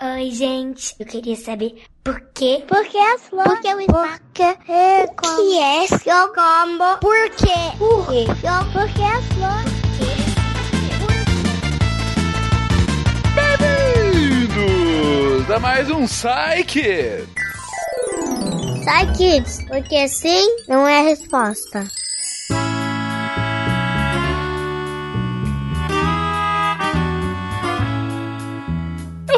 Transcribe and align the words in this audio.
Oi, 0.00 0.30
gente. 0.30 0.94
Eu 1.00 1.06
queria 1.06 1.34
saber 1.34 1.82
por 2.04 2.20
quê? 2.32 2.62
Por 2.68 2.86
que 2.86 2.96
as 2.96 3.22
flores? 3.22 3.52
Por 3.52 3.60
que 3.60 3.74
o 3.74 3.80
espaço? 3.80 4.20
Por 4.20 4.32
que 4.32 4.42
é 4.42 5.06
que 5.08 5.58
é 5.58 5.86
seu 5.88 6.28
combo? 6.28 6.98
Por 7.00 7.30
quê? 7.30 7.76
Por 7.76 8.06
quê? 8.06 8.26
Por 8.72 8.88
que 8.92 9.02
as 9.02 9.24
flores? 9.34 9.72
Bem-vindos 14.54 15.50
a 15.50 15.58
mais 15.58 15.90
um 15.90 16.06
Psy 16.06 16.62
Kids. 16.64 17.28
Sai, 18.84 19.12
kids, 19.14 19.64
porque 19.66 20.06
sim 20.06 20.58
não 20.68 20.86
é 20.86 21.00
a 21.00 21.02
resposta. 21.02 21.97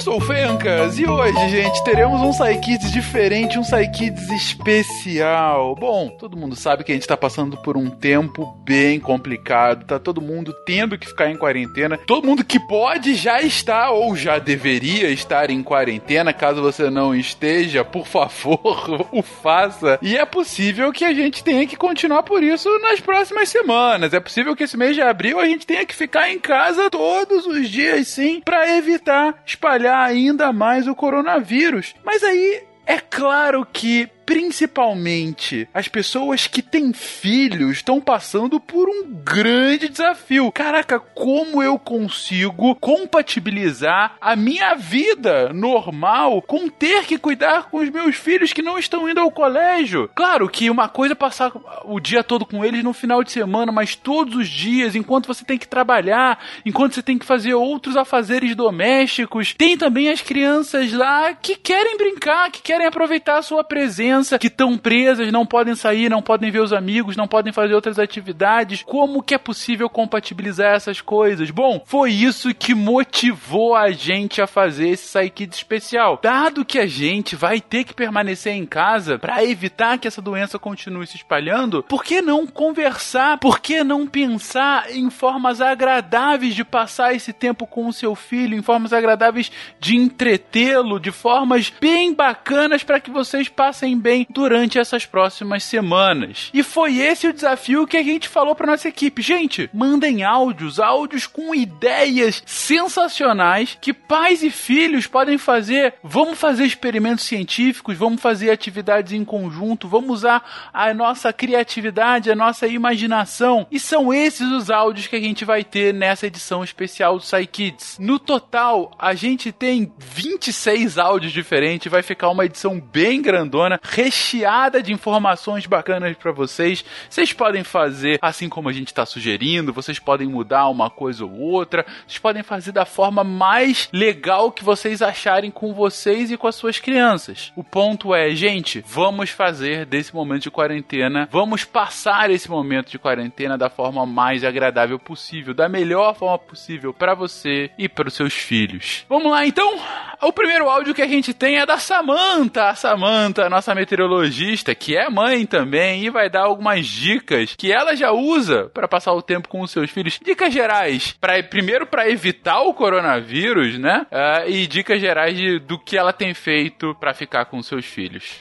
Eu 0.00 0.04
sou 0.04 0.16
o 0.16 0.20
Fencas 0.20 0.98
e 0.98 1.06
hoje, 1.06 1.48
gente, 1.50 1.84
teremos 1.84 2.22
um 2.22 2.30
Psykids 2.30 2.90
diferente, 2.90 3.58
um 3.58 3.62
Psykids 3.62 4.30
especial. 4.30 5.74
Bom, 5.74 6.08
todo 6.08 6.38
mundo 6.38 6.56
sabe 6.56 6.84
que 6.84 6.90
a 6.90 6.94
gente 6.94 7.06
tá 7.06 7.18
passando 7.18 7.58
por 7.58 7.76
um 7.76 7.90
tempo 7.90 8.46
bem 8.64 8.98
complicado, 8.98 9.84
tá 9.84 9.98
todo 9.98 10.22
mundo 10.22 10.54
tendo 10.64 10.96
que 10.96 11.06
ficar 11.06 11.30
em 11.30 11.36
quarentena. 11.36 11.98
Todo 11.98 12.26
mundo 12.26 12.42
que 12.42 12.58
pode 12.58 13.14
já 13.14 13.42
está 13.42 13.90
ou 13.90 14.16
já 14.16 14.38
deveria 14.38 15.10
estar 15.10 15.50
em 15.50 15.62
quarentena, 15.62 16.32
caso 16.32 16.62
você 16.62 16.88
não 16.88 17.14
esteja, 17.14 17.84
por 17.84 18.06
favor, 18.06 19.06
o 19.12 19.20
faça. 19.20 19.98
E 20.00 20.16
é 20.16 20.24
possível 20.24 20.90
que 20.92 21.04
a 21.04 21.12
gente 21.12 21.44
tenha 21.44 21.66
que 21.66 21.76
continuar 21.76 22.22
por 22.22 22.42
isso 22.42 22.70
nas 22.78 23.00
próximas 23.00 23.50
semanas. 23.50 24.14
É 24.14 24.20
possível 24.20 24.56
que 24.56 24.64
esse 24.64 24.78
mês 24.78 24.94
de 24.94 25.02
abril 25.02 25.38
a 25.38 25.44
gente 25.44 25.66
tenha 25.66 25.84
que 25.84 25.94
ficar 25.94 26.30
em 26.30 26.38
casa 26.38 26.88
todos 26.88 27.44
os 27.44 27.68
dias, 27.68 28.08
sim, 28.08 28.40
para 28.42 28.78
evitar 28.78 29.34
espalhar 29.44 29.89
ainda 29.90 30.52
mais 30.52 30.86
o 30.86 30.94
coronavírus. 30.94 31.94
Mas 32.04 32.22
aí 32.22 32.62
é 32.86 32.98
claro 32.98 33.66
que 33.70 34.08
principalmente 34.26 35.68
as 35.72 35.88
pessoas 35.88 36.46
que 36.46 36.62
têm 36.62 36.92
filhos 36.92 37.78
estão 37.78 38.00
passando 38.00 38.60
por 38.60 38.88
um 38.88 39.04
grande 39.06 39.88
desafio. 39.88 40.52
Caraca, 40.52 41.00
como 41.00 41.62
eu 41.62 41.78
consigo 41.78 42.74
compatibilizar 42.76 44.16
a 44.20 44.36
minha 44.36 44.74
vida 44.74 45.52
normal 45.52 46.42
com 46.42 46.68
ter 46.68 47.04
que 47.04 47.18
cuidar 47.18 47.70
com 47.70 47.78
os 47.78 47.88
meus 47.88 48.16
filhos 48.16 48.52
que 48.52 48.62
não 48.62 48.78
estão 48.78 49.08
indo 49.08 49.20
ao 49.20 49.30
colégio? 49.30 50.10
Claro 50.14 50.48
que 50.48 50.70
uma 50.70 50.88
coisa 50.88 51.12
é 51.12 51.16
passar 51.16 51.52
o 51.84 51.98
dia 51.98 52.22
todo 52.22 52.46
com 52.46 52.64
eles 52.64 52.84
no 52.84 52.92
final 52.92 53.24
de 53.24 53.32
semana, 53.32 53.72
mas 53.72 53.94
todos 53.94 54.36
os 54.36 54.48
dias, 54.48 54.94
enquanto 54.94 55.26
você 55.26 55.44
tem 55.44 55.58
que 55.58 55.68
trabalhar, 55.68 56.38
enquanto 56.64 56.94
você 56.94 57.02
tem 57.02 57.18
que 57.18 57.26
fazer 57.26 57.54
outros 57.54 57.96
afazeres 57.96 58.54
domésticos, 58.54 59.54
tem 59.54 59.76
também 59.76 60.08
as 60.08 60.20
crianças 60.20 60.92
lá 60.92 61.34
que 61.34 61.56
querem 61.56 61.96
brincar, 61.96 62.50
que 62.50 62.62
querem 62.62 62.86
aproveitar 62.86 63.38
a 63.38 63.42
sua 63.42 63.64
presença 63.64 64.09
que 64.38 64.46
estão 64.46 64.76
presas, 64.76 65.32
não 65.32 65.46
podem 65.46 65.74
sair, 65.74 66.08
não 66.08 66.22
podem 66.22 66.50
ver 66.50 66.60
os 66.60 66.72
amigos, 66.72 67.16
não 67.16 67.28
podem 67.28 67.52
fazer 67.52 67.74
outras 67.74 67.98
atividades. 67.98 68.82
Como 68.82 69.22
que 69.22 69.34
é 69.34 69.38
possível 69.38 69.88
compatibilizar 69.88 70.74
essas 70.74 71.00
coisas? 71.00 71.50
Bom, 71.50 71.82
foi 71.84 72.12
isso 72.12 72.54
que 72.54 72.74
motivou 72.74 73.74
a 73.74 73.90
gente 73.90 74.40
a 74.40 74.46
fazer 74.46 74.88
esse 74.88 75.18
Psykids 75.18 75.58
especial. 75.58 76.18
Dado 76.22 76.64
que 76.64 76.78
a 76.78 76.86
gente 76.86 77.36
vai 77.36 77.60
ter 77.60 77.84
que 77.84 77.94
permanecer 77.94 78.54
em 78.54 78.66
casa 78.66 79.18
para 79.18 79.44
evitar 79.44 79.98
que 79.98 80.08
essa 80.08 80.22
doença 80.22 80.58
continue 80.58 81.06
se 81.06 81.16
espalhando, 81.16 81.82
por 81.82 82.04
que 82.04 82.20
não 82.22 82.46
conversar? 82.46 83.38
Por 83.38 83.60
que 83.60 83.84
não 83.84 84.06
pensar 84.06 84.90
em 84.90 85.10
formas 85.10 85.60
agradáveis 85.60 86.54
de 86.54 86.64
passar 86.64 87.14
esse 87.14 87.32
tempo 87.32 87.66
com 87.66 87.86
o 87.86 87.92
seu 87.92 88.14
filho, 88.14 88.56
em 88.56 88.62
formas 88.62 88.92
agradáveis 88.92 89.50
de 89.78 89.96
entretê-lo, 89.96 90.98
de 90.98 91.10
formas 91.10 91.72
bem 91.80 92.14
bacanas 92.14 92.82
para 92.82 93.00
que 93.00 93.10
vocês 93.10 93.48
passem 93.48 93.98
bem 94.00 94.26
durante 94.30 94.78
essas 94.78 95.06
próximas 95.06 95.62
semanas. 95.64 96.50
E 96.52 96.62
foi 96.62 96.98
esse 96.98 97.28
o 97.28 97.32
desafio 97.32 97.86
que 97.86 97.96
a 97.96 98.02
gente 98.02 98.28
falou 98.28 98.54
para 98.54 98.66
nossa 98.66 98.88
equipe. 98.88 99.22
Gente, 99.22 99.68
mandem 99.72 100.22
áudios, 100.22 100.80
áudios 100.80 101.26
com 101.26 101.54
ideias 101.54 102.42
sensacionais 102.46 103.76
que 103.80 103.92
pais 103.92 104.42
e 104.42 104.50
filhos 104.50 105.06
podem 105.06 105.38
fazer. 105.38 105.94
Vamos 106.02 106.38
fazer 106.38 106.64
experimentos 106.64 107.24
científicos, 107.24 107.96
vamos 107.96 108.20
fazer 108.20 108.50
atividades 108.50 109.12
em 109.12 109.24
conjunto, 109.24 109.88
vamos 109.88 110.10
usar 110.10 110.70
a 110.72 110.92
nossa 110.94 111.32
criatividade, 111.32 112.30
a 112.30 112.36
nossa 112.36 112.66
imaginação. 112.66 113.66
E 113.70 113.78
são 113.78 114.12
esses 114.12 114.50
os 114.50 114.70
áudios 114.70 115.06
que 115.06 115.16
a 115.16 115.20
gente 115.20 115.44
vai 115.44 115.64
ter 115.64 115.92
nessa 115.92 116.26
edição 116.26 116.64
especial 116.64 117.18
do 117.18 117.24
Kids. 117.46 117.98
No 117.98 118.18
total, 118.18 118.92
a 118.98 119.14
gente 119.14 119.52
tem 119.52 119.92
26 119.98 120.98
áudios 120.98 121.32
diferentes, 121.32 121.90
vai 121.90 122.02
ficar 122.02 122.30
uma 122.30 122.44
edição 122.44 122.80
bem 122.80 123.20
grandona, 123.20 123.80
recheada 123.90 124.82
de 124.82 124.92
informações 124.92 125.66
bacanas 125.66 126.16
para 126.16 126.32
vocês. 126.32 126.84
Vocês 127.08 127.32
podem 127.32 127.64
fazer 127.64 128.18
assim 128.22 128.48
como 128.48 128.68
a 128.68 128.72
gente 128.72 128.88
está 128.88 129.04
sugerindo, 129.04 129.72
vocês 129.72 129.98
podem 129.98 130.28
mudar 130.28 130.68
uma 130.68 130.88
coisa 130.88 131.24
ou 131.24 131.38
outra, 131.38 131.84
vocês 132.06 132.18
podem 132.18 132.42
fazer 132.42 132.72
da 132.72 132.84
forma 132.84 133.24
mais 133.24 133.88
legal 133.92 134.52
que 134.52 134.64
vocês 134.64 135.02
acharem 135.02 135.50
com 135.50 135.74
vocês 135.74 136.30
e 136.30 136.36
com 136.36 136.46
as 136.46 136.54
suas 136.54 136.78
crianças. 136.78 137.52
O 137.56 137.64
ponto 137.64 138.14
é, 138.14 138.30
gente, 138.30 138.82
vamos 138.86 139.30
fazer 139.30 139.84
desse 139.84 140.14
momento 140.14 140.42
de 140.42 140.50
quarentena, 140.50 141.28
vamos 141.30 141.64
passar 141.64 142.30
esse 142.30 142.48
momento 142.48 142.90
de 142.90 142.98
quarentena 142.98 143.58
da 143.58 143.68
forma 143.68 144.06
mais 144.06 144.44
agradável 144.44 144.98
possível, 144.98 145.52
da 145.52 145.68
melhor 145.68 146.14
forma 146.14 146.38
possível 146.38 146.94
para 146.94 147.14
você 147.14 147.70
e 147.76 147.88
para 147.88 148.08
os 148.08 148.14
seus 148.14 148.34
filhos. 148.34 149.04
Vamos 149.08 149.30
lá 149.30 149.46
então? 149.46 149.78
O 150.22 150.32
primeiro 150.32 150.68
áudio 150.68 150.94
que 150.94 151.02
a 151.02 151.08
gente 151.08 151.32
tem 151.32 151.58
é 151.58 151.66
da 151.66 151.78
Samantha, 151.78 152.68
a 152.68 152.74
Samantha, 152.74 153.48
nossa 153.48 153.74
meteorologista, 153.80 154.74
que 154.74 154.96
é 154.96 155.08
mãe 155.08 155.46
também, 155.46 156.04
e 156.04 156.10
vai 156.10 156.28
dar 156.28 156.42
algumas 156.42 156.86
dicas 156.86 157.54
que 157.56 157.72
ela 157.72 157.96
já 157.96 158.12
usa 158.12 158.70
para 158.74 158.86
passar 158.86 159.12
o 159.12 159.22
tempo 159.22 159.48
com 159.48 159.62
os 159.62 159.70
seus 159.70 159.90
filhos. 159.90 160.20
Dicas 160.22 160.52
gerais, 160.52 161.16
para 161.18 161.42
primeiro 161.42 161.86
para 161.86 162.08
evitar 162.08 162.60
o 162.60 162.74
coronavírus, 162.74 163.78
né? 163.78 164.06
Uh, 164.10 164.50
e 164.50 164.66
dicas 164.66 165.00
gerais 165.00 165.36
de, 165.36 165.58
do 165.58 165.78
que 165.78 165.96
ela 165.96 166.12
tem 166.12 166.34
feito 166.34 166.94
para 167.00 167.14
ficar 167.14 167.46
com 167.46 167.58
os 167.58 167.66
seus 167.66 167.86
filhos. 167.86 168.40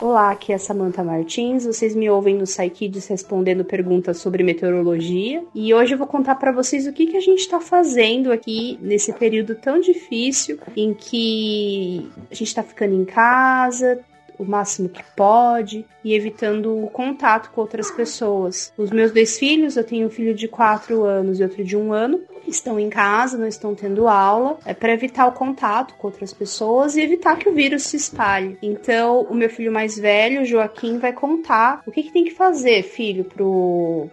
Olá, 0.00 0.30
aqui 0.30 0.50
é 0.50 0.56
Samantha 0.56 1.04
Martins. 1.04 1.66
Vocês 1.66 1.94
me 1.94 2.08
ouvem 2.08 2.34
no 2.34 2.44
Psykids 2.44 3.06
respondendo 3.06 3.62
perguntas 3.66 4.16
sobre 4.16 4.42
meteorologia. 4.42 5.44
E 5.54 5.74
hoje 5.74 5.92
eu 5.92 5.98
vou 5.98 6.06
contar 6.06 6.36
para 6.36 6.52
vocês 6.52 6.86
o 6.86 6.92
que, 6.92 7.06
que 7.06 7.18
a 7.18 7.20
gente 7.20 7.40
está 7.40 7.60
fazendo 7.60 8.32
aqui 8.32 8.78
nesse 8.80 9.12
período 9.12 9.54
tão 9.56 9.78
difícil 9.78 10.58
em 10.74 10.94
que 10.94 12.10
a 12.30 12.34
gente 12.34 12.48
está 12.48 12.62
ficando 12.62 12.94
em 12.94 13.04
casa, 13.04 14.00
o 14.40 14.44
máximo 14.46 14.88
que 14.88 15.04
pode 15.14 15.84
e 16.02 16.14
evitando 16.14 16.82
o 16.82 16.88
contato 16.88 17.50
com 17.50 17.60
outras 17.60 17.90
pessoas. 17.90 18.72
Os 18.78 18.90
meus 18.90 19.12
dois 19.12 19.38
filhos, 19.38 19.76
eu 19.76 19.84
tenho 19.84 20.06
um 20.06 20.10
filho 20.10 20.34
de 20.34 20.48
4 20.48 21.04
anos 21.04 21.38
e 21.38 21.42
outro 21.42 21.62
de 21.62 21.76
um 21.76 21.92
ano, 21.92 22.22
estão 22.46 22.78
em 22.78 22.90
casa, 22.90 23.38
não 23.38 23.46
estão 23.46 23.74
tendo 23.74 24.08
aula, 24.08 24.58
é 24.64 24.74
para 24.74 24.92
evitar 24.92 25.26
o 25.26 25.32
contato 25.32 25.94
com 25.94 26.08
outras 26.08 26.32
pessoas 26.32 26.96
e 26.96 27.00
evitar 27.00 27.36
que 27.36 27.48
o 27.48 27.54
vírus 27.54 27.84
se 27.84 27.96
espalhe. 27.96 28.58
Então, 28.62 29.22
o 29.22 29.34
meu 29.34 29.48
filho 29.48 29.72
mais 29.72 29.98
velho, 29.98 30.44
Joaquim, 30.44 30.98
vai 30.98 31.12
contar 31.12 31.82
o 31.86 31.90
que, 31.90 32.02
que 32.02 32.12
tem 32.12 32.24
que 32.24 32.30
fazer, 32.30 32.82
filho, 32.82 33.26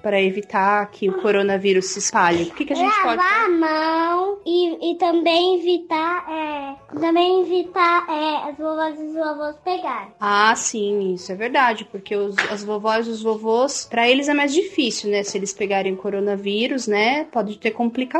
para 0.01 0.21
evitar 0.21 0.89
que 0.91 1.09
o 1.09 1.21
coronavírus 1.21 1.87
se 1.87 1.99
espalhe. 1.99 2.43
O 2.43 2.53
que, 2.53 2.65
que 2.65 2.73
a 2.73 2.75
gente 2.75 2.89
Lavar 2.89 3.17
pode 3.17 3.29
fazer? 3.29 3.45
a 3.45 3.49
mão 3.49 4.37
e, 4.45 4.91
e 4.91 4.97
também 4.97 5.59
evitar, 5.59 6.25
é, 6.29 6.99
também 6.99 7.41
evitar 7.41 8.05
é, 8.09 8.49
as 8.49 8.57
vovós 8.57 8.99
e 8.99 9.03
os 9.03 9.13
vovôs 9.13 9.55
pegarem. 9.63 10.11
Ah, 10.19 10.53
sim, 10.55 11.13
isso 11.13 11.31
é 11.31 11.35
verdade, 11.35 11.85
porque 11.85 12.15
os, 12.15 12.35
as 12.49 12.63
vovós 12.63 13.07
e 13.07 13.09
os 13.09 13.23
vovôs, 13.23 13.85
para 13.89 14.07
eles 14.07 14.27
é 14.29 14.33
mais 14.33 14.53
difícil, 14.53 15.09
né? 15.09 15.23
Se 15.23 15.37
eles 15.37 15.53
pegarem 15.53 15.95
coronavírus, 15.95 16.87
né? 16.87 17.25
Pode 17.25 17.57
ter 17.57 17.71
complicações. 17.71 18.16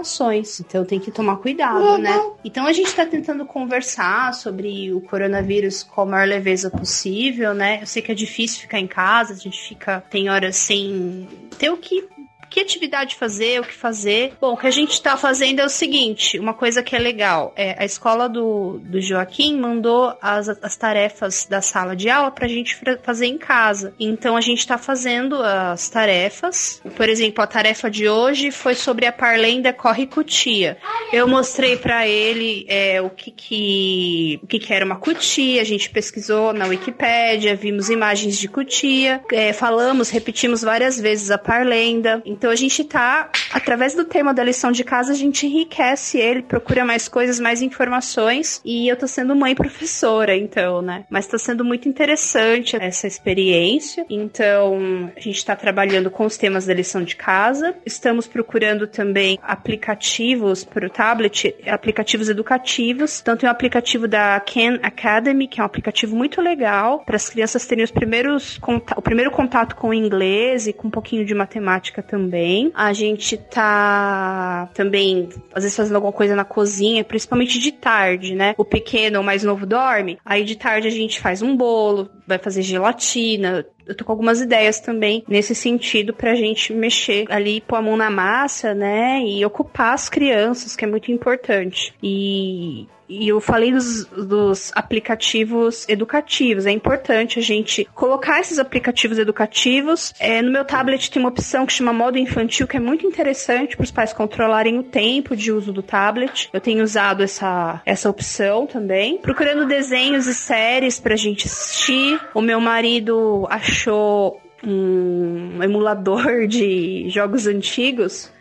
Então 0.60 0.86
tem 0.86 1.00
que 1.00 1.12
tomar 1.12 1.38
cuidado, 1.38 1.98
né? 1.98 2.20
Então 2.44 2.66
a 2.66 2.74
gente 2.74 2.94
tá 2.94 3.06
tentando 3.06 3.46
conversar 3.46 4.34
sobre 4.34 4.94
o 4.94 5.02
coronavírus 5.02 5.84
com 5.84 6.02
a 6.02 6.06
maior 6.06 6.28
leveza 6.28 6.70
possível, 6.70 7.54
né? 7.54 7.80
Eu 7.82 7.88
sei 7.88 8.02
que 8.02 8.12
é 8.12 8.16
difícil 8.16 8.62
ficar 8.62 8.80
em 8.80 8.88
casa, 8.88 9.34
a 9.34 9.38
gente 9.38 9.60
fica, 9.60 10.04
tem 10.10 10.30
horas 10.30 10.56
sem 10.56 11.28
ter 11.58 11.70
o 11.70 11.78
que 11.78 12.08
que 12.50 12.60
atividade 12.60 13.16
fazer, 13.16 13.60
o 13.60 13.64
que 13.64 13.74
fazer. 13.74 14.34
Bom, 14.40 14.54
o 14.54 14.58
que 14.58 14.68
a 14.68 14.72
gente 14.72 14.92
está 14.92 15.16
fazendo 15.18 15.60
é 15.60 15.66
o 15.66 15.70
seguinte: 15.70 16.40
uma 16.40 16.54
coisa 16.54 16.84
que 16.84 16.96
é 16.96 17.00
legal 17.00 17.54
é 17.56 17.76
a 17.78 17.86
escola 17.86 18.28
do, 18.28 18.80
do 18.84 19.02
Joaquim 19.02 19.60
mandou 19.60 20.16
as, 20.22 20.50
as 20.50 20.76
tarefas 20.76 21.46
da 21.50 21.62
sala 21.62 21.96
de 21.96 22.10
aula 22.10 22.32
para 22.32 22.46
a 22.46 22.50
gente 22.50 22.78
fazer 23.04 23.28
em 23.28 23.38
casa. 23.38 23.94
Então 24.00 24.36
a 24.36 24.42
gente 24.42 24.60
está 24.60 24.78
fazendo 24.78 25.42
as 25.42 25.90
tarefas. 25.90 26.82
Por 26.96 27.10
exemplo, 27.10 27.44
a 27.44 27.48
tarefa 27.48 27.90
de 27.90 28.08
hoje 28.08 28.52
foi 28.52 28.76
sobre 28.76 29.06
a 29.06 29.12
parlenda 29.12 29.74
corre 29.74 30.08
cutia. 30.08 30.78
Eu 31.12 31.28
mostrei 31.28 31.78
para 31.78 32.08
ele 32.08 32.66
é, 32.68 33.02
o 33.02 33.10
que 33.10 33.32
que 33.32 34.40
o 34.44 34.48
que, 34.48 34.60
que 34.60 34.74
era 34.74 34.86
uma 34.86 34.98
cutia. 34.98 35.62
A 35.62 35.66
gente 35.66 35.90
pesquisou 35.90 36.54
na 36.54 36.66
Wikipédia, 36.66 37.56
vimos 37.56 37.90
imagens 37.90 38.38
de 38.38 38.48
cutia, 38.48 39.22
é, 39.32 39.54
falamos, 39.54 40.10
repetimos 40.10 40.62
várias 40.62 41.00
vezes 41.00 41.32
a 41.32 41.38
parlenda. 41.38 42.22
Então 42.38 42.52
a 42.52 42.56
gente 42.56 42.84
tá, 42.84 43.30
através 43.52 43.96
do 43.96 44.06
tema 44.06 44.32
da 44.32 44.44
lição 44.44 44.72
de 44.72 44.84
casa, 44.84 45.12
a 45.12 45.16
gente 45.16 45.48
enriquece 45.48 46.20
ele, 46.20 46.44
procura 46.44 46.86
mais 46.86 47.08
coisas, 47.08 47.40
mais 47.40 47.64
informações. 47.64 48.62
E 48.64 48.88
eu 48.88 48.96
tô 48.96 49.08
sendo 49.08 49.36
mãe 49.36 49.56
professora, 49.56 50.36
então, 50.36 50.82
né? 50.82 51.06
Mas 51.10 51.26
tá 51.26 51.38
sendo 51.40 51.66
muito 51.66 51.90
interessante 51.90 52.76
essa 52.80 53.08
experiência. 53.08 54.06
Então, 54.08 55.12
a 55.16 55.20
gente 55.20 55.44
tá 55.44 55.56
trabalhando 55.56 56.12
com 56.12 56.26
os 56.26 56.38
temas 56.38 56.68
da 56.68 56.74
lição 56.76 57.04
de 57.04 57.16
casa. 57.16 57.76
Estamos 57.84 58.28
procurando 58.28 58.86
também 58.86 59.40
aplicativos 59.42 60.64
para 60.64 60.86
o 60.86 60.90
tablet, 60.90 61.56
aplicativos 61.66 62.30
educativos. 62.30 63.20
Então, 63.20 63.36
tem 63.36 63.50
o 63.50 63.52
aplicativo 63.52 64.08
da 64.08 64.40
Khan 64.40 64.80
Academy, 64.84 65.48
que 65.48 65.60
é 65.60 65.64
um 65.64 65.66
aplicativo 65.66 66.16
muito 66.16 66.40
legal 66.40 67.00
para 67.00 67.16
as 67.16 67.28
crianças 67.28 67.66
terem 67.66 67.84
os 67.84 67.92
primeiros 67.92 68.60
o 68.96 69.02
primeiro 69.02 69.32
contato 69.32 69.76
com 69.76 69.90
o 69.90 69.94
inglês 69.94 70.68
e 70.68 70.74
com 70.74 70.88
um 70.88 70.92
pouquinho 70.92 71.26
de 71.26 71.34
matemática 71.34 72.04
também. 72.04 72.27
A 72.74 72.94
gente 72.94 73.38
tá 73.38 74.70
também, 74.74 75.30
às 75.54 75.64
vezes, 75.64 75.76
fazendo 75.76 75.96
alguma 75.96 76.14
coisa 76.14 76.36
na 76.36 76.46
cozinha, 76.46 77.04
principalmente 77.04 77.60
de 77.60 77.72
tarde, 77.72 78.36
né? 78.36 78.54
O 78.58 78.66
pequeno 78.66 79.20
ou 79.20 79.24
mais 79.24 79.44
novo 79.44 79.66
dorme, 79.66 80.18
aí 80.26 80.44
de 80.44 80.56
tarde 80.56 80.88
a 80.88 80.92
gente 80.92 81.20
faz 81.20 81.42
um 81.42 81.56
bolo, 81.56 82.10
vai 82.28 82.38
fazer 82.38 82.62
gelatina, 82.62 83.66
eu 83.88 83.96
tô 83.96 84.04
com 84.04 84.12
algumas 84.12 84.42
ideias 84.42 84.80
também 84.80 85.24
nesse 85.28 85.56
sentido 85.56 86.14
pra 86.14 86.36
gente 86.36 86.74
mexer 86.74 87.26
ali, 87.30 87.62
pôr 87.62 87.78
a 87.78 87.82
mão 87.82 87.96
na 87.96 88.10
massa, 88.10 88.74
né? 88.74 89.22
E 89.24 89.46
ocupar 89.46 89.94
as 89.94 90.10
crianças, 90.10 90.76
que 90.76 90.84
é 90.84 90.88
muito 90.88 91.12
importante. 91.12 91.94
E 92.04 92.86
e 93.10 93.28
eu 93.30 93.40
falei 93.40 93.72
dos, 93.72 94.06
dos, 94.06 94.72
aplicativos 94.76 95.88
educativos. 95.88 96.66
É 96.66 96.72
importante 96.72 97.40
a 97.40 97.42
gente 97.42 97.88
colocar 97.94 98.40
esses 98.40 98.60
aplicativos 98.60 99.18
educativos. 99.18 100.14
É, 100.20 100.42
no 100.42 100.52
meu 100.52 100.66
tablet 100.66 101.10
tem 101.10 101.22
uma 101.22 101.30
opção 101.30 101.66
que 101.66 101.74
chama 101.74 101.94
modo 101.94 102.18
infantil, 102.18 102.68
que 102.68 102.78
é 102.78 102.80
muito 102.80 103.06
interessante 103.06 103.76
para 103.76 103.84
os 103.84 103.92
pais 103.92 104.14
controlarem 104.14 104.78
o 104.78 104.84
tempo 104.84 105.36
de 105.36 105.52
uso 105.52 105.72
do 105.72 105.82
tablet. 105.82 106.50
Eu 106.52 106.60
tenho 106.60 106.84
usado 106.84 107.24
essa, 107.24 107.82
essa 107.86 108.10
opção 108.10 108.68
também. 108.68 109.18
Procurando 109.20 109.66
desenhos 109.66 110.28
e 110.28 110.34
séries 110.34 111.00
para 111.00 111.14
a 111.14 111.18
gente 111.18 111.48
assistir. 111.48 112.20
O 112.34 112.42
meu 112.42 112.60
marido 112.60 113.48
achou 113.50 114.42
um 114.64 115.62
emulador 115.62 116.46
de 116.48 117.10
jogos 117.10 117.48
antigos 117.48 118.32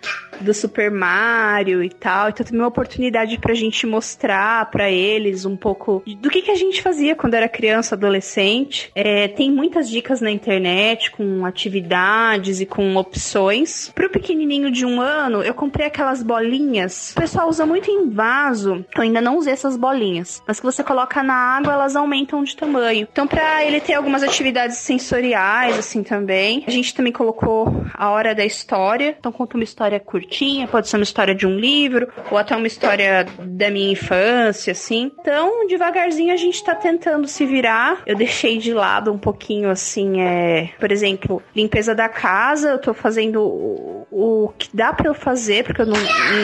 do 0.41 0.53
Super 0.53 0.91
Mario 0.91 1.83
e 1.83 1.91
tal. 1.91 2.29
Então 2.29 2.44
tem 2.44 2.59
uma 2.59 2.69
oportunidade 2.69 3.38
pra 3.38 3.55
gente 3.55 3.87
mostrar 3.87 4.71
para 4.71 4.91
eles 4.91 5.44
um 5.44 5.56
pouco 5.56 6.03
do 6.06 6.31
que, 6.31 6.43
que 6.43 6.50
a 6.50 6.56
gente 6.56 6.83
fazia 6.83 7.15
quando 7.15 7.35
era 7.35 7.49
criança, 7.49 7.94
adolescente. 7.94 8.91
É, 8.94 9.29
tem 9.29 9.50
muitas 9.50 9.88
dicas 9.88 10.21
na 10.21 10.31
internet 10.31 11.11
com 11.11 11.44
atividades 11.44 12.61
e 12.61 12.67
com 12.67 12.97
opções. 12.97 13.91
Pro 13.94 14.11
pequenininho 14.11 14.71
de 14.71 14.85
um 14.85 15.00
ano, 15.00 15.43
eu 15.43 15.55
comprei 15.55 15.87
aquelas 15.87 16.23
bolinhas. 16.23 17.12
O 17.12 17.21
pessoal 17.21 17.49
usa 17.49 17.65
muito 17.65 17.91
em 17.91 18.11
vaso. 18.11 18.85
Eu 18.94 19.03
ainda 19.03 19.21
não 19.21 19.38
usei 19.38 19.53
essas 19.53 19.77
bolinhas. 19.77 20.43
Mas 20.47 20.61
que 20.61 20.67
você 20.67 20.83
coloca 20.83 21.23
na 21.23 21.35
água, 21.35 21.73
elas 21.73 21.97
aumentam 21.97 22.43
de 22.43 22.56
tamanho. 22.56 23.09
Então, 23.11 23.27
pra 23.27 23.65
ele 23.65 23.81
ter 23.81 23.94
algumas 23.94 24.23
atividades 24.23 24.79
sensoriais, 24.79 25.79
assim, 25.79 26.03
também. 26.03 26.65
A 26.67 26.71
gente 26.71 26.94
também 26.94 27.12
colocou 27.12 27.85
a 27.94 28.11
hora 28.11 28.35
da 28.35 28.44
história. 28.44 29.17
Então, 29.19 29.33
conta 29.33 29.56
uma 29.56 29.65
história 29.65 29.99
curta 29.99 30.25
curtinha, 30.26 30.67
pode 30.67 30.88
ser 30.88 30.96
uma 30.96 31.05
história 31.05 31.34
de 31.34 31.46
um 31.46 31.56
livro, 31.56 32.08
ou 32.31 32.37
até 32.37 32.55
uma 32.56 32.67
história 32.67 33.26
da 33.38 33.70
minha 33.70 33.93
infância, 33.93 34.73
assim. 34.73 35.12
Então, 35.20 35.67
devagarzinho 35.67 36.32
a 36.32 36.37
gente 36.37 36.62
tá 36.62 36.75
tentando 36.75 37.26
se 37.28 37.46
virar. 37.46 38.02
Eu 38.06 38.17
deixei 38.17 38.58
de 38.58 38.75
lado 38.75 39.12
um 39.12 39.19
pouquinho, 39.19 39.70
assim, 39.70 40.20
é, 40.20 40.70
por 40.78 40.90
exemplo, 40.90 41.43
limpeza 41.55 41.94
da 41.94 42.08
casa, 42.08 42.70
eu 42.70 42.78
tô 42.78 42.93
fazendo 42.93 43.43
o, 43.43 44.06
o 44.11 44.49
que 44.58 44.69
dá 44.75 44.93
para 44.93 45.08
eu 45.08 45.14
fazer, 45.14 45.64
porque 45.64 45.82
eu 45.82 45.87
não, 45.87 45.96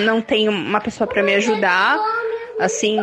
não 0.04 0.20
tenho 0.20 0.52
uma 0.52 0.80
pessoa 0.80 1.06
para 1.06 1.22
me 1.22 1.34
ajudar 1.34 1.98
assim, 2.58 3.00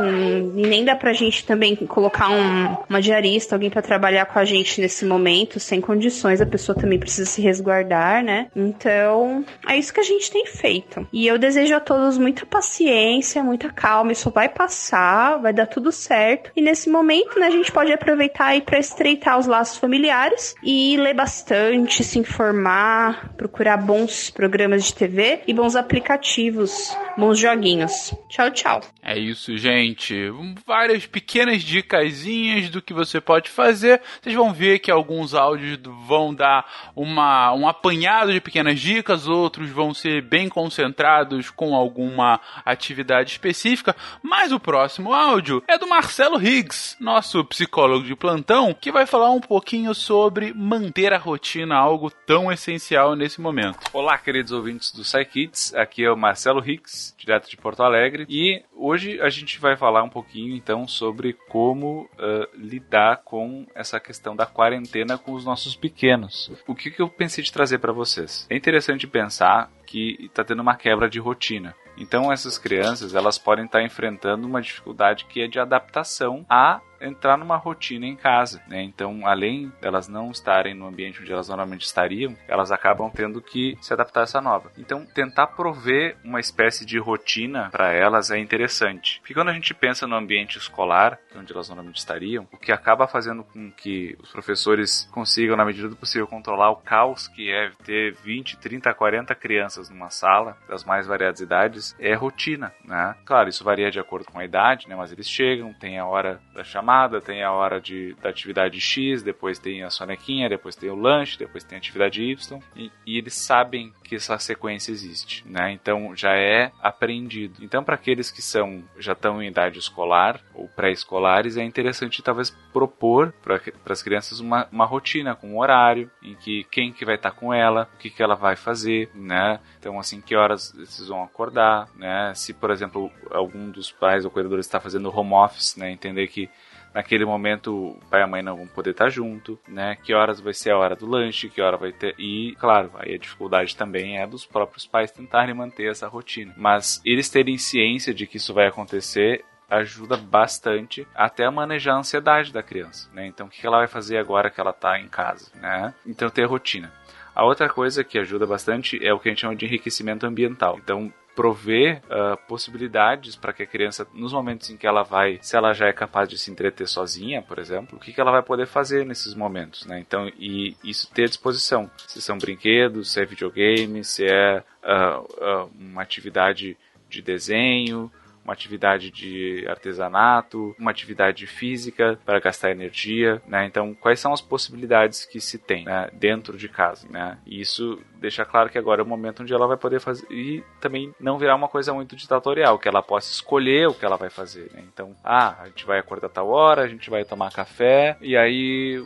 nem 0.54 0.86
dá 0.86 0.96
pra 0.96 1.14
gente 1.14 1.46
também 1.46 1.76
colocar 1.76 2.30
um, 2.30 2.78
uma 2.90 3.02
diarista, 3.02 3.56
alguém 3.56 3.70
para 3.70 3.82
trabalhar 3.82 4.26
com 4.26 4.40
a 4.40 4.46
gente 4.46 4.80
nesse 4.82 5.06
momento, 5.06 5.60
sem 5.60 5.82
condições, 5.82 6.42
a 6.42 6.46
pessoa 6.46 6.78
também 6.78 7.00
precisa 7.00 7.30
se 7.30 7.42
resguardar, 7.42 8.24
né? 8.24 8.48
Então, 8.56 9.44
é 9.68 9.78
isso 9.78 9.94
que 9.94 10.00
a 10.00 10.04
gente 10.04 10.32
tem 10.32 10.46
feito. 10.46 11.08
E 11.12 11.28
eu 11.28 11.38
desejo 11.38 11.76
a 11.76 11.80
todos 11.80 12.18
muita 12.18 12.46
paciência, 12.46 13.44
muita 13.44 13.70
calma, 13.70 14.12
isso 14.12 14.30
vai 14.30 14.50
passar, 14.50 15.38
vai 15.38 15.54
dar 15.54 15.68
tudo 15.68 15.92
certo. 15.92 16.52
E 16.56 16.62
nesse 16.62 16.90
momento, 16.90 17.40
né, 17.40 17.48
a 17.48 17.52
gente 17.52 17.72
pode 17.72 17.92
aproveitar 17.92 18.48
aí 18.48 18.62
para 18.62 18.80
estreitar 18.80 19.38
os 19.38 19.48
laços 19.48 19.78
familiares 19.78 20.56
e 20.64 20.98
ler 20.98 21.14
bastante, 21.14 22.04
se 22.04 22.20
informar, 22.20 23.34
procurar 23.36 23.78
bons 23.78 24.30
programas 24.30 24.86
de 24.86 24.94
TV 24.94 25.42
e 25.48 25.54
bons 25.54 25.76
aplicativos, 25.76 26.96
bons 27.18 27.38
joguinhos. 27.38 28.14
Tchau, 28.30 28.52
tchau. 28.52 28.82
É 29.04 29.18
isso 29.18 29.39
isso, 29.40 29.58
gente. 29.58 30.30
Várias 30.68 31.06
pequenas 31.06 31.64
dicasinhas 31.64 32.70
do 32.70 32.82
que 32.82 32.94
você 32.94 33.22
pode 33.22 33.50
fazer. 33.50 34.02
Vocês 34.22 34.36
vão 34.36 34.52
ver 34.52 34.80
que 34.80 34.92
alguns 34.92 35.34
áudios 35.34 35.80
vão 36.06 36.34
dar 36.34 36.70
uma, 36.94 37.54
um 37.54 37.68
apanhado 37.68 38.34
de 38.34 38.42
pequenas 38.42 38.80
dicas, 38.80 39.28
outros 39.28 39.70
vão 39.70 39.94
ser 39.94 40.22
bem 40.22 40.50
concentrados 40.50 41.50
com 41.50 41.74
alguma 41.74 42.42
atividade 42.66 43.32
específica. 43.32 43.96
Mas 44.22 44.52
o 44.52 44.60
próximo 44.60 45.14
áudio 45.14 45.64
é 45.68 45.78
do 45.78 45.88
Marcelo 45.88 46.42
Higgs, 46.42 46.98
nosso 47.00 47.44
psicólogo 47.46 48.06
de 48.06 48.16
plantão, 48.16 48.74
que 48.74 48.92
vai 48.92 49.06
falar 49.06 49.32
um 49.32 49.40
pouquinho 49.40 49.96
sobre 49.96 50.54
manter 50.54 51.14
a 51.14 51.18
rotina, 51.18 51.76
algo 51.76 52.12
tão 52.12 52.52
essencial 52.52 53.16
nesse 53.16 53.40
momento. 53.40 53.80
Olá, 53.94 54.18
queridos 54.18 54.52
ouvintes 54.52 54.92
do 54.92 55.04
SciKids. 55.04 55.74
Aqui 55.76 56.04
é 56.04 56.12
o 56.12 56.18
Marcelo 56.18 56.60
Higgs, 56.60 57.16
direto 57.18 57.50
de 57.50 57.56
Porto 57.56 57.84
Alegre. 57.84 58.26
E 58.28 58.62
hoje 58.76 59.20
a 59.22 59.29
gente 59.30 59.60
vai 59.60 59.76
falar 59.76 60.04
um 60.04 60.10
pouquinho 60.10 60.56
então 60.56 60.88
sobre 60.88 61.34
como 61.34 62.10
uh, 62.14 62.48
lidar 62.56 63.18
com 63.24 63.66
essa 63.76 64.00
questão 64.00 64.36
da 64.36 64.46
quarentena 64.46 65.18
com 65.18 65.34
os 65.34 65.46
nossos 65.46 65.76
pequenos. 65.76 66.52
O 66.68 66.76
que, 66.76 66.92
que 66.92 67.02
eu 67.02 67.10
pensei 67.10 67.44
de 67.44 67.52
trazer 67.52 67.80
para 67.80 67.92
vocês? 67.92 68.46
É 68.50 68.56
interessante 68.56 69.08
pensar 69.08 69.72
que 69.86 70.18
está 70.22 70.44
tendo 70.44 70.62
uma 70.62 70.76
quebra 70.76 71.10
de 71.10 71.20
rotina. 71.20 71.76
Então 71.98 72.32
essas 72.32 72.58
crianças 72.58 73.16
elas 73.16 73.38
podem 73.38 73.66
estar 73.66 73.80
tá 73.80 73.84
enfrentando 73.84 74.48
uma 74.48 74.62
dificuldade 74.62 75.26
que 75.26 75.42
é 75.42 75.48
de 75.48 75.60
adaptação 75.60 76.46
a 76.50 76.80
entrar 77.02 77.38
numa 77.38 77.58
rotina 77.58 78.06
em 78.06 78.16
casa, 78.16 78.62
né? 78.68 78.82
Então, 78.82 79.26
além 79.26 79.72
delas 79.82 80.08
não 80.08 80.32
estarem 80.32 80.74
no 80.74 80.88
ambiente 80.88 81.22
onde 81.22 81.32
elas 81.32 81.48
normalmente 81.48 81.86
estariam, 81.86 82.36
elas 82.48 82.72
acabam 82.72 83.12
tendo 83.14 83.42
que 83.42 83.78
se 83.82 83.94
adaptar 83.94 84.22
a 84.22 84.24
essa 84.24 84.42
nova. 84.42 84.72
Então, 84.78 85.06
tentar 85.06 85.48
prover 85.48 86.18
uma 86.24 86.40
espécie 86.40 86.86
de 86.86 86.98
rotina 86.98 87.70
para 87.72 87.92
elas 87.92 88.32
é 88.32 88.38
interessante. 88.38 89.20
Porque 89.20 89.34
quando 89.34 89.50
a 89.50 89.54
gente 89.54 89.74
pensa 89.74 90.08
no 90.08 90.16
ambiente 90.16 90.58
escolar, 90.58 91.18
onde 91.36 91.54
elas 91.54 91.70
normalmente 91.70 91.98
estariam, 91.98 92.48
o 92.52 92.58
que 92.58 92.72
acaba 92.72 93.08
fazendo 93.08 93.44
com 93.44 93.72
que 93.72 94.18
os 94.22 94.32
professores 94.32 95.08
consigam, 95.12 95.56
na 95.56 95.66
medida 95.66 95.88
do 95.88 95.96
possível, 95.96 96.28
controlar 96.28 96.72
o 96.72 96.78
caos 96.78 97.28
que 97.28 97.52
é 97.52 97.72
ter 97.84 98.14
20, 98.24 98.58
30, 98.58 98.94
40 98.94 99.36
crianças 99.36 99.90
numa 99.90 100.10
sala, 100.10 100.58
das 100.68 100.84
mais 100.84 101.08
variadas 101.08 101.40
idades, 101.40 101.96
é 102.00 102.14
rotina, 102.14 102.74
né? 102.84 103.16
Claro, 103.26 103.50
isso 103.50 103.64
varia 103.64 103.92
de 103.92 104.00
acordo 104.00 104.26
com 104.32 104.40
a 104.40 104.46
idade, 104.46 104.88
né? 104.88 104.96
Mas 104.96 105.12
eles 105.12 105.30
chegam, 105.30 105.74
tem 105.74 105.98
a 105.98 106.06
hora 106.06 106.40
da 106.54 106.64
chamada 106.64 106.89
chamada, 106.90 107.22
tem 107.22 107.44
a 107.44 107.52
hora 107.52 107.80
de, 107.80 108.16
da 108.22 108.30
atividade 108.30 108.82
X, 108.82 109.22
depois 109.22 109.60
tem 109.60 109.84
a 109.84 109.90
sonequinha, 109.92 110.50
depois 110.50 110.76
tem 110.76 110.90
o 110.90 110.96
lanche, 110.96 111.38
depois 111.38 111.64
tem 111.64 111.76
a 111.76 111.80
atividade 111.80 112.24
Y, 112.24 112.60
e, 112.76 112.92
e 113.06 113.18
eles 113.18 113.36
sabem 113.36 113.94
que 114.04 114.16
essa 114.16 114.38
sequência 114.40 114.92
existe, 114.92 115.48
né? 115.48 115.72
Então 115.72 116.16
já 116.16 116.34
é 116.36 116.72
aprendido. 116.82 117.64
Então 117.64 117.84
para 117.84 117.94
aqueles 117.94 118.32
que 118.32 118.42
são 118.42 118.84
já 118.98 119.14
estão 119.14 119.42
em 119.42 119.48
idade 119.48 119.78
escolar 119.78 120.42
ou 120.54 120.68
pré-escolares, 120.68 121.58
é 121.58 121.64
interessante 121.64 122.24
talvez 122.24 122.50
propor 122.74 123.32
para 123.44 123.60
as 123.94 124.02
crianças 124.02 124.40
uma, 124.40 124.68
uma 124.72 124.86
rotina 124.86 125.36
com 125.36 125.50
um 125.50 125.60
horário 125.60 126.10
em 126.24 126.34
que 126.36 126.64
quem 126.72 126.92
que 126.92 127.06
vai 127.06 127.16
estar 127.16 127.32
tá 127.32 127.36
com 127.36 127.54
ela, 127.54 127.88
o 127.94 127.98
que 128.00 128.10
que 128.10 128.24
ela 128.24 128.36
vai 128.36 128.56
fazer, 128.56 129.12
né? 129.14 129.60
Então 129.80 130.00
assim 130.00 130.22
que 130.22 130.36
horas 130.36 130.74
eles 130.76 131.08
vão 131.08 131.24
acordar, 131.24 131.88
né? 131.96 132.34
Se 132.34 132.52
por 132.52 132.72
exemplo 132.72 133.12
algum 133.30 133.70
dos 133.70 133.92
pais 133.92 134.26
ou 134.26 134.32
cuidadores 134.32 134.66
está 134.66 134.80
fazendo 134.80 135.16
home 135.16 135.34
office, 135.34 135.76
né? 135.76 135.92
Entender 135.92 136.28
que 136.28 136.50
naquele 136.94 137.26
momento 137.26 137.74
o 137.74 138.00
pai 138.10 138.22
e 138.22 138.24
a 138.24 138.28
mãe 138.28 138.42
não 138.42 138.56
vão 138.58 138.68
poder 138.68 138.92
estar 138.92 139.10
junto, 139.10 139.60
né? 139.68 139.98
Que 140.04 140.14
horas 140.14 140.40
vai 140.40 140.54
ser 140.54 140.72
a 140.72 140.78
hora 140.78 140.96
do 140.96 141.06
lanche, 141.06 141.50
que 141.50 141.62
hora 141.62 141.78
vai 141.78 141.92
ter. 141.92 142.16
E, 142.18 142.56
claro, 142.60 142.92
aí 142.96 143.16
a 143.16 143.18
dificuldade 143.18 143.76
também 143.76 144.20
é 144.20 144.28
dos 144.28 144.46
próprios 144.46 144.86
pais 144.86 145.12
tentarem 145.12 145.54
manter 145.54 145.90
essa 145.90 146.08
rotina. 146.08 146.54
Mas 146.58 147.02
eles 147.06 147.30
terem 147.30 147.58
ciência 147.58 148.14
de 148.14 148.26
que 148.26 148.38
isso 148.38 148.54
vai 148.54 148.68
acontecer 148.68 149.44
ajuda 149.70 150.18
bastante 150.18 151.08
até 151.14 151.46
a 151.46 151.52
manejar 151.52 151.94
a 151.94 152.00
ansiedade 152.00 152.52
da 152.52 152.64
criança, 152.64 153.08
né? 153.14 153.28
Então, 153.28 153.48
o 153.48 153.50
que 153.50 153.66
ela 153.66 153.78
vai 153.78 153.88
fazer 153.88 154.18
agora 154.18 154.50
que 154.50 154.60
ela 154.60 154.72
está 154.72 155.00
em 155.00 155.08
casa, 155.08 155.52
né? 155.56 155.94
Então, 156.06 156.30
ter 156.30 156.46
rotina. 156.46 156.92
A 157.36 157.46
outra 157.46 157.70
coisa 157.70 158.04
que 158.04 158.18
ajuda 158.18 158.46
bastante 158.46 159.00
é 159.06 159.14
o 159.14 159.20
que 159.20 159.30
a 159.30 159.32
gente 159.32 159.42
chama 159.42 159.56
de 159.56 159.66
enriquecimento 159.66 160.26
ambiental. 160.26 160.78
Então, 160.78 161.14
prover 161.40 162.02
uh, 162.08 162.36
possibilidades 162.50 163.38
para 163.38 163.54
que 163.54 163.64
a 163.64 163.66
criança, 163.66 164.06
nos 164.14 164.34
momentos 164.34 164.70
em 164.70 164.76
que 164.76 164.86
ela 164.86 165.04
vai, 165.04 165.40
se 165.42 165.56
ela 165.56 165.72
já 165.72 165.88
é 165.88 165.94
capaz 165.94 166.28
de 166.28 166.38
se 166.38 166.52
entreter 166.52 166.86
sozinha, 166.86 167.42
por 167.42 167.60
exemplo, 167.60 167.98
o 167.98 168.02
que, 168.02 168.12
que 168.12 168.20
ela 168.20 168.30
vai 168.30 168.44
poder 168.44 168.68
fazer 168.68 169.06
nesses 169.06 169.34
momentos, 169.34 169.86
né? 169.86 170.02
Então, 170.02 170.28
e 170.38 170.76
isso 170.84 171.10
ter 171.14 171.30
disposição. 171.30 171.90
Se 172.06 172.22
são 172.22 172.38
brinquedos, 172.38 173.14
se 173.14 173.22
é 173.22 173.26
videogame, 173.26 174.04
se 174.04 174.26
é 174.26 174.62
uh, 174.84 175.22
uh, 175.22 175.72
uma 175.80 176.02
atividade 176.02 176.76
de 177.08 177.22
desenho, 177.22 178.12
uma 178.50 178.54
atividade 178.54 179.12
de 179.12 179.64
artesanato, 179.68 180.76
uma 180.80 180.90
atividade 180.90 181.46
física 181.46 182.20
para 182.26 182.40
gastar 182.40 182.72
energia, 182.72 183.42
né? 183.48 183.66
Então, 183.66 183.94
quais 183.94 184.20
são 184.20 184.34
as 184.34 184.42
possibilidades 184.42 185.24
que 185.24 185.40
se 185.40 185.60
tem 185.60 185.86
né? 185.86 186.10
dentro 186.14 186.58
de 186.58 186.68
casa, 186.68 187.08
né? 187.10 187.38
E 187.46 187.62
isso 187.62 188.00
deixa 188.16 188.44
claro 188.44 188.70
que 188.70 188.78
agora 188.78 189.02
é 189.02 189.04
o 189.04 189.08
momento 189.08 189.44
onde 189.44 189.54
ela 189.54 189.68
vai 189.68 189.78
poder 189.78 190.00
fazer 190.00 190.26
e 190.32 190.64
também 190.82 191.14
não 191.20 191.38
virar 191.38 191.56
uma 191.56 191.68
coisa 191.68 191.94
muito 191.94 192.16
ditatorial, 192.16 192.80
que 192.80 192.88
ela 192.88 193.04
possa 193.04 193.32
escolher 193.32 193.88
o 193.88 193.94
que 193.94 194.04
ela 194.04 194.18
vai 194.18 194.32
fazer, 194.32 194.72
né? 194.74 194.84
Então, 194.92 195.16
ah, 195.24 195.56
a 195.62 195.68
gente 195.68 195.86
vai 195.86 196.00
acordar 196.00 196.30
tal 196.30 196.50
hora, 196.50 196.82
a 196.82 196.88
gente 196.88 197.10
vai 197.10 197.24
tomar 197.24 197.52
café 197.52 198.18
e 198.20 198.36
aí 198.36 199.04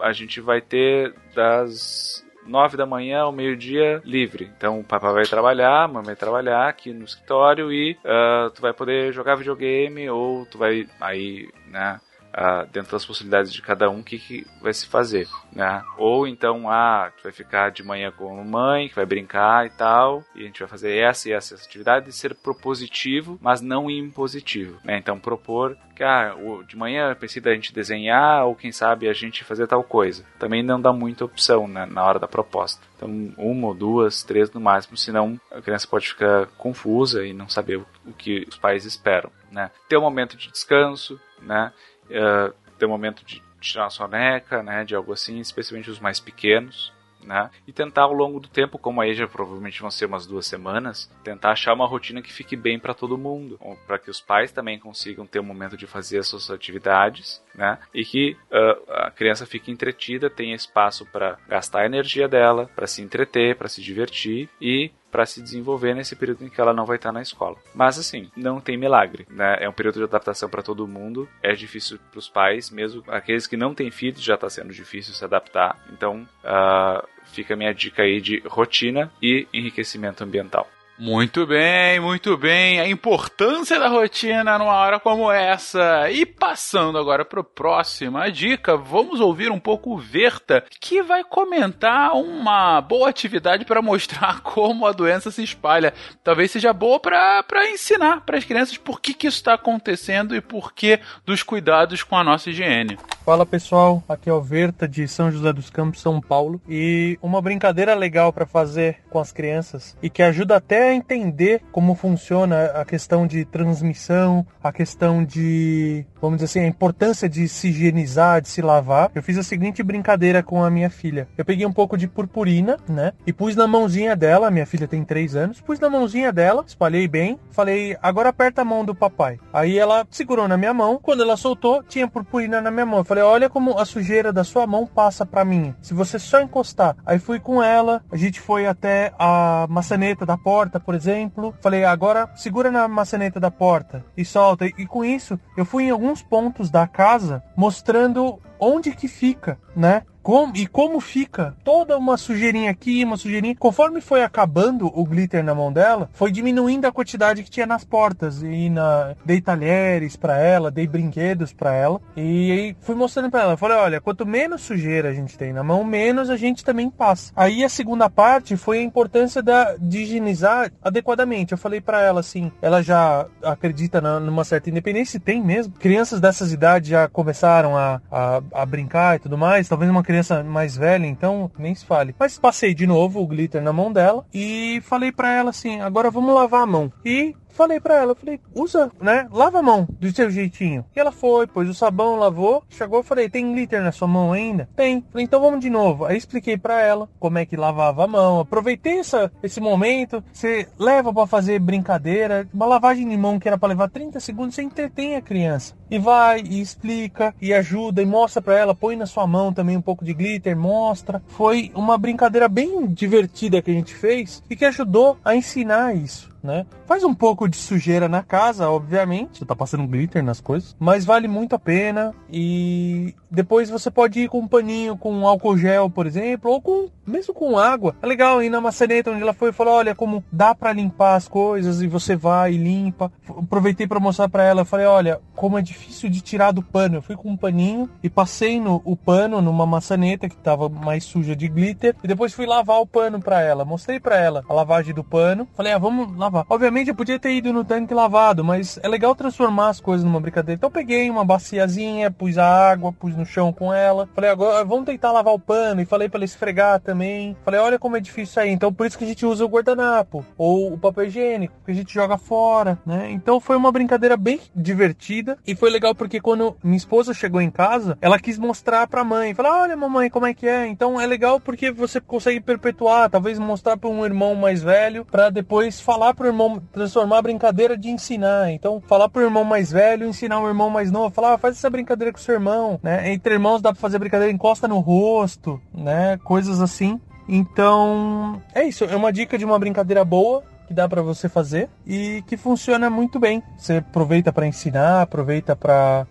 a 0.00 0.12
gente 0.12 0.40
vai 0.40 0.60
ter 0.60 1.12
das 1.34 2.24
9 2.50 2.76
da 2.76 2.84
manhã 2.84 3.20
ao 3.20 3.32
meio-dia 3.32 4.02
livre. 4.04 4.50
Então 4.56 4.80
o 4.80 4.84
papai 4.84 5.12
vai 5.12 5.24
trabalhar, 5.24 5.84
a 5.84 5.88
mamãe 5.88 6.06
vai 6.06 6.16
trabalhar 6.16 6.68
aqui 6.68 6.92
no 6.92 7.04
escritório 7.04 7.72
e 7.72 7.96
uh, 8.04 8.50
tu 8.50 8.60
vai 8.60 8.72
poder 8.72 9.12
jogar 9.12 9.36
videogame 9.36 10.10
ou 10.10 10.44
tu 10.46 10.58
vai 10.58 10.86
aí, 11.00 11.48
né? 11.68 12.00
Uh, 12.30 12.64
dentro 12.72 12.92
das 12.92 13.04
possibilidades 13.04 13.52
de 13.52 13.60
cada 13.60 13.90
um, 13.90 14.00
o 14.00 14.04
que, 14.04 14.18
que 14.18 14.46
vai 14.62 14.72
se 14.72 14.86
fazer, 14.86 15.28
né? 15.52 15.82
Ou 15.98 16.28
então, 16.28 16.70
ah, 16.70 17.10
tu 17.16 17.24
vai 17.24 17.32
ficar 17.32 17.70
de 17.70 17.82
manhã 17.82 18.12
com 18.12 18.32
a 18.32 18.44
mamãe, 18.44 18.88
que 18.88 18.94
vai 18.94 19.04
brincar 19.04 19.66
e 19.66 19.70
tal, 19.70 20.24
e 20.34 20.42
a 20.42 20.46
gente 20.46 20.60
vai 20.60 20.68
fazer 20.68 20.96
essa 20.96 21.28
e 21.28 21.32
essa 21.32 21.56
atividade 21.56 22.08
e 22.08 22.12
ser 22.12 22.34
propositivo, 22.36 23.38
mas 23.42 23.60
não 23.60 23.90
impositivo, 23.90 24.78
né? 24.84 24.96
Então, 24.96 25.18
propor 25.18 25.76
que, 26.00 26.04
ah, 26.04 26.34
de 26.66 26.76
manhã 26.78 27.14
pensei 27.14 27.42
da 27.42 27.52
gente 27.52 27.74
desenhar, 27.74 28.46
ou 28.46 28.56
quem 28.56 28.72
sabe 28.72 29.06
a 29.06 29.12
gente 29.12 29.44
fazer 29.44 29.66
tal 29.66 29.84
coisa. 29.84 30.24
Também 30.38 30.62
não 30.62 30.80
dá 30.80 30.94
muita 30.94 31.26
opção 31.26 31.68
né, 31.68 31.84
na 31.84 32.02
hora 32.02 32.18
da 32.18 32.26
proposta. 32.26 32.80
Então, 32.96 33.08
uma 33.36 33.68
ou 33.68 33.74
duas, 33.74 34.22
três 34.22 34.50
no 34.50 34.60
máximo, 34.60 34.96
senão 34.96 35.38
a 35.50 35.60
criança 35.60 35.86
pode 35.86 36.08
ficar 36.08 36.46
confusa 36.56 37.26
e 37.26 37.34
não 37.34 37.50
saber 37.50 37.76
o 38.06 38.12
que 38.16 38.46
os 38.48 38.56
pais 38.56 38.86
esperam, 38.86 39.30
né? 39.52 39.70
Ter 39.90 39.98
um 39.98 40.02
momento 40.02 40.38
de 40.38 40.50
descanso, 40.50 41.20
né? 41.42 41.70
Uh, 42.10 42.54
ter 42.78 42.86
um 42.86 42.90
momento 42.90 43.24
de 43.24 43.42
tirar 43.60 43.84
uma 43.84 43.90
soneca, 43.90 44.62
né, 44.62 44.84
de 44.84 44.94
algo 44.94 45.12
assim, 45.12 45.38
especialmente 45.38 45.90
os 45.90 46.00
mais 46.00 46.18
pequenos, 46.18 46.92
né? 47.24 47.50
E 47.66 47.72
tentar 47.72 48.02
ao 48.02 48.12
longo 48.12 48.40
do 48.40 48.48
tempo, 48.48 48.78
como 48.78 49.00
aí 49.00 49.14
já 49.14 49.26
provavelmente 49.26 49.80
vão 49.80 49.90
ser 49.90 50.06
umas 50.06 50.26
duas 50.26 50.46
semanas, 50.46 51.10
tentar 51.22 51.52
achar 51.52 51.74
uma 51.74 51.86
rotina 51.86 52.22
que 52.22 52.32
fique 52.32 52.56
bem 52.56 52.78
para 52.78 52.94
todo 52.94 53.18
mundo, 53.18 53.58
para 53.86 53.98
que 53.98 54.10
os 54.10 54.20
pais 54.20 54.52
também 54.52 54.78
consigam 54.78 55.26
ter 55.26 55.40
um 55.40 55.44
momento 55.44 55.76
de 55.76 55.86
fazer 55.86 56.18
as 56.18 56.28
suas 56.28 56.50
atividades, 56.50 57.42
né? 57.54 57.78
E 57.94 58.04
que 58.04 58.36
uh, 58.50 58.92
a 58.92 59.10
criança 59.10 59.46
fique 59.46 59.70
entretida, 59.70 60.30
tenha 60.30 60.54
espaço 60.54 61.06
para 61.06 61.38
gastar 61.48 61.80
a 61.80 61.86
energia 61.86 62.28
dela, 62.28 62.70
para 62.74 62.86
se 62.86 63.02
entreter, 63.02 63.56
para 63.56 63.68
se 63.68 63.82
divertir 63.82 64.48
e 64.60 64.90
para 65.10 65.26
se 65.26 65.42
desenvolver 65.42 65.94
nesse 65.94 66.14
período 66.16 66.44
em 66.44 66.48
que 66.48 66.60
ela 66.60 66.72
não 66.72 66.86
vai 66.86 66.96
estar 66.96 67.12
na 67.12 67.22
escola. 67.22 67.56
Mas 67.74 67.98
assim, 67.98 68.30
não 68.36 68.60
tem 68.60 68.76
milagre, 68.76 69.26
né? 69.30 69.56
É 69.60 69.68
um 69.68 69.72
período 69.72 69.96
de 69.96 70.04
adaptação 70.04 70.48
para 70.48 70.62
todo 70.62 70.86
mundo. 70.86 71.28
É 71.42 71.52
difícil 71.52 71.98
para 72.10 72.18
os 72.18 72.28
pais, 72.28 72.70
mesmo 72.70 73.02
aqueles 73.08 73.46
que 73.46 73.56
não 73.56 73.74
têm 73.74 73.90
filhos 73.90 74.22
já 74.22 74.34
está 74.34 74.48
sendo 74.48 74.72
difícil 74.72 75.14
se 75.14 75.24
adaptar. 75.24 75.78
Então, 75.92 76.26
uh, 76.44 77.06
fica 77.24 77.54
a 77.54 77.56
minha 77.56 77.74
dica 77.74 78.02
aí 78.02 78.20
de 78.20 78.42
rotina 78.46 79.10
e 79.22 79.46
enriquecimento 79.52 80.22
ambiental. 80.22 80.68
Muito 81.00 81.46
bem, 81.46 81.98
muito 81.98 82.36
bem. 82.36 82.78
A 82.78 82.86
importância 82.86 83.80
da 83.80 83.88
rotina 83.88 84.58
numa 84.58 84.74
hora 84.74 85.00
como 85.00 85.32
essa. 85.32 86.10
E 86.10 86.26
passando 86.26 86.98
agora 86.98 87.24
para 87.24 87.40
a 87.40 87.44
próxima 87.44 88.30
dica, 88.30 88.76
vamos 88.76 89.18
ouvir 89.18 89.50
um 89.50 89.58
pouco 89.58 89.94
o 89.94 89.96
Verta, 89.96 90.62
que 90.78 91.02
vai 91.02 91.24
comentar 91.24 92.12
uma 92.12 92.82
boa 92.82 93.08
atividade 93.08 93.64
para 93.64 93.80
mostrar 93.80 94.40
como 94.44 94.84
a 94.84 94.92
doença 94.92 95.30
se 95.30 95.42
espalha. 95.42 95.94
Talvez 96.22 96.50
seja 96.50 96.70
boa 96.74 97.00
para 97.00 97.70
ensinar 97.70 98.20
para 98.26 98.36
as 98.36 98.44
crianças 98.44 98.76
por 98.76 99.00
que, 99.00 99.14
que 99.14 99.26
isso 99.26 99.38
está 99.38 99.54
acontecendo 99.54 100.36
e 100.36 100.42
por 100.42 100.74
que 100.74 101.00
dos 101.24 101.42
cuidados 101.42 102.02
com 102.02 102.14
a 102.14 102.22
nossa 102.22 102.50
higiene. 102.50 102.98
Fala 103.24 103.46
pessoal, 103.46 104.02
aqui 104.06 104.28
é 104.28 104.32
o 104.34 104.42
Verta 104.42 104.86
de 104.86 105.08
São 105.08 105.30
José 105.30 105.50
dos 105.50 105.70
Campos, 105.70 106.02
São 106.02 106.20
Paulo. 106.20 106.60
E 106.68 107.18
uma 107.22 107.40
brincadeira 107.40 107.94
legal 107.94 108.34
para 108.34 108.44
fazer 108.44 108.98
com 109.08 109.18
as 109.18 109.32
crianças 109.32 109.96
e 110.02 110.10
que 110.10 110.22
ajuda 110.22 110.56
até 110.56 110.89
entender 110.94 111.62
como 111.72 111.94
funciona 111.94 112.66
a 112.66 112.84
questão 112.84 113.26
de 113.26 113.44
transmissão, 113.44 114.46
a 114.62 114.72
questão 114.72 115.24
de, 115.24 116.04
vamos 116.20 116.38
dizer 116.38 116.46
assim, 116.46 116.66
a 116.66 116.68
importância 116.68 117.28
de 117.28 117.48
se 117.48 117.68
higienizar, 117.68 118.40
de 118.40 118.48
se 118.48 118.62
lavar. 118.62 119.10
Eu 119.14 119.22
fiz 119.22 119.38
a 119.38 119.42
seguinte 119.42 119.82
brincadeira 119.82 120.42
com 120.42 120.62
a 120.62 120.70
minha 120.70 120.90
filha. 120.90 121.28
Eu 121.36 121.44
peguei 121.44 121.66
um 121.66 121.72
pouco 121.72 121.96
de 121.96 122.08
purpurina, 122.08 122.76
né? 122.88 123.12
E 123.26 123.32
pus 123.32 123.54
na 123.54 123.66
mãozinha 123.66 124.16
dela, 124.16 124.50
minha 124.50 124.66
filha 124.66 124.88
tem 124.88 125.04
3 125.04 125.36
anos, 125.36 125.60
pus 125.60 125.78
na 125.78 125.90
mãozinha 125.90 126.32
dela, 126.32 126.64
espalhei 126.66 127.06
bem, 127.06 127.38
falei, 127.50 127.96
agora 128.02 128.30
aperta 128.30 128.62
a 128.62 128.64
mão 128.64 128.84
do 128.84 128.94
papai. 128.94 129.38
Aí 129.52 129.78
ela 129.78 130.06
segurou 130.10 130.48
na 130.48 130.56
minha 130.56 130.74
mão, 130.74 130.98
quando 131.02 131.22
ela 131.22 131.36
soltou, 131.36 131.82
tinha 131.82 132.08
purpurina 132.08 132.60
na 132.60 132.70
minha 132.70 132.86
mão. 132.86 133.00
Eu 133.00 133.04
falei, 133.04 133.22
olha 133.22 133.48
como 133.48 133.78
a 133.78 133.84
sujeira 133.84 134.32
da 134.32 134.44
sua 134.44 134.66
mão 134.66 134.86
passa 134.86 135.24
para 135.24 135.44
mim. 135.44 135.74
Se 135.80 135.94
você 135.94 136.18
só 136.18 136.40
encostar. 136.40 136.96
Aí 137.04 137.18
fui 137.18 137.38
com 137.38 137.62
ela, 137.62 138.02
a 138.10 138.16
gente 138.16 138.40
foi 138.40 138.66
até 138.66 139.12
a 139.18 139.66
maçaneta 139.68 140.24
da 140.26 140.36
porta, 140.36 140.79
por 140.80 140.94
exemplo. 140.94 141.54
Falei, 141.60 141.84
agora 141.84 142.28
segura 142.34 142.70
na 142.70 142.88
maçaneta 142.88 143.38
da 143.38 143.50
porta 143.50 144.04
e 144.16 144.24
solta. 144.24 144.66
E 144.66 144.86
com 144.86 145.04
isso, 145.04 145.38
eu 145.56 145.64
fui 145.64 145.84
em 145.84 145.90
alguns 145.90 146.22
pontos 146.22 146.70
da 146.70 146.86
casa 146.86 147.42
mostrando 147.56 148.40
onde 148.58 148.92
que 148.92 149.08
fica, 149.08 149.58
né? 149.74 150.02
Como, 150.22 150.56
e 150.56 150.66
como 150.66 151.00
fica 151.00 151.54
toda 151.64 151.96
uma 151.96 152.16
sujeirinha 152.16 152.70
aqui, 152.70 153.04
uma 153.04 153.16
sujeirinha. 153.16 153.56
Conforme 153.58 154.00
foi 154.00 154.22
acabando 154.22 154.86
o 154.86 155.04
glitter 155.04 155.42
na 155.42 155.54
mão 155.54 155.72
dela, 155.72 156.08
foi 156.12 156.30
diminuindo 156.30 156.86
a 156.86 156.92
quantidade 156.92 157.42
que 157.42 157.50
tinha 157.50 157.66
nas 157.66 157.84
portas. 157.84 158.42
E 158.42 158.68
na, 158.68 159.14
dei 159.24 159.40
talheres 159.40 160.16
para 160.16 160.38
ela, 160.38 160.70
dei 160.70 160.86
brinquedos 160.86 161.52
para 161.52 161.74
ela. 161.74 162.00
E 162.16 162.76
fui 162.80 162.94
mostrando 162.94 163.30
para 163.30 163.42
ela. 163.42 163.56
Falei: 163.56 163.76
olha, 163.76 164.00
quanto 164.00 164.26
menos 164.26 164.62
sujeira 164.62 165.08
a 165.08 165.14
gente 165.14 165.38
tem 165.38 165.52
na 165.52 165.62
mão, 165.62 165.82
menos 165.84 166.30
a 166.30 166.36
gente 166.36 166.64
também 166.64 166.90
passa. 166.90 167.32
Aí 167.34 167.64
a 167.64 167.68
segunda 167.68 168.08
parte 168.10 168.56
foi 168.56 168.78
a 168.78 168.82
importância 168.82 169.42
da, 169.42 169.76
de 169.76 170.02
higienizar 170.02 170.70
adequadamente. 170.82 171.52
Eu 171.52 171.58
falei 171.58 171.80
para 171.80 172.00
ela 172.02 172.20
assim: 172.20 172.52
ela 172.60 172.82
já 172.82 173.26
acredita 173.42 174.00
na, 174.00 174.20
numa 174.20 174.44
certa 174.44 174.68
independência, 174.68 175.18
tem 175.18 175.42
mesmo. 175.42 175.72
Crianças 175.74 176.20
dessas 176.20 176.52
idades 176.52 176.90
já 176.90 177.08
começaram 177.08 177.76
a, 177.76 178.00
a, 178.10 178.42
a 178.52 178.66
brincar 178.66 179.16
e 179.16 179.18
tudo 179.20 179.38
mais. 179.38 179.68
Talvez 179.68 179.90
uma 179.90 180.02
criança 180.10 180.42
mais 180.42 180.76
velha, 180.76 181.06
então 181.06 181.48
nem 181.56 181.72
se 181.72 181.86
fale. 181.86 182.14
Mas 182.18 182.36
passei 182.36 182.74
de 182.74 182.84
novo 182.84 183.20
o 183.20 183.26
glitter 183.26 183.62
na 183.62 183.72
mão 183.72 183.92
dela 183.92 184.26
e 184.34 184.80
falei 184.82 185.12
para 185.12 185.32
ela 185.32 185.50
assim: 185.50 185.80
agora 185.80 186.10
vamos 186.10 186.34
lavar 186.34 186.62
a 186.62 186.66
mão. 186.66 186.92
E 187.04 187.34
falei 187.60 187.78
para 187.78 187.96
ela, 187.96 188.14
falei, 188.14 188.40
usa, 188.54 188.90
né? 188.98 189.28
Lava 189.30 189.58
a 189.58 189.62
mão 189.62 189.86
do 190.00 190.10
seu 190.10 190.30
jeitinho. 190.30 190.82
E 190.96 190.98
ela 190.98 191.12
foi, 191.12 191.46
pôs 191.46 191.68
o 191.68 191.74
sabão, 191.74 192.16
lavou, 192.16 192.64
chegou, 192.70 193.02
falei, 193.02 193.28
tem 193.28 193.52
glitter 193.52 193.82
na 193.82 193.92
sua 193.92 194.08
mão 194.08 194.32
ainda? 194.32 194.66
Tem. 194.74 195.04
Falei, 195.12 195.26
então 195.26 195.42
vamos 195.42 195.60
de 195.60 195.68
novo. 195.68 196.06
Aí 196.06 196.16
expliquei 196.16 196.56
para 196.56 196.80
ela 196.80 197.06
como 197.18 197.36
é 197.36 197.44
que 197.44 197.58
lavava 197.58 198.04
a 198.04 198.06
mão. 198.06 198.40
Aproveitei 198.40 199.00
essa, 199.00 199.30
esse 199.42 199.60
momento, 199.60 200.24
você 200.32 200.66
leva 200.78 201.12
para 201.12 201.26
fazer 201.26 201.58
brincadeira, 201.58 202.48
uma 202.54 202.64
lavagem 202.64 203.06
de 203.06 203.16
mão 203.16 203.38
que 203.38 203.46
era 203.46 203.58
para 203.58 203.68
levar 203.68 203.90
30 203.90 204.18
segundos, 204.20 204.54
você 204.54 204.62
entretém 204.62 205.16
a 205.16 205.20
criança. 205.20 205.74
E 205.90 205.98
vai 205.98 206.40
e 206.40 206.62
explica 206.62 207.34
e 207.42 207.52
ajuda 207.52 208.00
e 208.00 208.06
mostra 208.06 208.40
para 208.40 208.56
ela, 208.56 208.74
põe 208.74 208.96
na 208.96 209.04
sua 209.04 209.26
mão 209.26 209.52
também 209.52 209.76
um 209.76 209.82
pouco 209.82 210.02
de 210.02 210.14
glitter, 210.14 210.56
mostra. 210.56 211.22
Foi 211.28 211.70
uma 211.74 211.98
brincadeira 211.98 212.48
bem 212.48 212.86
divertida 212.86 213.60
que 213.60 213.70
a 213.70 213.74
gente 213.74 213.94
fez 213.94 214.42
e 214.48 214.56
que 214.56 214.64
ajudou 214.64 215.18
a 215.22 215.36
ensinar 215.36 215.94
isso 215.94 216.30
né? 216.42 216.66
Faz 216.86 217.04
um 217.04 217.14
pouco 217.14 217.48
de 217.48 217.56
sujeira 217.56 218.08
na 218.08 218.22
casa, 218.22 218.68
obviamente, 218.68 219.38
você 219.38 219.44
tá 219.44 219.54
passando 219.54 219.86
glitter 219.86 220.22
nas 220.22 220.40
coisas, 220.40 220.76
mas 220.78 221.04
vale 221.04 221.28
muito 221.28 221.54
a 221.54 221.58
pena 221.58 222.14
e 222.30 223.14
depois 223.30 223.70
você 223.70 223.90
pode 223.90 224.20
ir 224.20 224.28
com 224.28 224.40
um 224.40 224.48
paninho, 224.48 224.96
com 224.96 225.26
álcool 225.26 225.56
gel, 225.56 225.88
por 225.88 226.06
exemplo, 226.06 226.50
ou 226.50 226.60
com 226.60 226.88
mesmo 227.06 227.34
com 227.34 227.58
água. 227.58 227.94
É 228.00 228.06
legal 228.06 228.42
ir 228.42 228.50
na 228.50 228.60
maçaneta 228.60 229.10
onde 229.10 229.22
ela 229.22 229.32
foi 229.32 229.50
e 229.50 229.52
falar, 229.52 229.72
olha 229.72 229.94
como 229.94 230.24
dá 230.30 230.54
para 230.54 230.72
limpar 230.72 231.16
as 231.16 231.28
coisas 231.28 231.82
e 231.82 231.86
você 231.86 232.16
vai 232.16 232.52
e 232.52 232.56
limpa. 232.56 233.12
Aproveitei 233.28 233.86
para 233.86 234.00
mostrar 234.00 234.28
para 234.28 234.44
ela, 234.44 234.64
falei, 234.64 234.86
olha, 234.86 235.20
como 235.34 235.58
é 235.58 235.62
difícil 235.62 236.08
de 236.08 236.20
tirar 236.20 236.52
do 236.52 236.62
pano. 236.62 236.96
Eu 236.96 237.02
fui 237.02 237.16
com 237.16 237.30
um 237.30 237.36
paninho 237.36 237.88
e 238.02 238.08
passei 238.08 238.60
no, 238.60 238.80
o 238.84 238.96
pano 238.96 239.40
numa 239.42 239.66
maçaneta 239.66 240.28
que 240.28 240.36
tava 240.36 240.68
mais 240.68 241.04
suja 241.04 241.34
de 241.34 241.48
glitter 241.48 241.96
e 242.02 242.08
depois 242.08 242.32
fui 242.32 242.46
lavar 242.46 242.80
o 242.80 242.86
pano 242.86 243.20
para 243.20 243.40
ela. 243.40 243.64
Mostrei 243.64 243.98
para 243.98 244.18
ela 244.18 244.44
a 244.48 244.54
lavagem 244.54 244.94
do 244.94 245.02
pano. 245.02 245.48
Falei, 245.54 245.72
ah, 245.72 245.78
vamos 245.78 246.16
lavar 246.16 246.29
lavar. 246.30 246.46
Obviamente 246.48 246.88
eu 246.88 246.94
podia 246.94 247.18
ter 247.18 247.32
ido 247.32 247.52
no 247.52 247.64
tanque 247.64 247.92
lavado, 247.92 248.44
mas 248.44 248.78
é 248.82 248.88
legal 248.88 249.14
transformar 249.14 249.68
as 249.68 249.80
coisas 249.80 250.04
numa 250.04 250.20
brincadeira. 250.20 250.56
Então 250.56 250.68
eu 250.68 250.72
peguei 250.72 251.10
uma 251.10 251.24
baciazinha, 251.24 252.10
pus 252.10 252.38
a 252.38 252.70
água, 252.70 252.92
pus 252.92 253.16
no 253.16 253.26
chão 253.26 253.52
com 253.52 253.74
ela. 253.74 254.08
Falei, 254.14 254.30
agora 254.30 254.64
vamos 254.64 254.86
tentar 254.86 255.12
lavar 255.12 255.34
o 255.34 255.38
pano. 255.38 255.80
E 255.80 255.84
falei 255.84 256.08
para 256.08 256.18
ela 256.18 256.24
esfregar 256.24 256.80
também. 256.80 257.36
Falei, 257.44 257.60
olha 257.60 257.78
como 257.78 257.96
é 257.96 258.00
difícil 258.00 258.40
aí. 258.40 258.50
Então 258.50 258.72
por 258.72 258.86
isso 258.86 258.96
que 258.96 259.04
a 259.04 259.06
gente 259.06 259.26
usa 259.26 259.44
o 259.44 259.48
guardanapo 259.48 260.24
ou 260.38 260.72
o 260.72 260.78
papel 260.78 261.06
higiênico, 261.06 261.54
que 261.64 261.72
a 261.72 261.74
gente 261.74 261.92
joga 261.92 262.16
fora, 262.16 262.78
né? 262.86 263.10
Então 263.10 263.40
foi 263.40 263.56
uma 263.56 263.72
brincadeira 263.72 264.16
bem 264.16 264.40
divertida 264.54 265.36
e 265.46 265.54
foi 265.54 265.70
legal 265.70 265.94
porque 265.94 266.20
quando 266.20 266.56
minha 266.62 266.76
esposa 266.76 267.12
chegou 267.12 267.40
em 267.40 267.50
casa, 267.50 267.98
ela 268.00 268.18
quis 268.18 268.38
mostrar 268.38 268.86
pra 268.86 269.02
mãe. 269.02 269.34
Falar, 269.34 269.62
olha 269.62 269.76
mamãe, 269.76 270.08
como 270.08 270.26
é 270.26 270.34
que 270.34 270.46
é? 270.46 270.66
Então 270.66 271.00
é 271.00 271.06
legal 271.06 271.40
porque 271.40 271.70
você 271.70 272.00
consegue 272.00 272.40
perpetuar, 272.40 273.10
talvez 273.10 273.38
mostrar 273.38 273.76
para 273.76 273.90
um 273.90 274.04
irmão 274.04 274.34
mais 274.34 274.62
velho, 274.62 275.04
para 275.04 275.30
depois 275.30 275.80
falar 275.80 276.14
pro 276.20 276.28
irmão, 276.28 276.62
transformar 276.70 277.16
a 277.16 277.22
brincadeira 277.22 277.78
de 277.78 277.88
ensinar. 277.88 278.50
Então, 278.50 278.78
falar 278.86 279.08
pro 279.08 279.22
irmão 279.22 279.42
mais 279.42 279.72
velho, 279.72 280.06
ensinar 280.06 280.38
o 280.38 280.46
irmão 280.46 280.68
mais 280.68 280.92
novo, 280.92 281.14
falar, 281.14 281.32
ah, 281.32 281.38
faz 281.38 281.56
essa 281.56 281.70
brincadeira 281.70 282.12
com 282.12 282.18
seu 282.18 282.34
irmão, 282.34 282.78
né? 282.82 283.10
Entre 283.10 283.32
irmãos 283.32 283.62
dá 283.62 283.72
pra 283.72 283.80
fazer 283.80 283.98
brincadeira, 283.98 284.30
encosta 284.30 284.68
no 284.68 284.80
rosto, 284.80 285.58
né? 285.72 286.18
Coisas 286.22 286.60
assim. 286.60 287.00
Então, 287.26 288.42
é 288.54 288.64
isso. 288.64 288.84
É 288.84 288.94
uma 288.94 289.10
dica 289.10 289.38
de 289.38 289.46
uma 289.46 289.58
brincadeira 289.58 290.04
boa 290.04 290.44
que 290.68 290.74
dá 290.74 290.86
para 290.86 291.00
você 291.00 291.26
fazer 291.26 291.70
e 291.86 292.22
que 292.26 292.36
funciona 292.36 292.90
muito 292.90 293.18
bem. 293.18 293.42
Você 293.56 293.78
aproveita 293.78 294.30
para 294.30 294.46
ensinar, 294.46 295.00
aproveita 295.00 295.56
para 295.56 296.06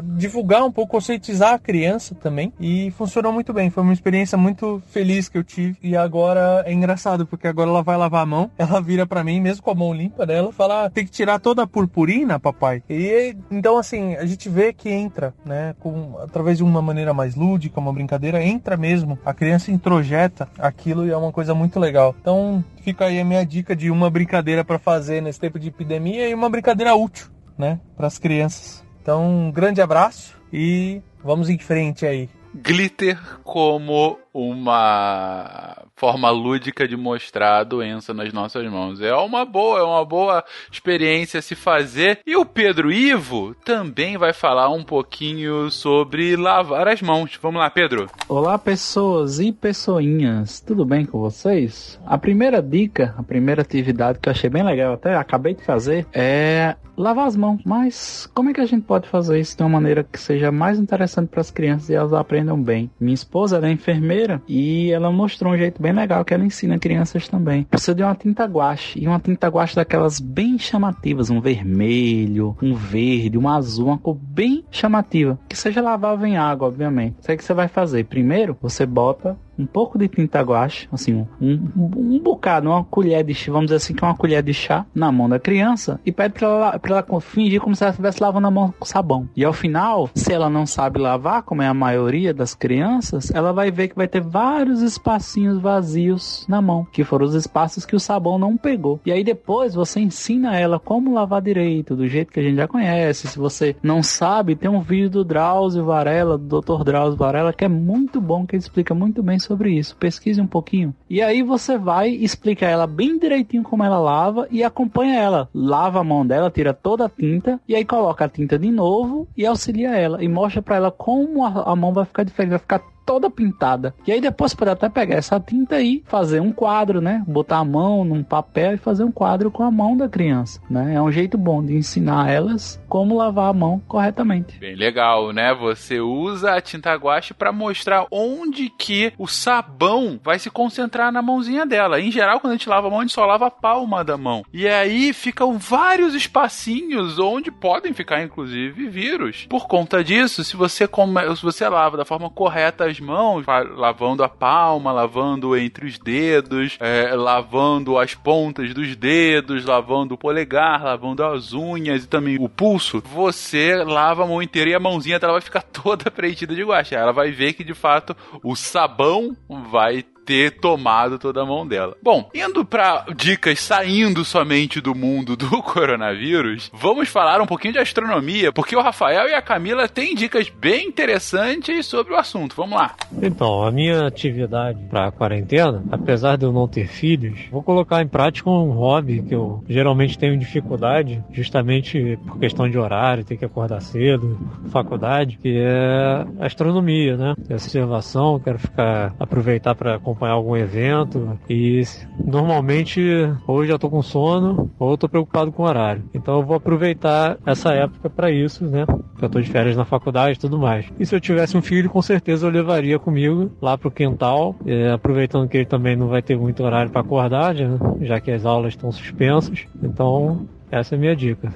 divulgar 0.00 0.64
um 0.64 0.72
pouco, 0.72 0.92
conscientizar 0.92 1.54
a 1.54 1.58
criança 1.58 2.14
também. 2.14 2.52
E 2.60 2.90
funcionou 2.92 3.32
muito 3.32 3.52
bem. 3.52 3.70
Foi 3.70 3.82
uma 3.82 3.92
experiência 3.92 4.38
muito 4.38 4.82
feliz 4.90 5.28
que 5.28 5.36
eu 5.36 5.44
tive. 5.44 5.76
E 5.82 5.96
agora 5.96 6.62
é 6.66 6.72
engraçado, 6.72 7.26
porque 7.26 7.48
agora 7.48 7.68
ela 7.68 7.82
vai 7.82 7.96
lavar 7.96 8.22
a 8.22 8.26
mão, 8.26 8.50
ela 8.56 8.80
vira 8.80 9.06
para 9.06 9.24
mim, 9.24 9.40
mesmo 9.40 9.62
com 9.62 9.70
a 9.70 9.74
mão 9.74 9.92
limpa 9.92 10.24
dela, 10.24 10.52
fala: 10.52 10.84
ah, 10.84 10.90
tem 10.90 11.04
que 11.04 11.10
tirar 11.10 11.38
toda 11.38 11.62
a 11.62 11.66
purpurina, 11.66 12.38
papai. 12.38 12.82
E 12.88 13.36
então, 13.50 13.78
assim, 13.78 14.14
a 14.16 14.24
gente 14.24 14.48
vê 14.48 14.72
que 14.72 14.88
entra, 14.88 15.34
né, 15.44 15.74
com, 15.80 16.16
através 16.20 16.58
de 16.58 16.64
uma 16.64 16.80
maneira 16.80 17.12
mais 17.12 17.34
lúdica, 17.34 17.80
uma 17.80 17.92
brincadeira, 17.92 18.42
entra 18.42 18.76
mesmo. 18.76 19.18
A 19.24 19.34
criança 19.34 19.70
introjeta 19.70 20.48
aquilo 20.58 21.06
e 21.06 21.10
é 21.10 21.16
uma 21.16 21.32
coisa 21.32 21.54
muito 21.54 21.78
legal. 21.78 22.14
Então, 22.20 22.64
fica 22.82 23.06
aí 23.06 23.20
a 23.20 23.24
minha 23.24 23.44
dica 23.44 23.74
de 23.74 23.90
uma 23.90 24.10
brincadeira 24.10 24.64
para 24.64 24.78
fazer 24.78 25.20
nesse 25.20 25.40
tempo 25.40 25.58
de 25.58 25.68
epidemia 25.68 26.28
e 26.28 26.34
uma 26.34 26.48
brincadeira 26.48 26.94
útil, 26.94 27.28
né, 27.56 27.80
para 27.96 28.06
as 28.06 28.18
crianças. 28.18 28.82
Então, 29.02 29.28
um 29.28 29.50
grande 29.50 29.82
abraço 29.82 30.40
e 30.52 31.02
vamos 31.24 31.50
em 31.50 31.58
frente 31.58 32.06
aí. 32.06 32.30
Glitter 32.54 33.18
como 33.42 34.16
uma 34.32 35.76
forma 36.02 36.30
lúdica 36.30 36.88
de 36.88 36.96
mostrar 36.96 37.60
a 37.60 37.62
doença 37.62 38.12
nas 38.12 38.32
nossas 38.32 38.68
mãos. 38.68 39.00
É 39.00 39.14
uma 39.14 39.44
boa, 39.44 39.78
é 39.78 39.82
uma 39.84 40.04
boa 40.04 40.44
experiência 40.68 41.40
se 41.40 41.54
fazer. 41.54 42.18
E 42.26 42.34
o 42.34 42.44
Pedro 42.44 42.90
Ivo 42.90 43.54
também 43.64 44.18
vai 44.18 44.32
falar 44.32 44.68
um 44.68 44.82
pouquinho 44.82 45.70
sobre 45.70 46.34
lavar 46.34 46.88
as 46.88 47.00
mãos. 47.00 47.38
Vamos 47.40 47.60
lá, 47.60 47.70
Pedro. 47.70 48.10
Olá, 48.28 48.58
pessoas 48.58 49.38
e 49.38 49.52
pessoinhas. 49.52 50.58
Tudo 50.58 50.84
bem 50.84 51.06
com 51.06 51.20
vocês? 51.20 52.00
A 52.04 52.18
primeira 52.18 52.60
dica, 52.60 53.14
a 53.16 53.22
primeira 53.22 53.62
atividade 53.62 54.18
que 54.18 54.28
eu 54.28 54.32
achei 54.32 54.50
bem 54.50 54.64
legal, 54.64 54.94
até 54.94 55.14
acabei 55.14 55.54
de 55.54 55.62
fazer, 55.62 56.04
é 56.12 56.74
lavar 56.96 57.26
as 57.26 57.36
mãos. 57.36 57.60
Mas 57.64 58.28
como 58.34 58.50
é 58.50 58.52
que 58.52 58.60
a 58.60 58.66
gente 58.66 58.84
pode 58.84 59.08
fazer 59.08 59.38
isso 59.38 59.56
de 59.56 59.62
uma 59.62 59.68
maneira 59.68 60.04
que 60.04 60.18
seja 60.18 60.50
mais 60.50 60.78
interessante 60.78 61.28
para 61.28 61.40
as 61.40 61.50
crianças 61.50 61.88
e 61.88 61.94
elas 61.94 62.12
aprendam 62.12 62.60
bem? 62.60 62.90
Minha 63.00 63.14
esposa 63.14 63.60
é 63.64 63.70
enfermeira 63.70 64.42
e 64.48 64.90
ela 64.90 65.10
mostrou 65.10 65.52
um 65.52 65.56
jeito 65.56 65.80
bem 65.80 65.91
legal 65.92 66.24
que 66.24 66.34
ela 66.34 66.44
ensina 66.44 66.78
crianças 66.78 67.28
também. 67.28 67.64
Precisa 67.64 67.94
de 67.94 68.02
uma 68.02 68.14
tinta 68.14 68.44
guache 68.44 69.00
e 69.00 69.06
uma 69.06 69.20
tinta 69.20 69.48
guache 69.48 69.76
daquelas 69.76 70.20
bem 70.20 70.58
chamativas, 70.58 71.30
um 71.30 71.40
vermelho, 71.40 72.56
um 72.62 72.74
verde, 72.74 73.38
um 73.38 73.48
azul, 73.48 73.88
uma 73.88 73.98
cor 73.98 74.14
bem 74.14 74.64
chamativa, 74.70 75.38
que 75.48 75.56
seja 75.56 75.80
lavável 75.80 76.26
em 76.26 76.36
água, 76.36 76.68
obviamente. 76.68 77.16
Isso 77.20 77.30
é 77.30 77.36
que 77.36 77.44
você 77.44 77.54
vai 77.54 77.68
fazer. 77.68 78.04
Primeiro, 78.04 78.56
você 78.60 78.86
bota 78.86 79.36
um 79.62 79.66
pouco 79.66 79.98
de 79.98 80.08
tinta 80.08 80.40
guache, 80.40 80.88
assim, 80.92 81.14
um, 81.14 81.26
um, 81.40 81.90
um 81.96 82.18
bocado, 82.18 82.68
uma 82.68 82.84
colher 82.84 83.24
de 83.24 83.34
chá, 83.34 83.52
vamos 83.52 83.66
dizer 83.66 83.76
assim, 83.76 83.94
que 83.94 84.04
é 84.04 84.06
uma 84.06 84.16
colher 84.16 84.42
de 84.42 84.52
chá 84.52 84.84
na 84.94 85.10
mão 85.12 85.28
da 85.28 85.38
criança 85.38 86.00
e 86.04 86.12
pede 86.12 86.34
pra 86.34 86.48
ela, 86.48 86.78
pra 86.78 87.04
ela 87.08 87.20
fingir 87.20 87.60
como 87.60 87.74
se 87.74 87.82
ela 87.82 87.90
estivesse 87.90 88.22
lavando 88.22 88.46
a 88.46 88.50
mão 88.50 88.74
com 88.78 88.84
sabão. 88.84 89.28
E 89.36 89.44
ao 89.44 89.52
final, 89.52 90.10
se 90.14 90.32
ela 90.32 90.50
não 90.50 90.66
sabe 90.66 90.98
lavar, 90.98 91.42
como 91.42 91.62
é 91.62 91.66
a 91.66 91.74
maioria 91.74 92.34
das 92.34 92.54
crianças, 92.54 93.30
ela 93.30 93.52
vai 93.52 93.70
ver 93.70 93.88
que 93.88 93.96
vai 93.96 94.08
ter 94.08 94.20
vários 94.20 94.82
espacinhos 94.82 95.58
vazios 95.58 96.44
na 96.48 96.60
mão, 96.60 96.86
que 96.90 97.04
foram 97.04 97.26
os 97.26 97.34
espaços 97.34 97.86
que 97.86 97.96
o 97.96 98.00
sabão 98.00 98.38
não 98.38 98.56
pegou. 98.56 99.00
E 99.06 99.12
aí 99.12 99.22
depois 99.22 99.74
você 99.74 100.00
ensina 100.00 100.56
ela 100.56 100.78
como 100.78 101.14
lavar 101.14 101.40
direito, 101.40 101.94
do 101.94 102.08
jeito 102.08 102.32
que 102.32 102.40
a 102.40 102.42
gente 102.42 102.56
já 102.56 102.68
conhece. 102.68 103.28
Se 103.28 103.38
você 103.38 103.76
não 103.82 104.02
sabe, 104.02 104.56
tem 104.56 104.70
um 104.70 104.80
vídeo 104.80 105.10
do 105.10 105.24
Drauzio 105.24 105.84
Varela, 105.84 106.36
do 106.36 106.60
Dr. 106.60 106.84
Drauzio 106.84 107.16
Varela, 107.18 107.52
que 107.52 107.64
é 107.64 107.68
muito 107.68 108.20
bom, 108.20 108.46
que 108.46 108.56
ele 108.56 108.62
explica 108.62 108.94
muito 108.94 109.22
bem 109.22 109.38
sobre 109.38 109.51
isso. 109.70 109.96
Pesquise 109.96 110.40
um 110.40 110.46
pouquinho. 110.46 110.94
E 111.08 111.20
aí 111.22 111.42
você 111.42 111.78
vai 111.78 112.10
explicar 112.10 112.68
ela 112.68 112.86
bem 112.86 113.18
direitinho 113.18 113.62
como 113.62 113.84
ela 113.84 113.98
lava 113.98 114.46
e 114.50 114.62
acompanha 114.62 115.18
ela. 115.18 115.48
Lava 115.54 116.00
a 116.00 116.04
mão 116.04 116.26
dela, 116.26 116.50
tira 116.50 116.72
toda 116.72 117.06
a 117.06 117.08
tinta 117.08 117.60
e 117.68 117.74
aí 117.74 117.84
coloca 117.84 118.24
a 118.24 118.28
tinta 118.28 118.58
de 118.58 118.70
novo 118.70 119.28
e 119.36 119.46
auxilia 119.46 119.96
ela 119.96 120.22
e 120.22 120.28
mostra 120.28 120.62
para 120.62 120.76
ela 120.76 120.90
como 120.90 121.44
a, 121.44 121.72
a 121.72 121.76
mão 121.76 121.92
vai 121.92 122.04
ficar 122.04 122.24
diferente, 122.24 122.50
vai 122.50 122.58
ficar 122.58 122.91
toda 123.04 123.30
pintada. 123.30 123.94
E 124.06 124.12
aí 124.12 124.20
depois 124.20 124.54
pode 124.54 124.70
até 124.70 124.88
pegar 124.88 125.16
essa 125.16 125.38
tinta 125.40 125.76
aí, 125.76 126.02
fazer 126.06 126.40
um 126.40 126.52
quadro, 126.52 127.00
né? 127.00 127.22
Botar 127.26 127.58
a 127.58 127.64
mão 127.64 128.04
num 128.04 128.22
papel 128.22 128.74
e 128.74 128.78
fazer 128.78 129.04
um 129.04 129.12
quadro 129.12 129.50
com 129.50 129.62
a 129.62 129.70
mão 129.70 129.96
da 129.96 130.08
criança, 130.08 130.60
né? 130.68 130.94
É 130.94 131.02
um 131.02 131.10
jeito 131.10 131.36
bom 131.36 131.64
de 131.64 131.74
ensinar 131.74 132.30
elas 132.30 132.80
como 132.88 133.16
lavar 133.16 133.50
a 133.50 133.52
mão 133.52 133.80
corretamente. 133.86 134.58
Bem 134.58 134.74
legal, 134.74 135.32
né? 135.32 135.54
Você 135.54 136.00
usa 136.00 136.52
a 136.52 136.60
tinta 136.60 136.94
guache 136.94 137.34
para 137.34 137.52
mostrar 137.52 138.06
onde 138.10 138.70
que 138.70 139.12
o 139.18 139.26
sabão 139.26 140.20
vai 140.22 140.38
se 140.38 140.50
concentrar 140.50 141.12
na 141.12 141.22
mãozinha 141.22 141.66
dela. 141.66 142.00
Em 142.00 142.10
geral, 142.10 142.40
quando 142.40 142.52
a 142.52 142.56
gente 142.56 142.68
lava 142.68 142.86
a 142.86 142.90
mão, 142.90 143.00
a 143.00 143.02
gente 143.02 143.14
só 143.14 143.24
lava 143.24 143.46
a 143.46 143.50
palma 143.50 144.04
da 144.04 144.16
mão. 144.16 144.44
E 144.52 144.68
aí 144.68 145.12
ficam 145.12 145.58
vários 145.58 146.14
espacinhos 146.14 147.18
onde 147.18 147.50
podem 147.50 147.92
ficar 147.92 148.22
inclusive 148.22 148.88
vírus. 148.88 149.46
Por 149.48 149.66
conta 149.66 150.02
disso, 150.04 150.44
se 150.44 150.56
você 150.56 150.86
come... 150.86 151.34
se 151.36 151.42
você 151.42 151.68
lava 151.68 151.96
da 151.96 152.04
forma 152.04 152.30
correta 152.30 152.91
as 152.92 153.00
mãos, 153.00 153.44
lavando 153.74 154.22
a 154.22 154.28
palma, 154.28 154.92
lavando 154.92 155.56
entre 155.56 155.86
os 155.86 155.98
dedos, 155.98 156.76
é, 156.78 157.14
lavando 157.14 157.98
as 157.98 158.14
pontas 158.14 158.74
dos 158.74 158.94
dedos, 158.94 159.64
lavando 159.64 160.14
o 160.14 160.18
polegar, 160.18 160.84
lavando 160.84 161.24
as 161.24 161.54
unhas 161.54 162.04
e 162.04 162.08
também 162.08 162.36
o 162.38 162.48
pulso, 162.48 163.02
você 163.04 163.82
lava 163.82 164.24
a 164.24 164.26
mão 164.26 164.42
inteira 164.42 164.70
e 164.70 164.74
a 164.74 164.80
mãozinha 164.80 165.18
dela 165.18 165.32
vai 165.32 165.42
ficar 165.42 165.62
toda 165.72 166.10
preenchida 166.10 166.54
de 166.54 166.62
guache. 166.62 166.94
Ela 166.94 167.12
vai 167.12 167.30
ver 167.30 167.54
que 167.54 167.64
de 167.64 167.74
fato 167.74 168.14
o 168.42 168.54
sabão 168.54 169.34
vai 169.70 170.04
ter 170.24 170.58
tomado 170.58 171.18
toda 171.18 171.42
a 171.42 171.46
mão 171.46 171.66
dela. 171.66 171.96
Bom, 172.02 172.30
indo 172.34 172.64
para 172.64 173.06
dicas 173.16 173.60
saindo 173.60 174.24
somente 174.24 174.80
do 174.80 174.94
mundo 174.94 175.36
do 175.36 175.50
coronavírus, 175.62 176.70
vamos 176.72 177.08
falar 177.08 177.40
um 177.40 177.46
pouquinho 177.46 177.74
de 177.74 177.78
astronomia, 177.78 178.52
porque 178.52 178.76
o 178.76 178.82
Rafael 178.82 179.28
e 179.28 179.34
a 179.34 179.42
Camila 179.42 179.88
têm 179.88 180.14
dicas 180.14 180.48
bem 180.48 180.88
interessantes 180.88 181.86
sobre 181.86 182.12
o 182.12 182.16
assunto. 182.16 182.54
Vamos 182.56 182.78
lá. 182.78 182.94
Então, 183.20 183.64
a 183.64 183.70
minha 183.70 184.06
atividade 184.06 184.78
para 184.88 185.08
a 185.08 185.12
quarentena, 185.12 185.82
apesar 185.90 186.36
de 186.36 186.44
eu 186.44 186.52
não 186.52 186.68
ter 186.68 186.86
filhos, 186.86 187.38
vou 187.50 187.62
colocar 187.62 188.02
em 188.02 188.08
prática 188.08 188.48
um 188.48 188.70
hobby 188.70 189.22
que 189.22 189.34
eu 189.34 189.62
geralmente 189.68 190.18
tenho 190.18 190.38
dificuldade, 190.38 191.22
justamente 191.32 192.18
por 192.26 192.38
questão 192.38 192.68
de 192.68 192.78
horário, 192.78 193.24
ter 193.24 193.36
que 193.36 193.44
acordar 193.44 193.80
cedo, 193.80 194.38
faculdade, 194.70 195.38
que 195.40 195.58
é 195.58 196.24
astronomia, 196.40 197.16
né? 197.16 197.34
Observação, 197.50 198.40
quero 198.40 198.58
ficar 198.58 199.14
aproveitar 199.18 199.74
para 199.74 199.98
acompanhar 200.12 200.34
algum 200.34 200.56
evento 200.56 201.38
e 201.48 201.82
normalmente 202.24 203.00
ou 203.46 203.64
já 203.64 203.78
tô 203.78 203.88
com 203.88 204.02
sono 204.02 204.70
ou 204.78 204.96
tô 204.96 205.08
preocupado 205.08 205.50
com 205.50 205.62
o 205.62 205.66
horário. 205.66 206.04
Então 206.14 206.38
eu 206.38 206.46
vou 206.46 206.56
aproveitar 206.56 207.38
essa 207.44 207.72
época 207.72 208.08
para 208.08 208.30
isso, 208.30 208.64
né? 208.64 208.84
Eu 209.20 209.28
tô 209.28 209.40
de 209.40 209.50
férias 209.50 209.76
na 209.76 209.84
faculdade 209.84 210.36
e 210.36 210.40
tudo 210.40 210.58
mais. 210.58 210.86
E 210.98 211.06
se 211.06 211.14
eu 211.14 211.20
tivesse 211.20 211.56
um 211.56 211.62
filho, 211.62 211.88
com 211.88 212.02
certeza 212.02 212.46
eu 212.46 212.50
levaria 212.50 212.98
comigo 212.98 213.50
lá 213.60 213.78
pro 213.78 213.90
quintal, 213.90 214.54
é, 214.66 214.90
aproveitando 214.90 215.48
que 215.48 215.56
ele 215.56 215.66
também 215.66 215.96
não 215.96 216.08
vai 216.08 216.22
ter 216.22 216.36
muito 216.36 216.62
horário 216.62 216.90
para 216.90 217.00
acordar, 217.00 217.54
já, 217.54 217.66
já 218.00 218.20
que 218.20 218.30
as 218.30 218.44
aulas 218.44 218.72
estão 218.72 218.90
suspensas. 218.92 219.64
Então 219.82 220.46
essa 220.72 220.94
é 220.94 220.96
a 220.96 221.00
minha 221.00 221.14
dica. 221.14 221.52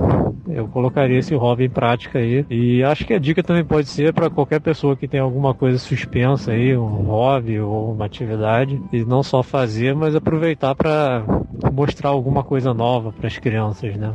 Eu 0.47 0.69
colocaria 0.69 1.19
esse 1.19 1.35
hobby 1.35 1.65
em 1.65 1.71
prática 1.71 2.19
aí. 2.19 2.45
E 2.51 2.85
acho 2.85 3.07
que 3.07 3.15
a 3.15 3.19
dica 3.19 3.43
também 3.43 3.65
pode 3.65 3.89
ser 3.89 4.13
para 4.13 4.29
qualquer 4.29 4.61
pessoa 4.61 4.95
que 4.95 5.09
tem 5.09 5.19
alguma 5.19 5.55
coisa 5.55 5.79
suspensa 5.79 6.53
aí, 6.53 6.77
um 6.77 7.03
hobby 7.03 7.59
ou 7.59 7.93
uma 7.93 8.05
atividade, 8.05 8.81
e 8.93 9.05
não 9.05 9.23
só 9.23 9.43
fazer, 9.43 9.95
mas 9.95 10.15
aproveitar 10.15 10.75
para 10.75 11.25
mostrar 11.73 12.11
alguma 12.11 12.45
coisa 12.45 12.75
nova 12.75 13.11
para 13.11 13.27
as 13.27 13.39
crianças, 13.39 13.97
né? 13.97 14.13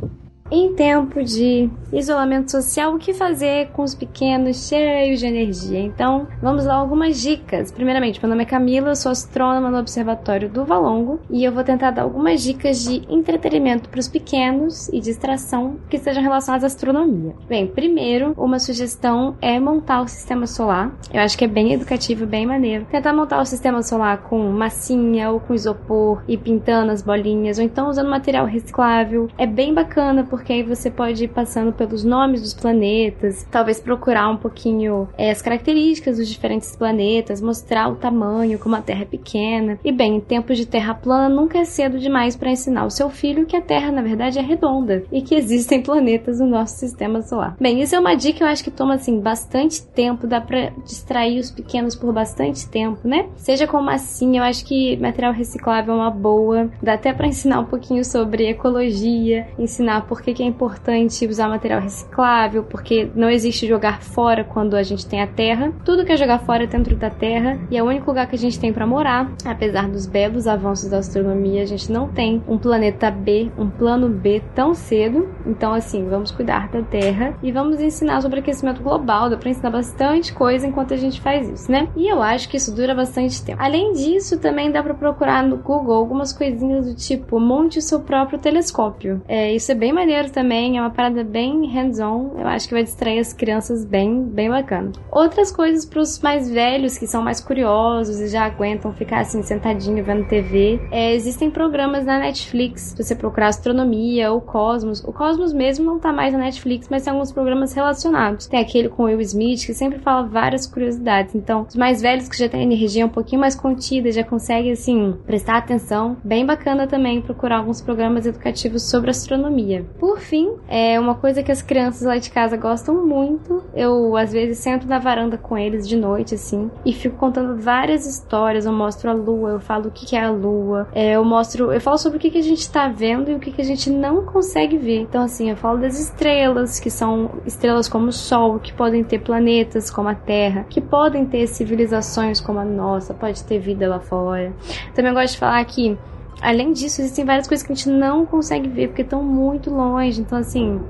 Em 0.52 0.74
tempo 0.74 1.24
de 1.24 1.70
isolamento 1.90 2.50
social, 2.50 2.94
o 2.94 2.98
que 2.98 3.14
fazer 3.14 3.68
com 3.68 3.82
os 3.82 3.94
pequenos 3.94 4.68
cheios 4.68 5.18
de 5.18 5.26
energia? 5.26 5.80
Então, 5.80 6.26
vamos 6.42 6.66
lá 6.66 6.74
algumas 6.74 7.22
dicas. 7.22 7.72
Primeiramente, 7.72 8.20
meu 8.20 8.28
nome 8.28 8.42
é 8.42 8.46
Camila, 8.46 8.90
eu 8.90 8.96
sou 8.96 9.10
astrônoma 9.10 9.70
no 9.70 9.78
Observatório 9.78 10.50
do 10.50 10.66
Valongo 10.66 11.20
e 11.30 11.42
eu 11.42 11.52
vou 11.52 11.64
tentar 11.64 11.90
dar 11.90 12.02
algumas 12.02 12.42
dicas 12.42 12.84
de 12.84 13.02
entretenimento 13.08 13.88
para 13.88 13.98
os 13.98 14.08
pequenos 14.08 14.88
e 14.90 15.00
distração 15.00 15.78
que 15.88 15.98
sejam 15.98 16.22
relacionadas 16.22 16.64
à 16.64 16.66
astronomia. 16.66 17.34
Bem, 17.48 17.66
primeiro, 17.66 18.34
uma 18.36 18.58
sugestão 18.58 19.36
é 19.40 19.58
montar 19.58 20.02
o 20.02 20.08
sistema 20.08 20.46
solar. 20.46 20.94
Eu 21.10 21.22
acho 21.22 21.38
que 21.38 21.46
é 21.46 21.48
bem 21.48 21.72
educativo, 21.72 22.26
bem 22.26 22.46
maneiro. 22.46 22.86
Tentar 22.90 23.14
montar 23.14 23.40
o 23.40 23.46
sistema 23.46 23.82
solar 23.82 24.18
com 24.24 24.38
massinha 24.50 25.30
ou 25.30 25.40
com 25.40 25.54
isopor 25.54 26.22
e 26.28 26.36
pintando 26.36 26.92
as 26.92 27.00
bolinhas, 27.00 27.56
ou 27.56 27.64
então 27.64 27.88
usando 27.88 28.10
material 28.10 28.44
reciclável. 28.44 29.28
É 29.38 29.46
bem 29.46 29.72
bacana 29.72 30.24
porque 30.24 30.41
aí 30.50 30.62
você 30.62 30.90
pode 30.90 31.24
ir 31.24 31.28
passando 31.28 31.72
pelos 31.72 32.02
nomes 32.04 32.42
dos 32.42 32.54
planetas, 32.54 33.46
talvez 33.50 33.78
procurar 33.78 34.28
um 34.28 34.36
pouquinho 34.36 35.08
é, 35.16 35.30
as 35.30 35.42
características 35.42 36.16
dos 36.16 36.28
diferentes 36.28 36.74
planetas, 36.74 37.40
mostrar 37.40 37.88
o 37.88 37.96
tamanho, 37.96 38.58
como 38.58 38.74
a 38.74 38.80
Terra 38.82 39.02
é 39.02 39.06
pequena. 39.06 39.78
E 39.84 39.92
bem, 39.92 40.16
em 40.16 40.20
tempos 40.20 40.56
de 40.56 40.66
Terra 40.66 40.94
plana, 40.94 41.28
nunca 41.28 41.58
é 41.58 41.64
cedo 41.64 41.98
demais 41.98 42.34
para 42.36 42.50
ensinar 42.50 42.84
o 42.84 42.90
seu 42.90 43.08
filho 43.08 43.46
que 43.46 43.56
a 43.56 43.60
Terra, 43.60 43.92
na 43.92 44.02
verdade, 44.02 44.38
é 44.38 44.42
redonda 44.42 45.04
e 45.12 45.22
que 45.22 45.34
existem 45.34 45.82
planetas 45.82 46.40
no 46.40 46.46
nosso 46.46 46.76
sistema 46.76 47.22
solar. 47.22 47.56
Bem, 47.60 47.80
isso 47.80 47.94
é 47.94 48.00
uma 48.00 48.14
dica 48.14 48.32
que 48.32 48.42
eu 48.42 48.46
acho 48.46 48.64
que 48.64 48.70
toma 48.70 48.94
assim 48.94 49.20
bastante 49.20 49.82
tempo, 49.82 50.26
dá 50.26 50.40
para 50.40 50.72
distrair 50.84 51.38
os 51.38 51.50
pequenos 51.50 51.94
por 51.94 52.12
bastante 52.12 52.66
tempo, 52.68 53.06
né? 53.06 53.28
Seja 53.36 53.66
como 53.66 53.90
assim, 53.90 54.38
eu 54.38 54.44
acho 54.44 54.64
que 54.64 54.96
material 54.96 55.32
reciclável 55.32 55.94
é 55.94 55.96
uma 55.96 56.10
boa, 56.10 56.70
dá 56.82 56.94
até 56.94 57.12
para 57.12 57.26
ensinar 57.26 57.60
um 57.60 57.66
pouquinho 57.66 58.04
sobre 58.04 58.48
ecologia, 58.48 59.46
ensinar 59.58 60.06
por 60.06 60.21
que, 60.22 60.34
que 60.34 60.42
é 60.42 60.46
importante 60.46 61.26
usar 61.26 61.48
material 61.48 61.80
reciclável, 61.80 62.62
porque 62.62 63.10
não 63.14 63.28
existe 63.28 63.66
jogar 63.66 64.02
fora 64.02 64.44
quando 64.44 64.74
a 64.74 64.82
gente 64.82 65.06
tem 65.06 65.20
a 65.20 65.26
terra. 65.26 65.72
Tudo 65.84 66.04
que 66.04 66.12
é 66.12 66.16
jogar 66.16 66.38
fora 66.40 66.64
é 66.64 66.66
dentro 66.66 66.96
da 66.96 67.10
terra 67.10 67.58
e 67.70 67.76
é 67.76 67.82
o 67.82 67.86
único 67.86 68.06
lugar 68.06 68.28
que 68.28 68.36
a 68.36 68.38
gente 68.38 68.58
tem 68.58 68.72
para 68.72 68.86
morar. 68.86 69.32
Apesar 69.44 69.88
dos 69.88 70.06
belos 70.06 70.46
avanços 70.46 70.88
da 70.88 70.98
astronomia, 70.98 71.62
a 71.62 71.66
gente 71.66 71.90
não 71.90 72.08
tem 72.08 72.42
um 72.46 72.58
planeta 72.58 73.10
B, 73.10 73.50
um 73.58 73.68
plano 73.68 74.08
B 74.08 74.42
tão 74.54 74.74
cedo. 74.74 75.28
Então, 75.46 75.72
assim, 75.72 76.08
vamos 76.08 76.30
cuidar 76.30 76.68
da 76.68 76.82
terra 76.82 77.36
e 77.42 77.50
vamos 77.50 77.80
ensinar 77.80 78.20
sobre 78.22 78.40
aquecimento 78.40 78.82
global. 78.82 79.28
Dá 79.28 79.36
pra 79.36 79.50
ensinar 79.50 79.70
bastante 79.70 80.32
coisa 80.32 80.66
enquanto 80.66 80.94
a 80.94 80.96
gente 80.96 81.20
faz 81.20 81.48
isso, 81.48 81.70
né? 81.70 81.88
E 81.96 82.08
eu 82.08 82.22
acho 82.22 82.48
que 82.48 82.56
isso 82.56 82.74
dura 82.74 82.94
bastante 82.94 83.42
tempo. 83.44 83.62
Além 83.62 83.92
disso, 83.92 84.38
também 84.38 84.70
dá 84.70 84.82
para 84.82 84.94
procurar 84.94 85.42
no 85.42 85.56
Google 85.56 85.94
algumas 85.94 86.32
coisinhas 86.32 86.86
do 86.86 86.94
tipo 86.94 87.40
monte 87.40 87.78
o 87.78 87.82
seu 87.82 88.00
próprio 88.00 88.38
telescópio. 88.38 89.22
É, 89.26 89.52
isso 89.52 89.72
é 89.72 89.74
bem 89.74 89.92
maneiro 89.92 90.11
também, 90.30 90.78
é 90.78 90.80
uma 90.80 90.90
parada 90.90 91.24
bem 91.24 91.66
hands-on. 91.66 92.32
Eu 92.38 92.46
acho 92.46 92.68
que 92.68 92.74
vai 92.74 92.82
distrair 92.82 93.18
as 93.18 93.32
crianças 93.32 93.84
bem, 93.84 94.22
bem 94.22 94.50
bacana. 94.50 94.92
Outras 95.10 95.50
coisas 95.50 95.84
para 95.84 96.00
os 96.00 96.20
mais 96.20 96.50
velhos 96.50 96.98
que 96.98 97.06
são 97.06 97.22
mais 97.22 97.40
curiosos 97.40 98.20
e 98.20 98.28
já 98.28 98.44
aguentam 98.44 98.92
ficar 98.92 99.20
assim 99.20 99.42
sentadinho 99.42 100.04
vendo 100.04 100.28
TV. 100.28 100.80
É, 100.90 101.14
existem 101.14 101.50
programas 101.50 102.04
na 102.04 102.18
Netflix, 102.18 102.94
se 102.96 103.02
você 103.02 103.14
procurar 103.14 103.48
astronomia 103.48 104.30
ou 104.30 104.40
Cosmos. 104.40 105.02
O 105.04 105.12
Cosmos 105.12 105.52
mesmo 105.52 105.84
não 105.84 105.98
tá 105.98 106.12
mais 106.12 106.32
na 106.32 106.40
Netflix, 106.40 106.88
mas 106.90 107.04
tem 107.04 107.12
alguns 107.12 107.32
programas 107.32 107.72
relacionados. 107.72 108.46
Tem 108.46 108.60
aquele 108.60 108.88
com 108.88 109.04
Will 109.04 109.20
Smith 109.20 109.64
que 109.66 109.74
sempre 109.74 109.98
fala 109.98 110.26
várias 110.26 110.66
curiosidades. 110.66 111.34
Então, 111.34 111.66
os 111.68 111.76
mais 111.76 112.02
velhos 112.02 112.28
que 112.28 112.36
já 112.36 112.48
têm 112.48 112.62
energia 112.62 113.06
um 113.06 113.08
pouquinho 113.08 113.40
mais 113.40 113.54
contida, 113.54 114.10
já 114.12 114.24
conseguem 114.24 114.72
assim 114.72 115.16
prestar 115.26 115.56
atenção. 115.56 116.16
Bem 116.22 116.44
bacana 116.44 116.86
também 116.86 117.20
procurar 117.20 117.58
alguns 117.58 117.80
programas 117.80 118.26
educativos 118.26 118.82
sobre 118.82 119.10
astronomia. 119.10 119.84
Por 120.02 120.18
fim, 120.18 120.56
é 120.66 120.98
uma 120.98 121.14
coisa 121.14 121.44
que 121.44 121.52
as 121.52 121.62
crianças 121.62 122.02
lá 122.02 122.18
de 122.18 122.28
casa 122.28 122.56
gostam 122.56 123.06
muito. 123.06 123.62
Eu 123.72 124.16
às 124.16 124.32
vezes 124.32 124.58
sento 124.58 124.84
na 124.84 124.98
varanda 124.98 125.38
com 125.38 125.56
eles 125.56 125.86
de 125.86 125.96
noite 125.96 126.34
assim 126.34 126.68
e 126.84 126.92
fico 126.92 127.14
contando 127.14 127.56
várias 127.56 128.04
histórias. 128.04 128.66
Eu 128.66 128.72
mostro 128.72 129.08
a 129.08 129.12
lua, 129.12 129.50
eu 129.50 129.60
falo 129.60 129.86
o 129.86 129.90
que 129.92 130.16
é 130.16 130.24
a 130.24 130.28
lua, 130.28 130.88
é, 130.92 131.12
eu 131.12 131.24
mostro, 131.24 131.72
eu 131.72 131.80
falo 131.80 131.98
sobre 131.98 132.18
o 132.18 132.20
que 132.20 132.36
a 132.36 132.42
gente 132.42 132.62
está 132.62 132.88
vendo 132.88 133.30
e 133.30 133.34
o 133.36 133.38
que 133.38 133.62
a 133.62 133.64
gente 133.64 133.90
não 133.90 134.24
consegue 134.24 134.76
ver. 134.76 135.02
Então 135.02 135.22
assim, 135.22 135.50
eu 135.50 135.56
falo 135.56 135.78
das 135.78 135.96
estrelas 136.00 136.80
que 136.80 136.90
são 136.90 137.30
estrelas 137.46 137.88
como 137.88 138.08
o 138.08 138.12
Sol, 138.12 138.58
que 138.58 138.72
podem 138.72 139.04
ter 139.04 139.20
planetas 139.20 139.88
como 139.88 140.08
a 140.08 140.16
Terra, 140.16 140.66
que 140.68 140.80
podem 140.80 141.26
ter 141.26 141.46
civilizações 141.46 142.40
como 142.40 142.58
a 142.58 142.64
nossa, 142.64 143.14
pode 143.14 143.44
ter 143.44 143.60
vida 143.60 143.88
lá 143.88 144.00
fora. 144.00 144.52
Também 144.96 145.14
gosto 145.14 145.34
de 145.34 145.38
falar 145.38 145.64
que 145.64 145.96
além 146.42 146.72
disso, 146.72 147.00
existem 147.00 147.24
várias 147.24 147.46
coisas 147.46 147.64
que 147.64 147.72
a 147.72 147.76
gente 147.76 147.88
não 147.88 148.26
consegue 148.26 148.68
ver 148.68 148.88
porque 148.88 149.02
estão 149.02 149.22
muito 149.22 149.70
longe. 149.70 150.20
Então, 150.20 150.38
assim, 150.38 150.80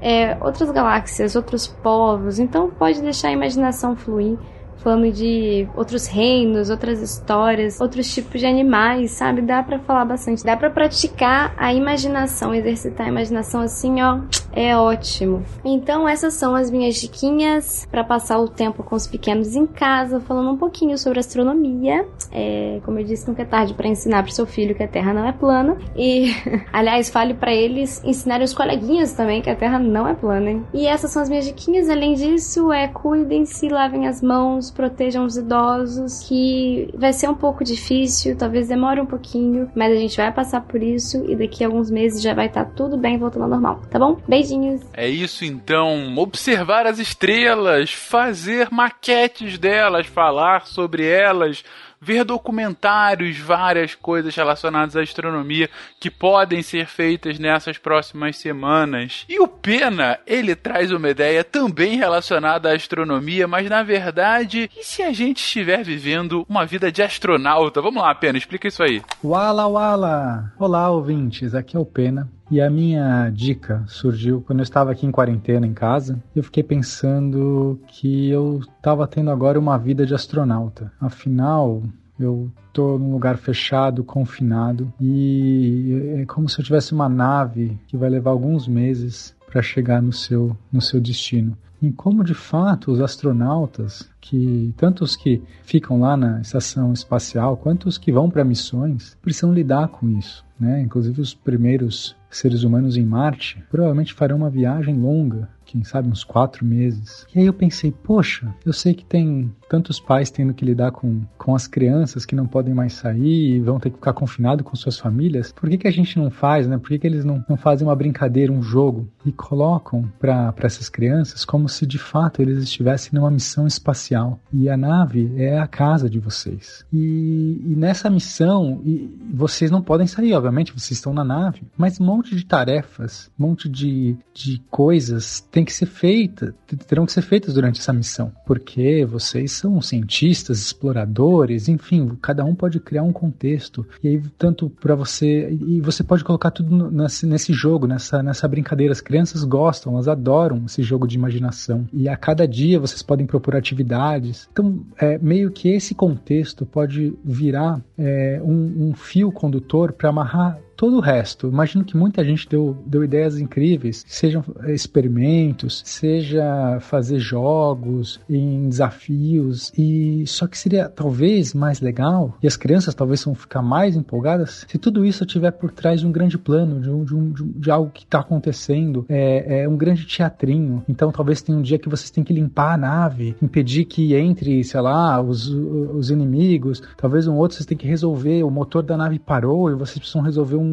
é, 0.00 0.36
outras 0.40 0.70
galáxias, 0.70 1.34
outros 1.34 1.66
povos. 1.66 2.38
Então, 2.38 2.70
pode 2.70 3.00
deixar 3.00 3.28
a 3.28 3.32
imaginação 3.32 3.96
fluir 3.96 4.38
falando 4.78 5.10
de 5.12 5.68
outros 5.76 6.06
reinos, 6.06 6.70
outras 6.70 7.02
histórias, 7.02 7.80
outros 7.80 8.12
tipos 8.12 8.40
de 8.40 8.46
animais, 8.46 9.10
sabe? 9.12 9.42
Dá 9.42 9.62
para 9.62 9.78
falar 9.78 10.04
bastante, 10.04 10.44
dá 10.44 10.56
para 10.56 10.70
praticar 10.70 11.54
a 11.56 11.72
imaginação, 11.74 12.54
exercitar 12.54 13.06
a 13.06 13.10
imaginação 13.10 13.60
assim, 13.60 14.00
ó, 14.02 14.20
é 14.52 14.76
ótimo. 14.76 15.44
Então 15.64 16.08
essas 16.08 16.34
são 16.34 16.54
as 16.54 16.70
minhas 16.70 16.96
diquinhas 16.96 17.86
para 17.90 18.04
passar 18.04 18.38
o 18.38 18.48
tempo 18.48 18.82
com 18.82 18.96
os 18.96 19.06
pequenos 19.06 19.54
em 19.54 19.66
casa, 19.66 20.20
falando 20.20 20.50
um 20.50 20.56
pouquinho 20.56 20.96
sobre 20.96 21.20
astronomia. 21.20 22.06
É, 22.32 22.80
como 22.84 22.98
eu 22.98 23.04
disse, 23.04 23.26
nunca 23.28 23.42
é 23.42 23.44
tarde 23.44 23.74
para 23.74 23.88
ensinar 23.88 24.22
para 24.22 24.32
seu 24.32 24.46
filho 24.46 24.74
que 24.74 24.82
a 24.82 24.88
Terra 24.88 25.12
não 25.12 25.26
é 25.26 25.32
plana 25.32 25.76
e, 25.96 26.32
aliás, 26.72 27.10
fale 27.10 27.34
para 27.34 27.52
eles 27.52 28.02
ensinarem 28.04 28.44
os 28.44 28.54
coleguinhas 28.54 29.12
também 29.12 29.42
que 29.42 29.50
a 29.50 29.56
Terra 29.56 29.78
não 29.78 30.06
é 30.06 30.14
plana. 30.14 30.50
Hein? 30.50 30.64
E 30.72 30.86
essas 30.86 31.10
são 31.10 31.22
as 31.22 31.28
minhas 31.28 31.46
diquinhas. 31.46 31.88
Além 31.88 32.14
disso, 32.14 32.72
é 32.72 32.88
cuidem-se, 32.88 33.68
lavem 33.68 34.06
as 34.06 34.22
mãos 34.22 34.70
protejam 34.70 35.24
os 35.24 35.36
idosos, 35.36 36.24
que 36.28 36.88
vai 36.94 37.12
ser 37.12 37.28
um 37.28 37.34
pouco 37.34 37.64
difícil, 37.64 38.36
talvez 38.36 38.68
demore 38.68 39.00
um 39.00 39.06
pouquinho, 39.06 39.70
mas 39.74 39.92
a 39.92 39.96
gente 39.96 40.16
vai 40.16 40.32
passar 40.32 40.60
por 40.62 40.82
isso 40.82 41.24
e 41.28 41.34
daqui 41.34 41.64
a 41.64 41.66
alguns 41.66 41.90
meses 41.90 42.22
já 42.22 42.34
vai 42.34 42.46
estar 42.46 42.64
tá 42.64 42.70
tudo 42.74 42.96
bem 42.96 43.18
voltando 43.18 43.42
ao 43.42 43.48
normal, 43.48 43.82
tá 43.90 43.98
bom? 43.98 44.18
Beijinhos! 44.26 44.82
É 44.92 45.08
isso 45.08 45.44
então, 45.44 46.14
observar 46.16 46.86
as 46.86 46.98
estrelas, 46.98 47.92
fazer 47.92 48.68
maquetes 48.70 49.58
delas, 49.58 50.06
falar 50.06 50.66
sobre 50.66 51.04
elas 51.06 51.64
ver 52.00 52.24
documentários, 52.24 53.38
várias 53.38 53.94
coisas 53.94 54.34
relacionadas 54.34 54.96
à 54.96 55.02
astronomia 55.02 55.68
que 56.00 56.10
podem 56.10 56.62
ser 56.62 56.86
feitas 56.86 57.38
nessas 57.38 57.78
próximas 57.78 58.36
semanas. 58.36 59.24
E 59.28 59.40
o 59.40 59.48
Pena, 59.48 60.18
ele 60.26 60.54
traz 60.54 60.90
uma 60.90 61.08
ideia 61.08 61.42
também 61.42 61.96
relacionada 61.96 62.70
à 62.70 62.74
astronomia, 62.74 63.46
mas 63.48 63.68
na 63.68 63.82
verdade, 63.82 64.70
e 64.76 64.84
se 64.84 65.02
a 65.02 65.12
gente 65.12 65.38
estiver 65.38 65.82
vivendo 65.82 66.46
uma 66.48 66.64
vida 66.64 66.90
de 66.90 67.02
astronauta? 67.02 67.82
Vamos 67.82 68.02
lá, 68.02 68.14
Pena, 68.14 68.38
explica 68.38 68.68
isso 68.68 68.82
aí. 68.82 69.02
Wala 69.22 69.66
Wala! 69.66 70.52
Olá, 70.58 70.90
ouvintes, 70.90 71.54
aqui 71.54 71.76
é 71.76 71.80
o 71.80 71.84
Pena. 71.84 72.28
E 72.50 72.62
a 72.62 72.70
minha 72.70 73.28
dica 73.28 73.84
surgiu 73.86 74.40
quando 74.40 74.60
eu 74.60 74.62
estava 74.62 74.90
aqui 74.90 75.06
em 75.06 75.10
quarentena 75.10 75.66
em 75.66 75.74
casa. 75.74 76.22
Eu 76.34 76.42
fiquei 76.42 76.62
pensando 76.62 77.78
que 77.88 78.30
eu 78.30 78.60
estava 78.60 79.06
tendo 79.06 79.30
agora 79.30 79.58
uma 79.58 79.76
vida 79.76 80.06
de 80.06 80.14
astronauta. 80.14 80.90
Afinal, 80.98 81.82
eu 82.18 82.50
estou 82.66 82.98
num 82.98 83.12
lugar 83.12 83.36
fechado, 83.36 84.02
confinado, 84.02 84.92
e 85.00 86.16
é 86.16 86.26
como 86.26 86.48
se 86.48 86.58
eu 86.58 86.64
tivesse 86.64 86.92
uma 86.92 87.08
nave 87.08 87.78
que 87.86 87.96
vai 87.96 88.08
levar 88.08 88.30
alguns 88.30 88.66
meses 88.66 89.36
para 89.46 89.62
chegar 89.62 90.00
no 90.00 90.12
seu, 90.12 90.56
no 90.72 90.80
seu 90.80 91.00
destino. 91.00 91.56
E 91.80 91.92
como 91.92 92.24
de 92.24 92.34
fato 92.34 92.90
os 92.90 93.00
astronautas, 93.00 94.08
que 94.20 94.74
tanto 94.76 95.04
os 95.04 95.14
que 95.14 95.40
ficam 95.62 96.00
lá 96.00 96.16
na 96.16 96.40
estação 96.40 96.92
espacial 96.92 97.56
quanto 97.56 97.88
os 97.88 97.96
que 97.96 98.10
vão 98.10 98.28
para 98.28 98.44
missões, 98.44 99.16
precisam 99.22 99.52
lidar 99.52 99.88
com 99.88 100.08
isso. 100.08 100.44
Né? 100.58 100.80
Inclusive 100.80 101.20
os 101.20 101.32
primeiros 101.34 102.16
seres 102.30 102.62
humanos 102.62 102.96
em 102.96 103.04
Marte 103.04 103.62
provavelmente 103.70 104.14
farão 104.14 104.36
uma 104.36 104.50
viagem 104.50 104.96
longa, 104.96 105.48
quem 105.68 105.84
sabe 105.84 106.08
uns 106.08 106.24
quatro 106.24 106.64
meses. 106.64 107.26
E 107.34 107.38
aí 107.38 107.46
eu 107.46 107.52
pensei, 107.52 107.92
poxa, 107.92 108.52
eu 108.64 108.72
sei 108.72 108.94
que 108.94 109.04
tem 109.04 109.54
tantos 109.68 110.00
pais 110.00 110.30
tendo 110.30 110.54
que 110.54 110.64
lidar 110.64 110.92
com, 110.92 111.20
com 111.36 111.54
as 111.54 111.66
crianças 111.66 112.24
que 112.24 112.34
não 112.34 112.46
podem 112.46 112.72
mais 112.72 112.94
sair 112.94 113.56
e 113.56 113.60
vão 113.60 113.78
ter 113.78 113.90
que 113.90 113.96
ficar 113.96 114.14
confinados 114.14 114.66
com 114.66 114.74
suas 114.74 114.98
famílias, 114.98 115.52
por 115.52 115.68
que, 115.68 115.76
que 115.76 115.88
a 115.88 115.92
gente 115.92 116.18
não 116.18 116.30
faz, 116.30 116.66
né? 116.66 116.78
Por 116.78 116.88
que, 116.88 116.98
que 116.98 117.06
eles 117.06 117.24
não, 117.24 117.44
não 117.46 117.56
fazem 117.56 117.86
uma 117.86 117.94
brincadeira, 117.94 118.50
um 118.50 118.62
jogo 118.62 119.06
e 119.26 119.30
colocam 119.30 120.10
para 120.18 120.54
essas 120.62 120.88
crianças 120.88 121.44
como 121.44 121.68
se 121.68 121.86
de 121.86 121.98
fato 121.98 122.40
eles 122.40 122.62
estivessem 122.62 123.10
numa 123.12 123.30
missão 123.30 123.66
espacial 123.66 124.40
e 124.52 124.68
a 124.70 124.76
nave 124.76 125.32
é 125.36 125.58
a 125.58 125.66
casa 125.66 126.08
de 126.08 126.18
vocês. 126.18 126.84
E, 126.90 127.60
e 127.66 127.74
nessa 127.76 128.08
missão, 128.08 128.80
e 128.84 129.14
vocês 129.34 129.70
não 129.70 129.82
podem 129.82 130.06
sair, 130.06 130.32
obviamente, 130.32 130.72
vocês 130.72 130.92
estão 130.92 131.12
na 131.12 131.24
nave, 131.24 131.62
mas 131.76 132.00
um 132.00 132.06
monte 132.06 132.34
de 132.34 132.46
tarefas, 132.46 133.30
um 133.38 133.46
monte 133.46 133.68
de, 133.68 134.16
de 134.32 134.62
coisas 134.70 135.40
tem 135.58 135.64
que 135.64 135.72
ser 135.72 135.86
feita, 135.86 136.54
terão 136.86 137.04
que 137.04 137.10
ser 137.10 137.22
feitas 137.22 137.54
durante 137.54 137.80
essa 137.80 137.92
missão, 137.92 138.30
porque 138.46 139.04
vocês 139.04 139.50
são 139.50 139.82
cientistas, 139.82 140.60
exploradores, 140.60 141.68
enfim, 141.68 142.16
cada 142.22 142.44
um 142.44 142.54
pode 142.54 142.78
criar 142.78 143.02
um 143.02 143.12
contexto 143.12 143.84
e 144.00 144.06
aí 144.06 144.22
tanto 144.38 144.70
para 144.70 144.94
você 144.94 145.50
e 145.50 145.80
você 145.80 146.04
pode 146.04 146.22
colocar 146.22 146.52
tudo 146.52 146.88
nesse, 146.92 147.26
nesse 147.26 147.52
jogo, 147.52 147.88
nessa 147.88 148.22
nessa 148.22 148.46
brincadeira. 148.46 148.92
As 148.92 149.00
crianças 149.00 149.42
gostam, 149.42 149.94
elas 149.94 150.06
adoram 150.06 150.62
esse 150.64 150.80
jogo 150.80 151.08
de 151.08 151.16
imaginação 151.16 151.88
e 151.92 152.08
a 152.08 152.16
cada 152.16 152.46
dia 152.46 152.78
vocês 152.78 153.02
podem 153.02 153.26
propor 153.26 153.56
atividades. 153.56 154.48
Então, 154.52 154.86
é, 154.96 155.18
meio 155.18 155.50
que 155.50 155.70
esse 155.70 155.92
contexto 155.92 156.64
pode 156.64 157.18
virar 157.24 157.82
é, 157.98 158.40
um, 158.44 158.90
um 158.90 158.94
fio 158.94 159.32
condutor 159.32 159.90
para 159.90 160.10
amarrar 160.10 160.60
todo 160.78 160.96
o 160.96 161.00
resto. 161.00 161.48
Imagino 161.48 161.84
que 161.84 161.96
muita 161.96 162.24
gente 162.24 162.48
deu, 162.48 162.78
deu 162.86 163.02
ideias 163.02 163.36
incríveis, 163.40 164.04
sejam 164.06 164.44
experimentos, 164.68 165.82
seja 165.84 166.78
fazer 166.80 167.18
jogos 167.18 168.20
em 168.30 168.68
desafios, 168.68 169.72
e 169.76 170.24
só 170.24 170.46
que 170.46 170.56
seria 170.56 170.88
talvez 170.88 171.52
mais 171.52 171.80
legal, 171.80 172.38
e 172.40 172.46
as 172.46 172.56
crianças 172.56 172.94
talvez 172.94 173.24
vão 173.24 173.34
ficar 173.34 173.60
mais 173.60 173.96
empolgadas, 173.96 174.64
se 174.68 174.78
tudo 174.78 175.04
isso 175.04 175.24
estiver 175.24 175.50
por 175.50 175.72
trás 175.72 176.00
de 176.00 176.06
um 176.06 176.12
grande 176.12 176.38
plano, 176.38 176.80
de, 176.80 176.88
um, 176.88 177.04
de, 177.04 177.14
um, 177.14 177.52
de 177.56 177.70
algo 177.72 177.90
que 177.90 178.04
está 178.04 178.20
acontecendo, 178.20 179.04
é, 179.08 179.62
é 179.62 179.68
um 179.68 179.76
grande 179.76 180.06
teatrinho. 180.06 180.84
Então 180.88 181.10
talvez 181.10 181.42
tenha 181.42 181.58
um 181.58 181.62
dia 181.62 181.78
que 181.78 181.88
vocês 181.88 182.08
têm 182.08 182.22
que 182.22 182.32
limpar 182.32 182.74
a 182.74 182.76
nave, 182.76 183.34
impedir 183.42 183.84
que 183.84 184.14
entre, 184.14 184.62
sei 184.62 184.80
lá, 184.80 185.20
os, 185.20 185.48
os 185.48 186.08
inimigos, 186.08 186.80
talvez 186.96 187.26
um 187.26 187.34
outro 187.34 187.56
vocês 187.56 187.66
têm 187.66 187.76
que 187.76 187.88
resolver, 187.88 188.44
o 188.44 188.50
motor 188.50 188.84
da 188.84 188.96
nave 188.96 189.18
parou 189.18 189.68
e 189.70 189.74
vocês 189.74 189.98
precisam 189.98 190.22
resolver 190.22 190.54
um 190.54 190.67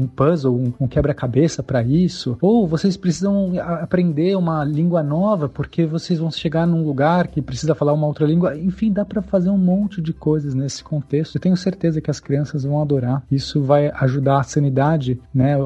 um, 0.00 0.06
puzzle, 0.06 0.54
um, 0.54 0.72
um 0.80 0.88
quebra-cabeça 0.88 1.62
para 1.62 1.82
isso, 1.82 2.36
ou 2.40 2.66
vocês 2.66 2.96
precisam 2.96 3.52
aprender 3.58 4.36
uma 4.36 4.64
língua 4.64 5.02
nova 5.02 5.48
porque 5.48 5.86
vocês 5.86 6.18
vão 6.18 6.30
chegar 6.30 6.66
num 6.66 6.84
lugar 6.84 7.28
que 7.28 7.42
precisa 7.42 7.74
falar 7.74 7.92
uma 7.92 8.06
outra 8.06 8.26
língua. 8.26 8.56
Enfim, 8.56 8.92
dá 8.92 9.04
para 9.04 9.22
fazer 9.22 9.50
um 9.50 9.58
monte 9.58 10.00
de 10.00 10.12
coisas 10.12 10.54
nesse 10.54 10.82
contexto. 10.82 11.36
Eu 11.36 11.40
tenho 11.40 11.56
certeza 11.56 12.00
que 12.00 12.10
as 12.10 12.20
crianças 12.20 12.64
vão 12.64 12.80
adorar. 12.80 13.22
Isso 13.30 13.62
vai 13.62 13.90
ajudar 13.94 14.40
a 14.40 14.42
sanidade, 14.42 15.20
né? 15.34 15.56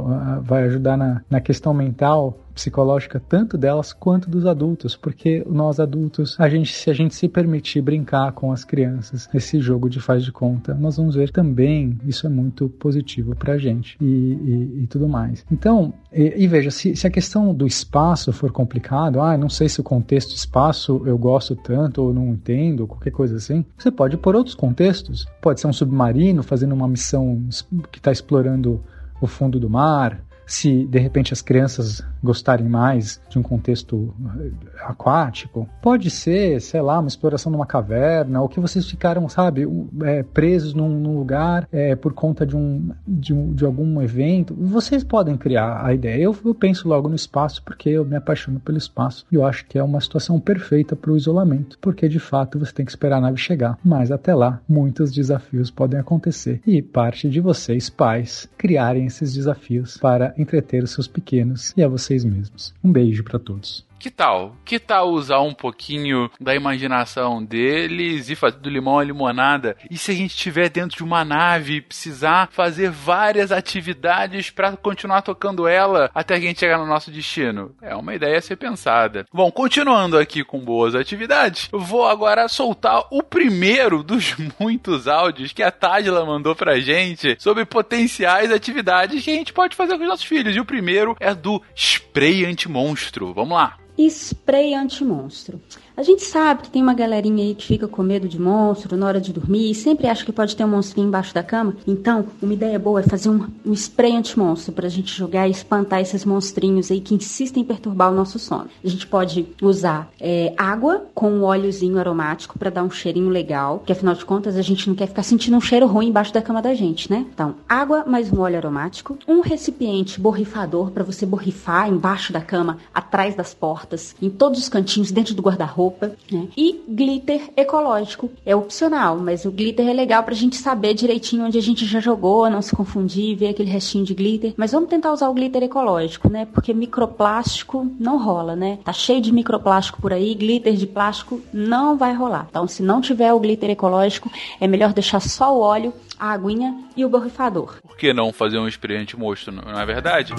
Vai 0.42 0.64
ajudar 0.64 0.96
na, 0.96 1.22
na 1.28 1.40
questão 1.40 1.74
mental 1.74 2.38
psicológica 2.54 3.20
tanto 3.20 3.58
delas 3.58 3.92
quanto 3.92 4.30
dos 4.30 4.46
adultos, 4.46 4.96
porque 4.96 5.44
nós 5.48 5.80
adultos, 5.80 6.36
a 6.38 6.48
gente, 6.48 6.72
se 6.72 6.88
a 6.90 6.94
gente 6.94 7.14
se 7.14 7.28
permitir 7.28 7.82
brincar 7.82 8.32
com 8.32 8.52
as 8.52 8.64
crianças 8.64 9.28
nesse 9.32 9.60
jogo 9.60 9.90
de 9.90 10.00
faz 10.00 10.24
de 10.24 10.32
conta, 10.32 10.74
nós 10.74 10.96
vamos 10.96 11.16
ver 11.16 11.30
também 11.30 11.98
isso 12.06 12.26
é 12.26 12.30
muito 12.30 12.68
positivo 12.68 13.34
para 13.34 13.54
a 13.54 13.58
gente 13.58 13.96
e, 14.00 14.04
e, 14.04 14.82
e, 14.82 14.86
tudo 14.86 15.08
mais. 15.08 15.44
Então, 15.50 15.92
e, 16.12 16.44
e 16.44 16.46
veja, 16.46 16.70
se, 16.70 16.94
se, 16.94 17.06
a 17.06 17.10
questão 17.10 17.52
do 17.54 17.66
espaço 17.66 18.32
for 18.32 18.52
complicado, 18.52 19.20
ah, 19.20 19.36
não 19.36 19.48
sei 19.48 19.68
se 19.68 19.80
o 19.80 19.84
contexto 19.84 20.34
espaço 20.34 21.02
eu 21.04 21.18
gosto 21.18 21.56
tanto 21.56 22.02
ou 22.02 22.14
não 22.14 22.28
entendo, 22.28 22.86
qualquer 22.86 23.10
coisa 23.10 23.36
assim, 23.36 23.64
você 23.76 23.90
pode 23.90 24.16
pôr 24.16 24.36
outros 24.36 24.54
contextos. 24.54 25.26
Pode 25.40 25.60
ser 25.60 25.66
um 25.66 25.72
submarino 25.72 26.42
fazendo 26.42 26.72
uma 26.72 26.88
missão 26.88 27.42
que 27.90 27.98
está 27.98 28.12
explorando 28.12 28.80
o 29.20 29.26
fundo 29.26 29.58
do 29.58 29.70
mar, 29.70 30.22
se 30.46 30.84
de 30.86 30.98
repente 30.98 31.32
as 31.32 31.42
crianças 31.42 32.02
gostarem 32.22 32.68
mais 32.68 33.20
de 33.28 33.38
um 33.38 33.42
contexto 33.42 34.14
eh, 34.38 34.50
aquático, 34.84 35.68
pode 35.82 36.10
ser, 36.10 36.60
sei 36.60 36.80
lá, 36.80 36.98
uma 36.98 37.08
exploração 37.08 37.52
numa 37.52 37.66
caverna, 37.66 38.40
ou 38.40 38.48
que 38.48 38.60
vocês 38.60 38.88
ficaram, 38.88 39.28
sabe, 39.28 39.66
é, 40.02 40.22
presos 40.22 40.72
num, 40.72 40.88
num 40.88 41.18
lugar 41.18 41.68
é, 41.70 41.94
por 41.94 42.14
conta 42.14 42.46
de, 42.46 42.56
um, 42.56 42.90
de, 43.06 43.34
um, 43.34 43.52
de 43.52 43.64
algum 43.64 44.00
evento. 44.00 44.54
Vocês 44.54 45.04
podem 45.04 45.36
criar 45.36 45.84
a 45.84 45.92
ideia. 45.92 46.22
Eu, 46.22 46.36
eu 46.44 46.54
penso 46.54 46.88
logo 46.88 47.08
no 47.08 47.14
espaço 47.14 47.62
porque 47.62 47.90
eu 47.90 48.04
me 48.04 48.16
apaixono 48.16 48.60
pelo 48.60 48.78
espaço 48.78 49.26
e 49.30 49.34
eu 49.34 49.46
acho 49.46 49.66
que 49.66 49.78
é 49.78 49.82
uma 49.82 50.00
situação 50.00 50.40
perfeita 50.40 50.96
para 50.96 51.10
o 51.10 51.16
isolamento, 51.16 51.78
porque 51.80 52.08
de 52.08 52.18
fato 52.18 52.58
você 52.58 52.72
tem 52.72 52.84
que 52.86 52.92
esperar 52.92 53.18
a 53.18 53.20
nave 53.20 53.38
chegar. 53.38 53.78
Mas 53.84 54.10
até 54.10 54.34
lá, 54.34 54.60
muitos 54.68 55.12
desafios 55.12 55.70
podem 55.70 56.00
acontecer 56.00 56.60
e 56.66 56.80
parte 56.80 57.28
de 57.28 57.40
vocês, 57.40 57.90
pais, 57.90 58.48
criarem 58.56 59.06
esses 59.06 59.34
desafios 59.34 59.98
para 59.98 60.33
entreter 60.36 60.82
os 60.82 60.90
seus 60.90 61.08
pequenos 61.08 61.72
e 61.76 61.82
a 61.82 61.88
vocês 61.88 62.24
mesmos. 62.24 62.74
Um 62.82 62.90
beijo 62.90 63.22
para 63.24 63.38
todos. 63.38 63.84
Que 64.04 64.10
tal? 64.10 64.54
Que 64.66 64.78
tal 64.78 65.08
usar 65.12 65.40
um 65.40 65.54
pouquinho 65.54 66.30
da 66.38 66.54
imaginação 66.54 67.42
deles 67.42 68.28
e 68.28 68.34
fazer 68.34 68.58
do 68.58 68.68
limão 68.68 68.98
a 68.98 69.02
limonada? 69.02 69.78
E 69.90 69.96
se 69.96 70.10
a 70.10 70.14
gente 70.14 70.32
estiver 70.32 70.68
dentro 70.68 70.98
de 70.98 71.02
uma 71.02 71.24
nave 71.24 71.76
e 71.76 71.80
precisar 71.80 72.50
fazer 72.52 72.90
várias 72.90 73.50
atividades 73.50 74.50
para 74.50 74.76
continuar 74.76 75.22
tocando 75.22 75.66
ela 75.66 76.10
até 76.14 76.34
a 76.34 76.38
gente 76.38 76.60
chegar 76.60 76.76
no 76.76 76.84
nosso 76.84 77.10
destino? 77.10 77.74
É 77.80 77.96
uma 77.96 78.14
ideia 78.14 78.36
a 78.36 78.42
ser 78.42 78.56
pensada. 78.56 79.24
Bom, 79.32 79.50
continuando 79.50 80.18
aqui 80.18 80.44
com 80.44 80.60
boas 80.60 80.94
atividades, 80.94 81.70
vou 81.72 82.06
agora 82.06 82.46
soltar 82.46 83.04
o 83.10 83.22
primeiro 83.22 84.02
dos 84.02 84.36
muitos 84.60 85.08
áudios 85.08 85.54
que 85.54 85.62
a 85.62 85.70
Tadla 85.70 86.26
mandou 86.26 86.54
pra 86.54 86.78
gente 86.78 87.38
sobre 87.40 87.64
potenciais 87.64 88.52
atividades 88.52 89.24
que 89.24 89.30
a 89.30 89.34
gente 89.34 89.54
pode 89.54 89.74
fazer 89.74 89.96
com 89.96 90.02
os 90.02 90.10
nossos 90.10 90.26
filhos. 90.26 90.54
E 90.54 90.60
o 90.60 90.64
primeiro 90.66 91.16
é 91.18 91.34
do 91.34 91.62
spray 91.74 92.44
anti-monstro. 92.44 93.32
Vamos 93.32 93.56
lá 93.56 93.78
spray 94.10 94.74
anti-monstro. 94.74 95.60
A 95.96 96.02
gente 96.02 96.24
sabe 96.24 96.62
que 96.62 96.70
tem 96.70 96.82
uma 96.82 96.92
galerinha 96.92 97.44
aí 97.44 97.54
que 97.54 97.64
fica 97.64 97.86
com 97.86 98.02
medo 98.02 98.28
de 98.28 98.40
monstro 98.40 98.96
na 98.96 99.06
hora 99.06 99.20
de 99.20 99.32
dormir 99.32 99.70
e 99.70 99.74
sempre 99.76 100.08
acha 100.08 100.24
que 100.24 100.32
pode 100.32 100.56
ter 100.56 100.64
um 100.64 100.68
monstrinho 100.68 101.06
embaixo 101.06 101.32
da 101.32 101.40
cama. 101.40 101.76
Então, 101.86 102.26
uma 102.42 102.52
ideia 102.52 102.80
boa 102.80 102.98
é 102.98 103.04
fazer 103.04 103.28
um, 103.28 103.46
um 103.64 103.72
spray 103.72 104.16
anti-monstro 104.16 104.72
pra 104.72 104.88
gente 104.88 105.16
jogar 105.16 105.46
e 105.46 105.52
espantar 105.52 106.00
esses 106.00 106.24
monstrinhos 106.24 106.90
aí 106.90 107.00
que 107.00 107.14
insistem 107.14 107.62
em 107.62 107.66
perturbar 107.66 108.10
o 108.10 108.14
nosso 108.14 108.40
sono. 108.40 108.66
A 108.84 108.88
gente 108.88 109.06
pode 109.06 109.46
usar 109.62 110.10
é, 110.20 110.52
água 110.56 111.04
com 111.14 111.30
um 111.30 111.44
óleozinho 111.44 111.96
aromático 111.96 112.58
para 112.58 112.70
dar 112.70 112.82
um 112.82 112.90
cheirinho 112.90 113.28
legal, 113.28 113.80
que 113.86 113.92
afinal 113.92 114.14
de 114.14 114.24
contas 114.24 114.56
a 114.56 114.62
gente 114.62 114.88
não 114.88 114.96
quer 114.96 115.06
ficar 115.06 115.22
sentindo 115.22 115.56
um 115.56 115.60
cheiro 115.60 115.86
ruim 115.86 116.08
embaixo 116.08 116.34
da 116.34 116.42
cama 116.42 116.60
da 116.60 116.74
gente, 116.74 117.08
né? 117.08 117.24
Então, 117.32 117.54
água 117.68 118.04
mais 118.04 118.32
um 118.32 118.40
óleo 118.40 118.56
aromático, 118.56 119.16
um 119.28 119.40
recipiente 119.42 120.20
borrifador 120.20 120.90
para 120.90 121.04
você 121.04 121.24
borrifar 121.24 121.88
embaixo 121.88 122.32
da 122.32 122.40
cama, 122.40 122.78
atrás 122.92 123.36
das 123.36 123.54
portas, 123.54 124.16
em 124.20 124.28
todos 124.28 124.58
os 124.58 124.68
cantinhos, 124.68 125.12
dentro 125.12 125.36
do 125.36 125.42
guarda-roupa 125.42 125.83
roupa, 125.84 126.12
né? 126.30 126.48
E 126.56 126.80
glitter 126.88 127.50
ecológico. 127.56 128.30
É 128.44 128.56
opcional, 128.56 129.18
mas 129.18 129.44
o 129.44 129.50
glitter 129.50 129.86
é 129.88 129.92
legal 129.92 130.22
pra 130.22 130.34
gente 130.34 130.56
saber 130.56 130.94
direitinho 130.94 131.44
onde 131.44 131.58
a 131.58 131.62
gente 131.62 131.84
já 131.84 132.00
jogou, 132.00 132.48
não 132.48 132.62
se 132.62 132.74
confundir, 132.74 133.36
ver 133.36 133.48
aquele 133.48 133.70
restinho 133.70 134.04
de 134.04 134.14
glitter. 134.14 134.54
Mas 134.56 134.72
vamos 134.72 134.88
tentar 134.88 135.12
usar 135.12 135.28
o 135.28 135.34
glitter 135.34 135.62
ecológico, 135.62 136.30
né? 136.30 136.46
Porque 136.46 136.72
microplástico 136.72 137.90
não 138.00 138.18
rola, 138.18 138.56
né? 138.56 138.78
Tá 138.84 138.92
cheio 138.92 139.20
de 139.20 139.32
microplástico 139.32 140.00
por 140.00 140.12
aí, 140.12 140.34
glitter 140.34 140.74
de 140.74 140.86
plástico 140.86 141.40
não 141.52 141.96
vai 141.96 142.14
rolar. 142.14 142.46
Então, 142.48 142.66
se 142.66 142.82
não 142.82 143.00
tiver 143.00 143.32
o 143.32 143.40
glitter 143.40 143.70
ecológico, 143.70 144.30
é 144.60 144.66
melhor 144.66 144.92
deixar 144.92 145.20
só 145.20 145.54
o 145.54 145.60
óleo, 145.60 145.92
a 146.18 146.32
aguinha 146.32 146.74
e 146.96 147.04
o 147.04 147.08
borrifador. 147.08 147.76
Por 147.82 147.96
que 147.96 148.12
não 148.12 148.32
fazer 148.32 148.58
um 148.58 148.68
experiente 148.68 149.18
mosto, 149.18 149.52
não 149.52 149.78
é 149.78 149.86
verdade? 149.86 150.32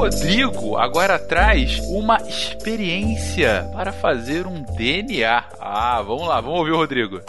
Rodrigo 0.00 0.78
agora 0.78 1.18
traz 1.18 1.78
uma 1.80 2.16
experiência 2.22 3.68
para 3.70 3.92
fazer 3.92 4.46
um 4.46 4.62
DNA. 4.62 5.44
Ah, 5.60 6.00
vamos 6.00 6.26
lá, 6.26 6.40
vamos 6.40 6.60
ouvir 6.60 6.70
o 6.70 6.78
Rodrigo. 6.78 7.20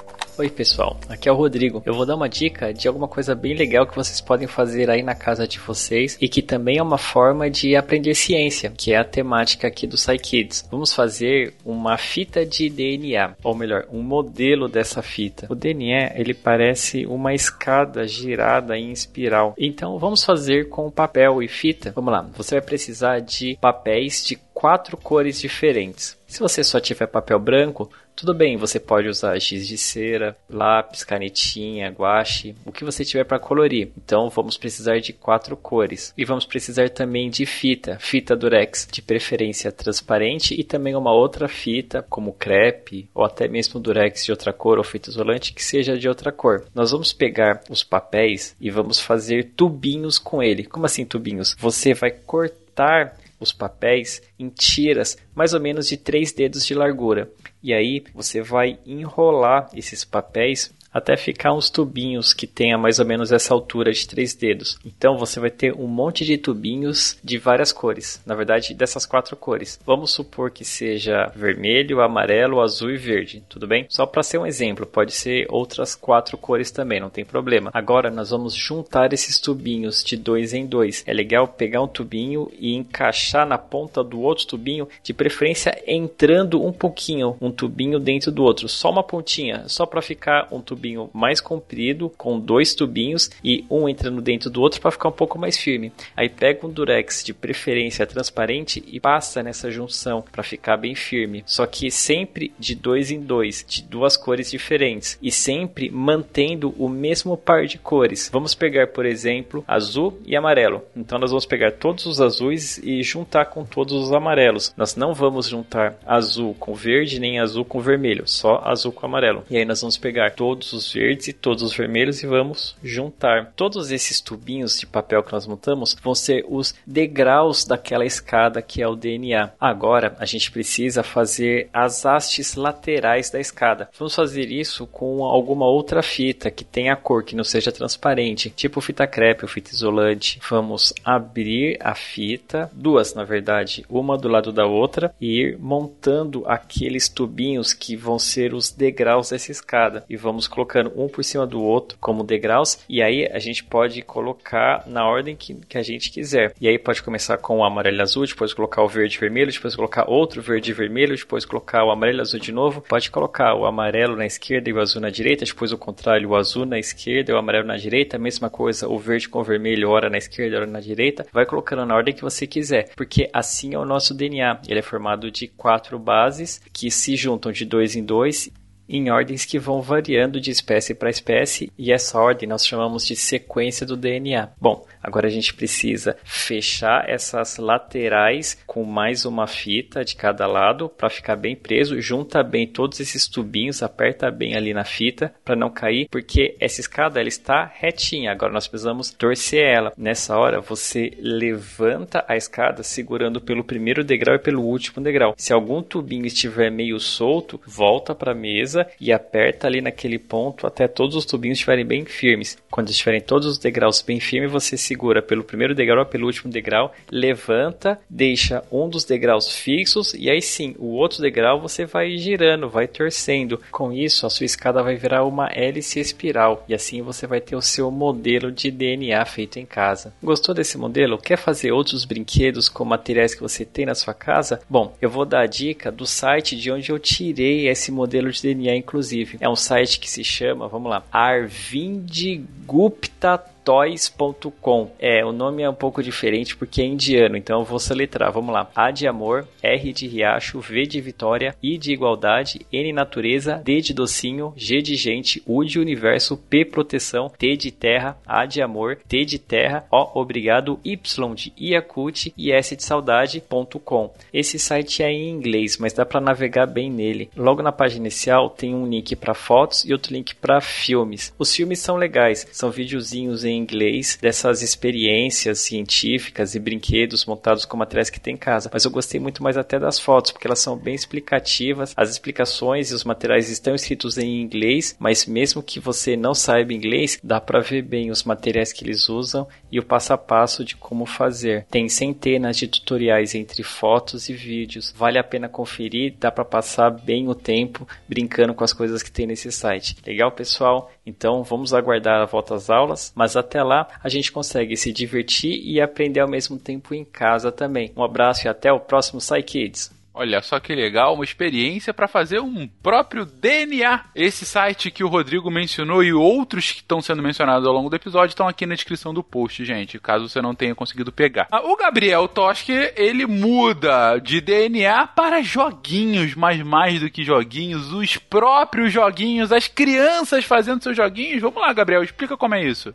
Oi 0.41 0.49
pessoal, 0.49 0.97
aqui 1.08 1.30
é 1.30 1.32
o 1.32 1.36
Rodrigo. 1.36 1.84
Eu 1.86 1.93
vou 1.93 2.04
dar 2.04 2.15
uma 2.15 2.27
dica 2.27 2.73
de 2.73 2.88
alguma 2.88 3.08
coisa 3.08 3.36
bem 3.36 3.54
legal 3.54 3.86
que 3.86 3.95
vocês 3.95 4.19
podem 4.19 4.47
fazer 4.47 4.89
aí 4.89 5.04
na 5.04 5.13
casa 5.13 5.47
de 5.47 5.60
vocês 5.60 6.17
e 6.19 6.27
que 6.27 6.41
também 6.41 6.80
é 6.80 6.82
uma 6.82 6.97
forma 6.97 7.47
de 7.47 7.75
aprender 7.75 8.15
ciência, 8.15 8.73
que 8.75 8.91
é 8.91 8.97
a 8.97 9.04
temática 9.04 9.67
aqui 9.67 9.86
do 9.86 9.95
SciKids. 9.95 10.67
Vamos 10.71 10.95
fazer 10.95 11.54
uma 11.63 11.95
fita 11.95 12.43
de 12.43 12.71
DNA, 12.71 13.36
ou 13.43 13.54
melhor, 13.54 13.86
um 13.91 14.01
modelo 14.01 14.67
dessa 14.67 15.04
fita. 15.04 15.45
O 15.47 15.54
DNA 15.54 16.13
ele 16.15 16.34
parece 16.34 17.06
uma 17.06 17.36
escada 17.36 18.08
girada 18.08 18.75
em 18.75 18.91
espiral. 18.91 19.54
Então 19.60 19.99
vamos 19.99 20.23
fazer 20.23 20.69
com 20.69 20.89
papel 20.89 21.43
e 21.43 21.47
fita. 21.47 21.91
Vamos 21.95 22.12
lá, 22.12 22.27
você 22.36 22.56
vai 22.56 22.63
precisar 22.63 23.19
de 23.19 23.60
papéis 23.62 24.25
de 24.25 24.39
quatro 24.62 24.97
cores 24.97 25.39
diferentes. 25.39 26.19
Se 26.27 26.39
você 26.39 26.63
só 26.63 26.80
tiver 26.80 27.08
papel 27.08 27.38
branco, 27.39 27.91
tudo 28.15 28.34
bem, 28.34 28.58
você 28.58 28.80
pode 28.80 29.08
usar 29.08 29.38
giz 29.39 29.67
de 29.67 29.78
cera, 29.78 30.36
lápis, 30.50 31.04
canetinha, 31.04 31.89
guache, 31.89 32.56
o 32.65 32.71
que 32.71 32.84
você 32.84 33.04
tiver 33.04 33.24
para 33.24 33.39
colorir. 33.39 33.91
Então 33.97 34.30
vamos 34.30 34.58
precisar 34.58 35.00
de 35.00 35.13
quatro 35.13 35.58
cores. 35.58 36.13
E 36.17 36.26
vamos 36.26 36.45
precisar 36.45 36.89
também 36.89 37.30
de 37.30 37.45
fita, 37.45 37.97
fita 38.00 38.36
durex, 38.36 38.88
de 38.91 39.02
preferência 39.02 39.71
transparente 39.71 40.60
e 40.60 40.63
também 40.63 40.95
uma 40.95 41.13
outra 41.13 41.47
fita, 41.47 42.06
como 42.10 42.34
crepe 42.34 43.10
ou 43.13 43.26
até 43.26 43.47
mesmo 43.47 43.80
durex 43.80 44.26
de 44.26 44.32
outra 44.32 44.54
cor 44.54 44.78
ou 44.78 44.84
fita 44.84 45.10
isolante 45.10 45.54
que 45.54 45.63
seja 45.63 45.97
de 45.97 46.08
outra 46.08 46.32
cor. 46.32 46.65
Nós 46.76 46.91
vamos 46.91 47.12
pegar 47.13 47.62
os 47.69 47.84
papéis 47.84 48.56
e 48.60 48.69
vamos 48.69 49.00
fazer 49.00 49.52
tubinhos 49.56 50.19
com 50.19 50.43
ele. 50.43 50.63
Como 50.63 50.86
assim 50.86 51.06
tubinhos? 51.06 51.56
Você 51.60 51.93
vai 51.93 52.12
cortar 52.12 53.17
os 53.41 53.52
papéis 53.52 54.21
em 54.39 54.47
tiras 54.50 55.17
mais 55.36 55.54
ou 55.54 55.60
menos 55.60 55.88
de 55.88 55.97
três 55.97 56.32
dedos 56.32 56.65
de 56.65 56.76
largura. 56.76 57.30
E 57.63 57.74
aí 57.74 58.04
você 58.13 58.41
vai 58.41 58.80
enrolar 58.86 59.69
esses 59.74 60.04
papéis 60.04 60.74
até 60.93 61.15
ficar 61.15 61.54
uns 61.54 61.69
tubinhos 61.69 62.34
que 62.34 62.45
tenha 62.45 62.77
mais 62.77 62.99
ou 62.99 63.06
menos 63.06 63.32
essa 63.32 63.54
altura 63.54 63.91
de 63.91 64.08
três 64.08 64.34
dedos. 64.34 64.77
Então 64.86 65.17
você 65.17 65.39
vai 65.39 65.49
ter 65.49 65.73
um 65.73 65.88
monte 65.88 66.25
de 66.25 66.38
tubinhos 66.38 67.17
de 67.23 67.38
várias 67.38 67.71
cores, 67.71 68.21
na 68.25 68.36
verdade 68.36 68.73
dessas 68.73 69.06
quatro 69.06 69.36
cores. 69.36 69.80
Vamos 69.86 70.12
supor 70.12 70.51
que 70.51 70.65
seja 70.65 71.32
vermelho, 71.36 72.01
amarelo, 72.01 72.62
azul 72.62 72.91
e 72.91 72.97
verde, 72.97 73.43
tudo 73.47 73.67
bem? 73.67 73.86
Só 73.89 74.06
para 74.06 74.23
ser 74.23 74.38
um 74.38 74.45
exemplo, 74.45 74.86
pode 74.86 75.13
ser 75.13 75.45
outras 75.49 75.95
quatro 75.95 76.38
cores 76.38 76.71
também, 76.71 76.99
não 76.99 77.10
tem 77.10 77.23
problema. 77.23 77.71
Agora 77.73 78.10
nós 78.10 78.32
vamos 78.32 78.54
juntar 78.54 79.13
esses 79.13 79.39
tubinhos 79.39 80.04
de 80.04 80.17
dois 80.17 80.54
em 80.54 80.65
dois. 80.65 81.04
É 81.08 81.13
legal 81.13 81.47
pegar 81.47 81.82
um 81.82 81.88
tubinho 81.88 82.51
e 82.60 82.75
encaixar 82.75 83.47
na 83.47 83.58
ponta 83.58 84.04
do 84.04 84.21
outro 84.21 84.45
tubinho, 84.45 84.88
de 85.04 85.13
preferência 85.13 85.82
entrando 85.88 86.63
um 86.63 86.73
pouquinho, 86.73 87.38
um 87.39 87.51
tubinho 87.51 87.99
dentro 87.99 88.32
do 88.32 88.43
outro, 88.43 88.67
só 88.67 88.89
uma 88.89 89.04
pontinha, 89.04 89.67
só 89.67 89.86
para 89.86 90.01
ficar 90.01 90.47
um 90.51 90.60
tubinho 90.62 90.80
tubinho 90.81 91.09
mais 91.13 91.39
comprido, 91.39 92.11
com 92.17 92.39
dois 92.39 92.73
tubinhos 92.73 93.29
e 93.43 93.63
um 93.69 93.87
entrando 93.87 94.21
dentro 94.21 94.49
do 94.49 94.61
outro 94.61 94.81
para 94.81 94.91
ficar 94.91 95.09
um 95.09 95.13
pouco 95.13 95.37
mais 95.37 95.55
firme. 95.55 95.91
Aí 96.17 96.27
pega 96.27 96.65
um 96.65 96.71
durex 96.71 97.23
de 97.23 97.33
preferência 97.33 98.07
transparente 98.07 98.83
e 98.87 98.99
passa 98.99 99.43
nessa 99.43 99.69
junção 99.69 100.23
para 100.31 100.41
ficar 100.41 100.77
bem 100.77 100.95
firme. 100.95 101.43
Só 101.45 101.67
que 101.67 101.91
sempre 101.91 102.51
de 102.57 102.73
dois 102.73 103.11
em 103.11 103.19
dois, 103.19 103.63
de 103.67 103.83
duas 103.83 104.17
cores 104.17 104.49
diferentes 104.49 105.19
e 105.21 105.31
sempre 105.31 105.91
mantendo 105.91 106.73
o 106.77 106.89
mesmo 106.89 107.37
par 107.37 107.65
de 107.65 107.77
cores. 107.77 108.29
Vamos 108.33 108.55
pegar, 108.55 108.87
por 108.87 109.05
exemplo, 109.05 109.63
azul 109.67 110.19
e 110.25 110.35
amarelo. 110.35 110.81
Então 110.95 111.19
nós 111.19 111.29
vamos 111.29 111.45
pegar 111.45 111.73
todos 111.73 112.05
os 112.05 112.19
azuis 112.19 112.79
e 112.79 113.03
juntar 113.03 113.45
com 113.45 113.63
todos 113.63 113.93
os 113.93 114.11
amarelos. 114.11 114.73
Nós 114.75 114.95
não 114.95 115.13
vamos 115.13 115.47
juntar 115.47 115.95
azul 116.05 116.55
com 116.55 116.73
verde 116.73 117.19
nem 117.19 117.39
azul 117.39 117.63
com 117.63 117.79
vermelho, 117.79 118.23
só 118.25 118.61
azul 118.65 118.91
com 118.91 119.05
amarelo. 119.05 119.43
E 119.49 119.57
aí 119.57 119.65
nós 119.65 119.81
vamos 119.81 119.97
pegar 119.97 120.31
todos 120.31 120.70
todos 120.71 120.73
os 120.73 120.93
verdes 120.93 121.27
e 121.27 121.34
todos 121.34 121.63
os 121.63 121.75
vermelhos 121.75 122.23
e 122.23 122.27
vamos 122.27 122.75
juntar. 122.81 123.51
Todos 123.55 123.91
esses 123.91 124.21
tubinhos 124.21 124.79
de 124.79 124.88
papel 124.88 125.21
que 125.21 125.34
nós 125.34 125.45
montamos 125.45 125.97
vão 126.01 126.15
ser 126.15 126.45
os 126.47 126.73
degraus 126.86 127.65
daquela 127.65 128.05
escada 128.05 128.62
que 128.62 128.81
é 128.81 128.88
o 128.88 128.95
DNA. 128.95 129.51
Agora 129.60 130.15
a 130.17 130.25
gente 130.25 130.51
precisa 130.51 131.03
fazer 131.03 131.69
as 131.73 132.05
hastes 132.05 132.55
laterais 132.55 133.29
da 133.29 133.39
escada. 133.39 133.89
Vamos 133.97 134.15
fazer 134.15 134.49
isso 134.49 134.88
com 134.88 135.25
alguma 135.25 135.65
outra 135.65 136.01
fita 136.01 136.49
que 136.49 136.63
tenha 136.63 136.95
cor, 136.95 137.23
que 137.23 137.36
não 137.36 137.43
seja 137.43 137.71
transparente, 137.71 138.49
tipo 138.49 138.79
fita 138.81 139.05
crepe 139.05 139.43
ou 139.43 139.49
fita 139.49 139.71
isolante. 139.71 140.39
Vamos 140.49 140.93
abrir 141.03 141.77
a 141.81 141.93
fita, 141.93 142.69
duas 142.73 143.13
na 143.13 143.23
verdade, 143.23 143.86
uma 143.89 144.17
do 144.17 144.29
lado 144.29 144.51
da 144.51 144.65
outra 144.65 145.13
e 145.19 145.41
ir 145.41 145.57
montando 145.60 146.43
aqueles 146.47 147.10
tubinhos 147.10 147.73
que 147.73 147.95
vão 147.95 148.17
ser 148.17 148.53
os 148.53 148.71
degraus 148.71 149.31
dessa 149.31 149.51
escada 149.51 150.05
e 150.10 150.15
vamos 150.15 150.47
colocar 150.47 150.61
colocando 150.62 150.91
um 150.95 151.08
por 151.08 151.24
cima 151.24 151.45
do 151.47 151.62
outro 151.62 151.97
como 152.00 152.24
degraus 152.24 152.80
e 152.88 153.02
aí 153.02 153.28
a 153.32 153.39
gente 153.39 153.63
pode 153.63 154.02
colocar 154.04 154.84
na 154.88 155.08
ordem 155.08 155.36
que, 155.36 155.56
que 155.67 155.78
a 155.78 155.84
gente 155.84 156.12
quiser. 156.12 156.54
E 156.62 156.67
aí 156.67 156.78
pode 156.78 157.02
começar 157.02 157.38
com 157.38 157.60
o 157.60 157.63
amarelo 157.63 157.97
e 157.97 158.02
azul, 158.02 158.26
depois 158.26 158.54
colocar 158.54 158.84
o 158.84 158.88
verde 158.88 159.17
e 159.17 159.19
vermelho, 159.19 159.52
depois 159.52 159.76
colocar 159.76 160.10
outro 160.10 160.41
verde 160.41 160.71
e 160.71 160.74
vermelho, 160.74 161.15
depois 161.15 161.45
colocar 161.45 161.84
o 161.84 161.91
amarelo 161.91 162.19
e 162.19 162.21
azul 162.21 162.39
de 162.39 162.52
novo. 162.52 162.82
Pode 162.82 163.10
colocar 163.10 163.56
o 163.56 163.65
amarelo 163.65 164.15
na 164.15 164.26
esquerda 164.26 164.69
e 164.69 164.74
o 164.74 164.80
azul 164.80 165.02
na 165.02 165.10
direita, 165.10 165.45
depois 165.45 165.74
o 165.74 165.78
contrário, 165.78 166.30
o 166.30 166.36
azul 166.36 166.65
na 166.65 166.78
esquerda 166.78 167.32
e 167.32 167.36
o 167.36 167.38
amarelo 167.38 167.67
na 167.67 167.78
direita, 167.78 168.19
mesma 168.19 168.50
coisa, 168.50 168.88
o 168.88 169.00
verde 169.00 169.28
com 169.28 169.39
o 169.39 169.43
vermelho, 169.43 169.89
hora 169.89 170.10
na 170.10 170.17
esquerda, 170.17 170.58
hora 170.58 170.67
na 170.67 170.80
direita. 170.80 171.26
Vai 171.34 171.45
colocando 171.45 171.86
na 171.86 171.95
ordem 171.95 172.13
que 172.13 172.21
você 172.21 172.45
quiser, 172.45 172.89
porque 172.95 173.30
assim 173.34 173.74
é 173.74 173.80
o 173.80 173.86
nosso 173.86 174.13
DNA. 174.13 174.62
Ele 174.67 174.80
é 174.80 174.84
formado 174.84 175.32
de 175.32 175.47
quatro 175.47 175.97
bases 175.97 176.62
que 176.71 176.91
se 176.91 177.15
juntam 177.15 177.52
de 177.52 177.65
dois 177.65 177.95
em 177.95 178.04
dois 178.04 178.52
em 178.91 179.10
ordens 179.10 179.45
que 179.45 179.58
vão 179.58 179.82
variando 179.82 180.39
de 180.41 180.51
espécie 180.51 180.93
para 180.93 181.10
espécie, 181.10 181.71
e 181.77 181.93
essa 181.93 182.19
ordem 182.19 182.47
nós 182.47 182.67
chamamos 182.67 183.06
de 183.06 183.15
sequência 183.15 183.86
do 183.86 183.95
DNA. 183.95 184.49
Bom, 184.60 184.86
agora 185.01 185.27
a 185.27 185.32
gente 185.32 185.54
precisa 185.54 186.17
fechar 186.25 187.10
essas 187.10 187.58
laterais 187.58 188.58
com 188.67 188.84
mais 188.84 189.23
uma 189.23 189.47
fita 189.47 190.04
de 190.04 190.15
cada 190.15 190.45
lado 190.45 190.89
para 190.89 191.10
ficar 191.10 191.38
bem 191.38 191.56
preso, 191.56 192.01
junta 192.01 192.43
bem 192.43 192.67
todos 192.67 192.99
esses 192.99 193.27
tubinhos, 193.27 193.82
aperta 193.82 194.30
bem 194.30 194.56
ali 194.56 194.73
na 194.73 194.84
fita 194.84 195.34
para 195.45 195.56
não 195.56 195.69
cair, 195.69 196.08
porque 196.12 196.58
essa 196.60 196.82
escada 196.82 197.19
ela 197.19 197.30
está 197.30 197.71
retinha. 197.73 198.32
Agora 198.32 198.51
nós 198.51 198.67
precisamos 198.67 199.12
torcer 199.12 199.63
ela. 199.63 199.93
Nessa 199.97 200.38
hora 200.38 200.60
você 200.60 201.13
levanta 201.17 202.25
a 202.27 202.36
escada 202.36 202.84
segurando 202.84 203.39
pelo 203.39 203.63
primeiro 203.63 204.04
degrau 204.04 204.36
e 204.36 204.39
pelo 204.39 204.63
último 204.63 205.01
degrau. 205.01 205.34
Se 205.38 205.54
algum 205.54 205.82
tubinho 205.82 206.25
estiver 206.25 206.69
meio 206.69 206.99
solto, 206.99 207.62
volta 207.65 208.13
para 208.13 208.34
a 208.34 208.36
mesa 208.36 208.80
e 208.99 209.11
aperta 209.11 209.67
ali 209.67 209.81
naquele 209.81 210.19
ponto 210.19 210.67
até 210.67 210.87
todos 210.87 211.15
os 211.15 211.25
tubinhos 211.25 211.57
estiverem 211.57 211.85
bem 211.85 212.05
firmes. 212.05 212.57
Quando 212.69 212.89
estiverem 212.89 213.21
todos 213.21 213.47
os 213.47 213.57
degraus 213.57 214.01
bem 214.01 214.19
firmes, 214.19 214.51
você 214.51 214.77
segura 214.77 215.21
pelo 215.21 215.43
primeiro 215.43 215.75
degrau, 215.75 216.05
pelo 216.05 216.25
último 216.25 216.51
degrau, 216.51 216.93
levanta, 217.11 217.99
deixa 218.09 218.63
um 218.71 218.89
dos 218.89 219.03
degraus 219.03 219.55
fixos 219.55 220.13
e 220.13 220.29
aí 220.29 220.41
sim, 220.41 220.75
o 220.79 220.87
outro 220.87 221.21
degrau 221.21 221.59
você 221.59 221.85
vai 221.85 222.17
girando, 222.17 222.69
vai 222.69 222.87
torcendo. 222.87 223.61
Com 223.71 223.91
isso, 223.91 224.25
a 224.25 224.29
sua 224.29 224.45
escada 224.45 224.83
vai 224.83 224.95
virar 224.95 225.25
uma 225.25 225.47
hélice 225.47 225.99
espiral 225.99 226.63
e 226.67 226.73
assim 226.73 227.01
você 227.01 227.27
vai 227.27 227.41
ter 227.41 227.55
o 227.55 227.61
seu 227.61 227.91
modelo 227.91 228.51
de 228.51 228.71
DNA 228.71 229.23
feito 229.25 229.59
em 229.59 229.65
casa. 229.65 230.13
Gostou 230.21 230.53
desse 230.55 230.77
modelo? 230.77 231.17
Quer 231.17 231.37
fazer 231.37 231.71
outros 231.71 232.05
brinquedos 232.05 232.69
com 232.69 232.85
materiais 232.85 233.33
que 233.33 233.41
você 233.41 233.65
tem 233.65 233.85
na 233.85 233.95
sua 233.95 234.13
casa? 234.13 234.61
Bom, 234.69 234.95
eu 235.01 235.09
vou 235.09 235.25
dar 235.25 235.41
a 235.41 235.47
dica 235.47 235.91
do 235.91 236.05
site 236.05 236.55
de 236.55 236.71
onde 236.71 236.91
eu 236.91 236.99
tirei 236.99 237.67
esse 237.67 237.91
modelo 237.91 238.31
de 238.31 238.41
DNA 238.41 238.61
inclusive. 238.69 239.38
É 239.39 239.50
um 239.50 239.56
site 239.56 240.00
que 240.00 240.10
se 240.10 240.24
chama, 240.24 240.67
vamos 240.67 240.89
lá, 240.89 241.04
Arvind 241.12 242.43
Gupta 242.65 243.43
toys.com. 243.63 244.91
É, 245.00 245.24
o 245.26 245.32
nome 245.32 245.63
é 245.63 245.69
um 245.69 245.74
pouco 245.74 246.02
diferente 246.04 246.56
porque 246.56 246.82
é 246.82 246.86
indiano, 246.86 247.38
então 247.38 247.60
eu 247.60 247.65
vou 247.65 247.80
soletrar. 247.80 248.32
Vamos 248.32 248.54
lá. 248.54 248.69
A 248.76 248.91
de 248.91 249.08
amor, 249.08 249.47
R 249.62 249.93
de 249.93 250.08
riacho, 250.08 250.60
V 250.60 250.84
de 250.84 251.02
vitória, 251.02 251.56
I 251.62 251.78
de 251.78 251.91
igualdade, 251.91 252.65
N 252.71 252.93
natureza, 252.93 253.62
D 253.63 253.82
de 253.82 253.93
docinho, 253.93 254.54
G 254.56 254.82
de 254.82 254.95
gente, 254.95 255.41
U 255.45 255.63
de 255.63 255.80
universo, 255.80 256.38
P 256.38 256.65
proteção, 256.65 257.30
T 257.30 257.56
de 257.56 257.71
terra, 257.71 258.17
A 258.26 258.45
de 258.45 258.62
amor, 258.62 258.97
T 259.08 259.26
de 259.26 259.39
terra, 259.39 259.86
O 259.91 260.19
obrigado, 260.19 260.80
Y 260.84 261.36
de 261.36 261.54
Iacute 261.58 262.34
e 262.38 262.52
S 262.52 262.76
de 262.76 262.84
saudade.com. 262.84 264.13
Esse 264.34 264.58
site 264.58 265.04
é 265.04 265.12
em 265.12 265.30
inglês, 265.30 265.78
mas 265.78 265.93
dá 265.93 266.06
para 266.06 266.21
navegar 266.21 266.65
bem 266.65 266.89
nele. 266.89 267.30
Logo 267.36 267.62
na 267.62 267.71
página 267.71 268.02
inicial 268.02 268.50
tem 268.50 268.74
um 268.74 268.88
link 268.88 269.15
para 269.15 269.34
fotos 269.34 269.86
e 269.86 269.93
outro 269.93 270.13
link 270.13 270.36
para 270.36 270.62
filmes. 270.62 271.34
Os 271.38 271.54
filmes 271.54 271.80
são 271.80 271.95
legais, 271.95 272.47
são 272.52 272.71
videozinhos 272.71 273.43
em 273.43 273.50
em 273.51 273.59
inglês 273.59 274.17
dessas 274.21 274.61
experiências 274.61 275.59
científicas 275.59 276.55
e 276.55 276.59
brinquedos 276.59 277.25
montados 277.25 277.65
com 277.65 277.77
materiais 277.77 278.09
que 278.09 278.19
tem 278.19 278.35
em 278.35 278.37
casa. 278.37 278.69
Mas 278.71 278.85
eu 278.85 278.91
gostei 278.91 279.19
muito 279.19 279.43
mais 279.43 279.57
até 279.57 279.79
das 279.79 279.99
fotos, 279.99 280.31
porque 280.31 280.47
elas 280.47 280.59
são 280.59 280.77
bem 280.77 280.95
explicativas. 280.95 281.93
As 281.95 282.09
explicações 282.09 282.91
e 282.91 282.95
os 282.95 283.03
materiais 283.03 283.49
estão 283.49 283.75
escritos 283.75 284.17
em 284.17 284.41
inglês, 284.41 284.95
mas 284.99 285.25
mesmo 285.25 285.61
que 285.61 285.79
você 285.79 286.15
não 286.15 286.33
saiba 286.33 286.73
inglês, 286.73 287.19
dá 287.23 287.39
para 287.39 287.59
ver 287.59 287.81
bem 287.81 288.09
os 288.09 288.23
materiais 288.23 288.71
que 288.71 288.83
eles 288.83 289.09
usam 289.09 289.47
e 289.71 289.79
o 289.79 289.83
passo 289.83 290.13
a 290.13 290.17
passo 290.17 290.63
de 290.63 290.75
como 290.75 291.05
fazer. 291.05 291.65
Tem 291.69 291.89
centenas 291.89 292.57
de 292.57 292.67
tutoriais 292.67 293.35
entre 293.35 293.63
fotos 293.63 294.29
e 294.29 294.33
vídeos. 294.33 294.93
Vale 294.97 295.17
a 295.17 295.23
pena 295.23 295.49
conferir, 295.49 296.15
dá 296.19 296.31
para 296.31 296.45
passar 296.45 296.89
bem 296.89 297.27
o 297.27 297.35
tempo 297.35 297.87
brincando 298.07 298.53
com 298.53 298.63
as 298.63 298.73
coisas 298.73 299.03
que 299.03 299.11
tem 299.11 299.25
nesse 299.25 299.51
site. 299.51 299.95
Legal, 300.05 300.31
pessoal? 300.31 300.91
Então 301.05 301.43
vamos 301.43 301.73
aguardar 301.73 302.21
a 302.21 302.25
volta 302.25 302.55
às 302.55 302.69
aulas, 302.69 303.11
mas 303.15 303.35
até 303.41 303.62
lá 303.62 303.88
a 304.01 304.08
gente 304.08 304.32
consegue 304.32 304.77
se 304.77 304.93
divertir 304.93 305.62
e 305.63 305.82
aprender 305.82 306.21
ao 306.21 306.30
mesmo 306.30 306.58
tempo 306.58 306.93
em 306.93 307.04
casa 307.04 307.51
também. 307.51 307.91
Um 307.95 308.04
abraço 308.04 308.47
e 308.47 308.49
até 308.49 308.71
o 308.71 308.80
próximo 308.80 309.19
Kids. 309.45 309.91
Olha 310.13 310.41
só 310.41 310.60
que 310.60 310.75
legal, 310.75 311.13
uma 311.13 311.23
experiência 311.23 311.93
para 311.93 312.08
fazer 312.08 312.41
um 312.41 312.67
próprio 312.67 313.25
DNA. 313.25 314.06
Esse 314.13 314.45
site 314.45 314.91
que 314.91 315.06
o 315.06 315.08
Rodrigo 315.08 315.49
mencionou 315.49 316.04
e 316.04 316.12
outros 316.12 316.71
que 316.71 316.80
estão 316.80 317.01
sendo 317.01 317.23
mencionados 317.23 317.65
ao 317.65 317.73
longo 317.73 317.89
do 317.89 317.95
episódio 317.95 318.34
estão 318.34 318.47
aqui 318.47 318.65
na 318.65 318.75
descrição 318.75 319.13
do 319.13 319.23
post, 319.23 319.63
gente, 319.63 319.99
caso 319.99 320.27
você 320.27 320.41
não 320.41 320.54
tenha 320.54 320.75
conseguido 320.75 321.13
pegar. 321.13 321.47
Ah, 321.49 321.62
o 321.62 321.77
Gabriel 321.77 322.27
Toski, 322.27 322.73
ele 322.95 323.25
muda 323.25 324.17
de 324.17 324.41
DNA 324.41 325.08
para 325.08 325.41
joguinhos, 325.41 326.36
mas 326.36 326.62
mais 326.62 326.99
do 326.99 327.10
que 327.10 327.23
joguinhos, 327.23 327.93
os 327.93 328.17
próprios 328.17 328.91
joguinhos, 328.91 329.54
as 329.54 329.69
crianças 329.69 330.43
fazendo 330.43 330.84
seus 330.84 330.97
joguinhos. 330.97 331.41
Vamos 331.41 331.62
lá, 331.62 331.71
Gabriel, 331.71 332.04
explica 332.04 332.36
como 332.36 332.56
é 332.56 332.63
isso. 332.63 332.93